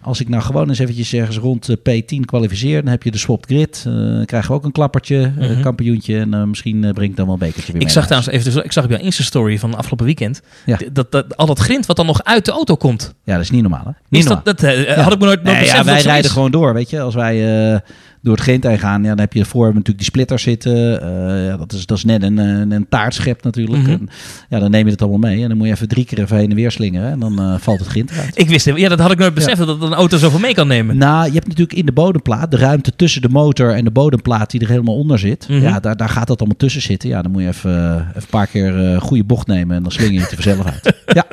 als 0.04 0.20
ik 0.20 0.30
nou 0.30 0.44
gewoon 0.44 0.70
eens 0.70 0.80
eventjes 0.80 1.14
ergens 1.14 1.38
rond 1.38 1.70
eh, 1.70 1.76
P10 1.78 2.20
kwalificeer, 2.26 2.82
dan 2.82 2.92
heb 2.92 3.04
je 3.04 3.12
de 3.12 3.18
swapped 3.18 3.46
grid. 3.46 3.82
Dan 3.84 4.24
krijgen 4.26 4.50
we 4.50 4.56
ook 4.56 4.64
een 4.64 4.72
klappertje, 4.72 5.32
eh, 5.40 5.50
Mhm. 5.50 5.62
kampioentje. 5.62 6.20
En 6.20 6.50
misschien 6.50 6.84
eh, 6.84 6.92
breng 6.92 7.10
ik 7.10 7.16
dan 7.16 7.26
wel 7.26 7.34
een 7.34 7.40
bekertje 7.40 7.72
weer 7.72 7.82
Ik 7.82 7.88
mee 7.88 7.96
zag 7.96 8.06
trouwens 8.06 8.32
even, 8.34 8.64
ik 8.64 8.72
zag 8.72 8.84
op 8.84 8.90
jouw 8.90 9.00
Insta-story 9.00 9.60
van 9.60 9.76
afgelopen 9.76 10.06
weekend, 10.06 10.42
Ja. 10.66 10.78
dat, 10.92 11.12
dat, 11.12 11.38
al 11.38 11.46
dat 11.46 11.60
grind 11.60 11.86
wat 11.86 11.96
dan 11.96 12.06
nog 12.06 12.24
uit 12.24 12.46
de 12.46 12.52
auto 12.52 12.76
komt. 12.76 13.14
Ja, 13.24 13.34
dat 13.34 13.42
is 13.44 13.52
niet 13.52 13.62
normaal. 13.62 13.84
Hè? 13.86 13.92
Niet 14.10 14.24
normaal. 14.24 14.44
dat, 14.44 14.60
dat 14.60 14.86
Ja. 14.86 15.02
had 15.02 15.14
ik 15.14 15.20
me 15.20 15.26
nooit, 15.26 15.44
nooit 15.44 15.58
Nee, 15.58 15.66
beseft 15.66 15.86
ja, 15.86 15.92
wij 15.94 16.02
rijden 16.02 16.26
is. 16.26 16.32
gewoon 16.32 16.52
door, 16.52 16.74
weet 16.74 16.90
je. 16.90 17.02
Als 17.02 17.16
wij 17.16 17.82
door 18.24 18.36
het 18.36 18.44
Gent 18.44 18.64
heen 18.64 18.80
gaan, 18.80 19.02
ja, 19.02 19.10
dan 19.10 19.20
heb 19.20 19.34
je 19.34 19.46
voor 19.46 19.66
natuurlijk 19.66 19.98
die 19.98 20.06
splitters 20.06 20.44
zitten. 20.44 21.02
Eh, 21.02 21.48
ja, 21.48 21.58
dat, 21.58 21.74
is, 21.74 21.86
dat 21.86 21.98
is 21.98 22.04
net 22.04 22.24
een, 22.24 22.38
een, 22.38 22.72
een 22.72 22.90
taartschep 22.90 23.44
natuurlijk. 23.44 23.84
Mhm. 23.84 23.92
En, 23.92 24.10
ja, 24.50 24.60
dan 24.60 24.72
neem 24.72 24.86
je 24.86 24.92
het 24.92 25.02
allemaal 25.02 25.20
mee. 25.32 25.42
En 25.42 25.48
dan 25.48 25.58
moet 25.58 25.68
je 25.68 25.74
even 25.74 25.88
drie 25.88 26.06
keer 26.06 26.20
even 26.20 26.38
heen 26.38 26.50
en 26.50 26.56
weer 26.56 26.72
slingeren. 26.72 27.12
En 27.12 27.20
dan 27.20 27.40
eh, 27.40 27.56
valt 27.58 27.80
het 27.80 27.88
grind 27.88 28.12
eruit. 28.12 28.40
Ik 28.40 28.50
wist 28.50 28.66
het, 28.66 28.78
ja, 28.78 28.90
dat 28.90 29.00
had 29.00 29.12
ik 29.12 29.18
nooit 29.18 29.34
beseft, 29.34 29.58
dat 29.58 29.82
een 29.82 29.94
auto 29.94 30.18
zoveel 30.18 30.40
mee 30.40 30.54
kan 30.54 30.68
nemen. 30.68 30.98
Nou, 30.98 31.26
je 31.26 31.34
hebt 31.34 31.48
natuurlijk 31.48 31.78
in 31.78 31.86
de 31.86 31.92
bodemplaat 31.92 32.52
de 32.52 32.58
ruimte 32.58 32.96
tussen 32.96 33.22
de 33.22 33.30
motor 33.30 33.74
en 33.74 33.84
de 33.84 33.92
bodemplaat 33.92 34.52
die 34.52 34.62
er 34.62 34.70
helemaal 34.70 34.96
onder 34.96 35.20
zit. 35.20 35.48
Mhm. 35.50 35.62
Ja, 35.62 35.80
daar, 35.80 35.98
daar 35.98 36.10
gaat 36.10 36.28
dat 36.28 36.40
allemaal 36.40 36.58
tussen 36.58 36.82
zitten. 36.82 37.10
Ja, 37.10 37.22
dan 37.22 37.32
moet 37.32 37.42
je 37.42 37.48
even, 37.48 37.72
eh, 37.72 37.94
even 37.94 38.12
een 38.16 38.24
paar 38.30 38.48
keer 38.48 38.94
eh 38.94 39.02
goede 39.02 39.24
bocht 39.24 39.48
nemen 39.48 39.76
en 39.76 39.84
dan 39.84 39.92
slinger 39.92 40.14
je 40.14 40.20
het 40.20 40.32
er 40.32 40.42
vanzelf 40.42 40.66
uit. 40.66 40.92
Ja, 41.14 41.26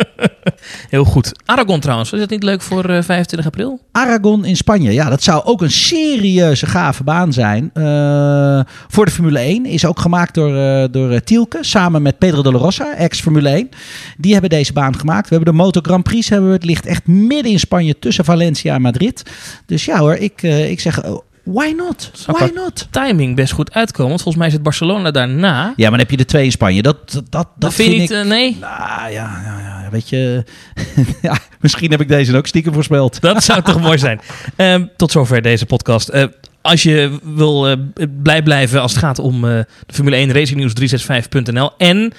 Heel 0.89 1.05
goed. 1.05 1.33
Aragon 1.45 1.81
trouwens, 1.81 2.13
is 2.13 2.21
dat 2.21 2.31
niet 2.31 2.43
leuk 2.43 2.63
voor 2.63 2.85
eh, 2.85 3.03
25 3.03 3.47
april? 3.47 3.81
Aragon 3.93 4.45
in 4.45 4.57
Spanje. 4.57 4.93
Ja, 4.93 5.09
dat 5.09 5.23
zou 5.23 5.45
ook 5.45 5.63
een 5.63 5.71
serieuze 5.71 6.67
gave 6.67 7.05
baan 7.05 7.33
zijn. 7.33 7.71
Eh, 7.75 8.61
voor 8.89 9.05
de 9.05 9.11
Formule 9.11 9.39
1. 9.39 9.67
Is 9.67 9.85
ook 9.85 10.01
gemaakt 10.01 10.35
door, 10.35 10.57
eh 10.57 10.85
door 10.91 11.11
eh, 11.11 11.21
Tielke. 11.21 11.59
Samen 11.61 12.03
met 12.03 12.19
Pedro 12.19 12.43
de 12.43 12.53
la 12.53 12.59
Rosa, 12.59 12.95
ex-Formule 12.97 13.49
1. 13.49 13.69
Die 14.17 14.33
hebben 14.33 14.51
deze 14.51 14.73
baan 14.73 14.99
gemaakt. 14.99 15.29
We 15.29 15.35
hebben 15.35 15.55
de 15.55 15.63
Moto 15.63 15.81
Grand 15.83 16.03
Prix. 16.03 16.29
Hebben 16.29 16.49
we. 16.49 16.55
Het 16.55 16.65
ligt 16.65 16.87
echt 16.87 17.07
midden 17.07 17.53
in 17.53 17.59
Spanje 17.59 17.99
tussen 17.99 18.25
Valencia 18.25 18.75
en 18.75 18.83
Madrid. 18.83 19.23
Dus 19.67 19.85
ja 19.85 19.99
hoor, 19.99 20.15
ik, 20.15 20.43
eh, 20.43 20.71
ik 20.71 20.81
zeg... 20.81 21.01
why 21.45 21.73
not? 21.77 22.11
Why 22.27 22.51
not? 22.55 22.89
Timing 22.91 23.37
best 23.37 23.53
goed 23.53 23.73
uitkomen, 23.75 24.09
want 24.09 24.23
volgens 24.23 24.43
mij 24.45 24.53
zit 24.53 24.63
Barcelona 24.63 25.11
daarna. 25.11 25.63
Ja, 25.65 25.73
maar 25.77 25.91
dan 25.91 25.99
heb 25.99 26.11
je 26.11 26.17
de 26.17 26.25
twee 26.25 26.45
in 26.45 26.51
Spanje. 26.51 26.83
Dat, 26.83 27.13
dat, 27.13 27.25
dat, 27.31 27.49
Dat 27.57 27.75
vind 27.75 27.93
je 27.93 27.99
niet, 28.01 28.11
ik... 28.11 28.17
eh, 28.17 28.25
nee? 28.25 28.57
Nou, 28.61 29.11
ja, 29.11 29.41
ja, 29.45 29.59
ja. 29.61 29.89
weet 29.91 30.09
je, 30.09 30.45
ja, 31.23 31.39
misschien 31.61 31.91
heb 31.91 32.01
ik 32.01 32.09
deze 32.09 32.37
ook 32.37 32.47
stiekem 32.47 32.73
voorspeld. 32.73 33.21
Dat 33.21 33.45
zou 33.45 33.63
toch 33.63 33.81
mooi 33.81 33.99
zijn. 33.99 34.21
Ehm, 34.57 34.87
tot 34.97 35.11
zover 35.11 35.43
deze 35.43 35.67
podcast. 35.67 36.09
Eh, 36.09 36.25
als 36.63 36.83
je 36.83 37.19
wil 37.23 37.69
eh, 37.69 37.77
blij 38.23 38.43
blijven 38.43 38.81
als 38.81 38.93
het 38.93 39.01
gaat 39.01 39.19
om 39.19 39.41
de 39.41 39.67
Formule 39.87 40.17
1 40.17 40.33
Racing 40.33 40.61
News 40.61 41.03
365.nl 41.03 41.71
en 41.79 42.13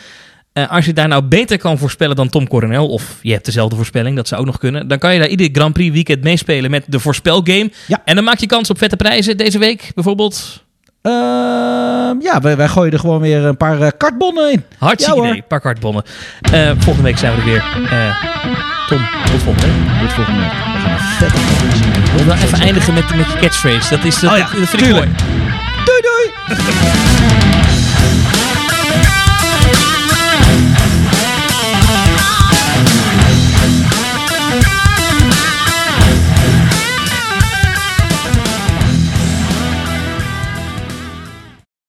eh, 0.54 0.72
als 0.72 0.86
je 0.86 0.94
daar 0.94 1.08
nou 1.08 1.22
beter 1.24 1.58
kan 1.58 1.78
voorspellen 1.78 2.16
dan 2.16 2.30
Tom 2.30 2.48
Coronel, 2.48 2.88
of 2.88 3.18
je 3.22 3.32
hebt 3.32 3.46
dezelfde 3.46 3.76
voorspelling, 3.76 4.16
dat 4.16 4.28
zou 4.28 4.42
ook 4.42 4.48
nog 4.48 4.58
kunnen, 4.58 4.88
dan 4.88 4.98
kan 4.98 5.14
je 5.14 5.20
daar 5.20 5.28
ieder 5.28 5.50
Grand 5.52 5.74
Prix 5.74 5.94
weekend 5.94 6.24
meespelen 6.24 6.72
met 6.72 6.84
de 6.88 7.00
voorspelgame. 7.00 7.72
Ja. 7.88 8.02
En 8.06 8.16
dan 8.16 8.24
maak 8.24 8.38
je 8.40 8.48
kans 8.48 8.70
op 8.70 8.78
vette 8.78 8.96
prijzen 8.96 9.38
deze 9.38 9.60
week 9.60 9.92
bijvoorbeeld. 9.96 10.64
Ehm, 11.02 12.22
ja, 12.22 12.40
wij, 12.42 12.58
wij 12.58 12.68
gooien 12.68 12.94
er 12.94 13.00
gewoon 13.00 13.22
weer 13.22 13.46
een 13.46 13.58
paar 13.58 13.82
eh, 13.82 13.88
kartbonnen 13.98 14.52
in. 14.52 14.64
Hartstikke 14.78 15.22
Ja, 15.22 15.30
idee, 15.30 15.42
pak 15.42 15.62
kartbonnen. 15.62 16.04
Eh, 16.52 16.72
volgende 16.78 17.02
week 17.02 17.18
zijn 17.18 17.34
we 17.36 17.40
er 17.40 17.46
weer. 17.46 17.64
Tom, 18.88 19.08
tot 19.32 19.42
volgende 19.42 19.68
week. 19.68 20.00
Tot 20.00 20.12
volgende 20.14 20.40
week. 20.40 20.52
We 20.52 20.80
gaan 20.80 20.92
een 20.92 21.00
vette 21.00 21.38
Ik 22.06 22.12
wil 22.16 22.26
wel 22.26 22.36
even 22.36 22.60
eindigen 22.60 22.94
met, 22.94 23.16
met 23.16 23.26
je 23.32 23.38
catchphrase. 23.40 23.96
Dat, 23.96 24.04
is, 24.06 24.20
dat, 24.20 24.32
Oh 24.32 24.38
ja, 24.38 24.44
dat 24.44 24.52
vind 24.70 24.74
ik 24.74 24.80
tuurlijk. 24.80 25.06
mooi. 25.06 25.18
Doei 25.86 26.02
doei! 26.02 27.11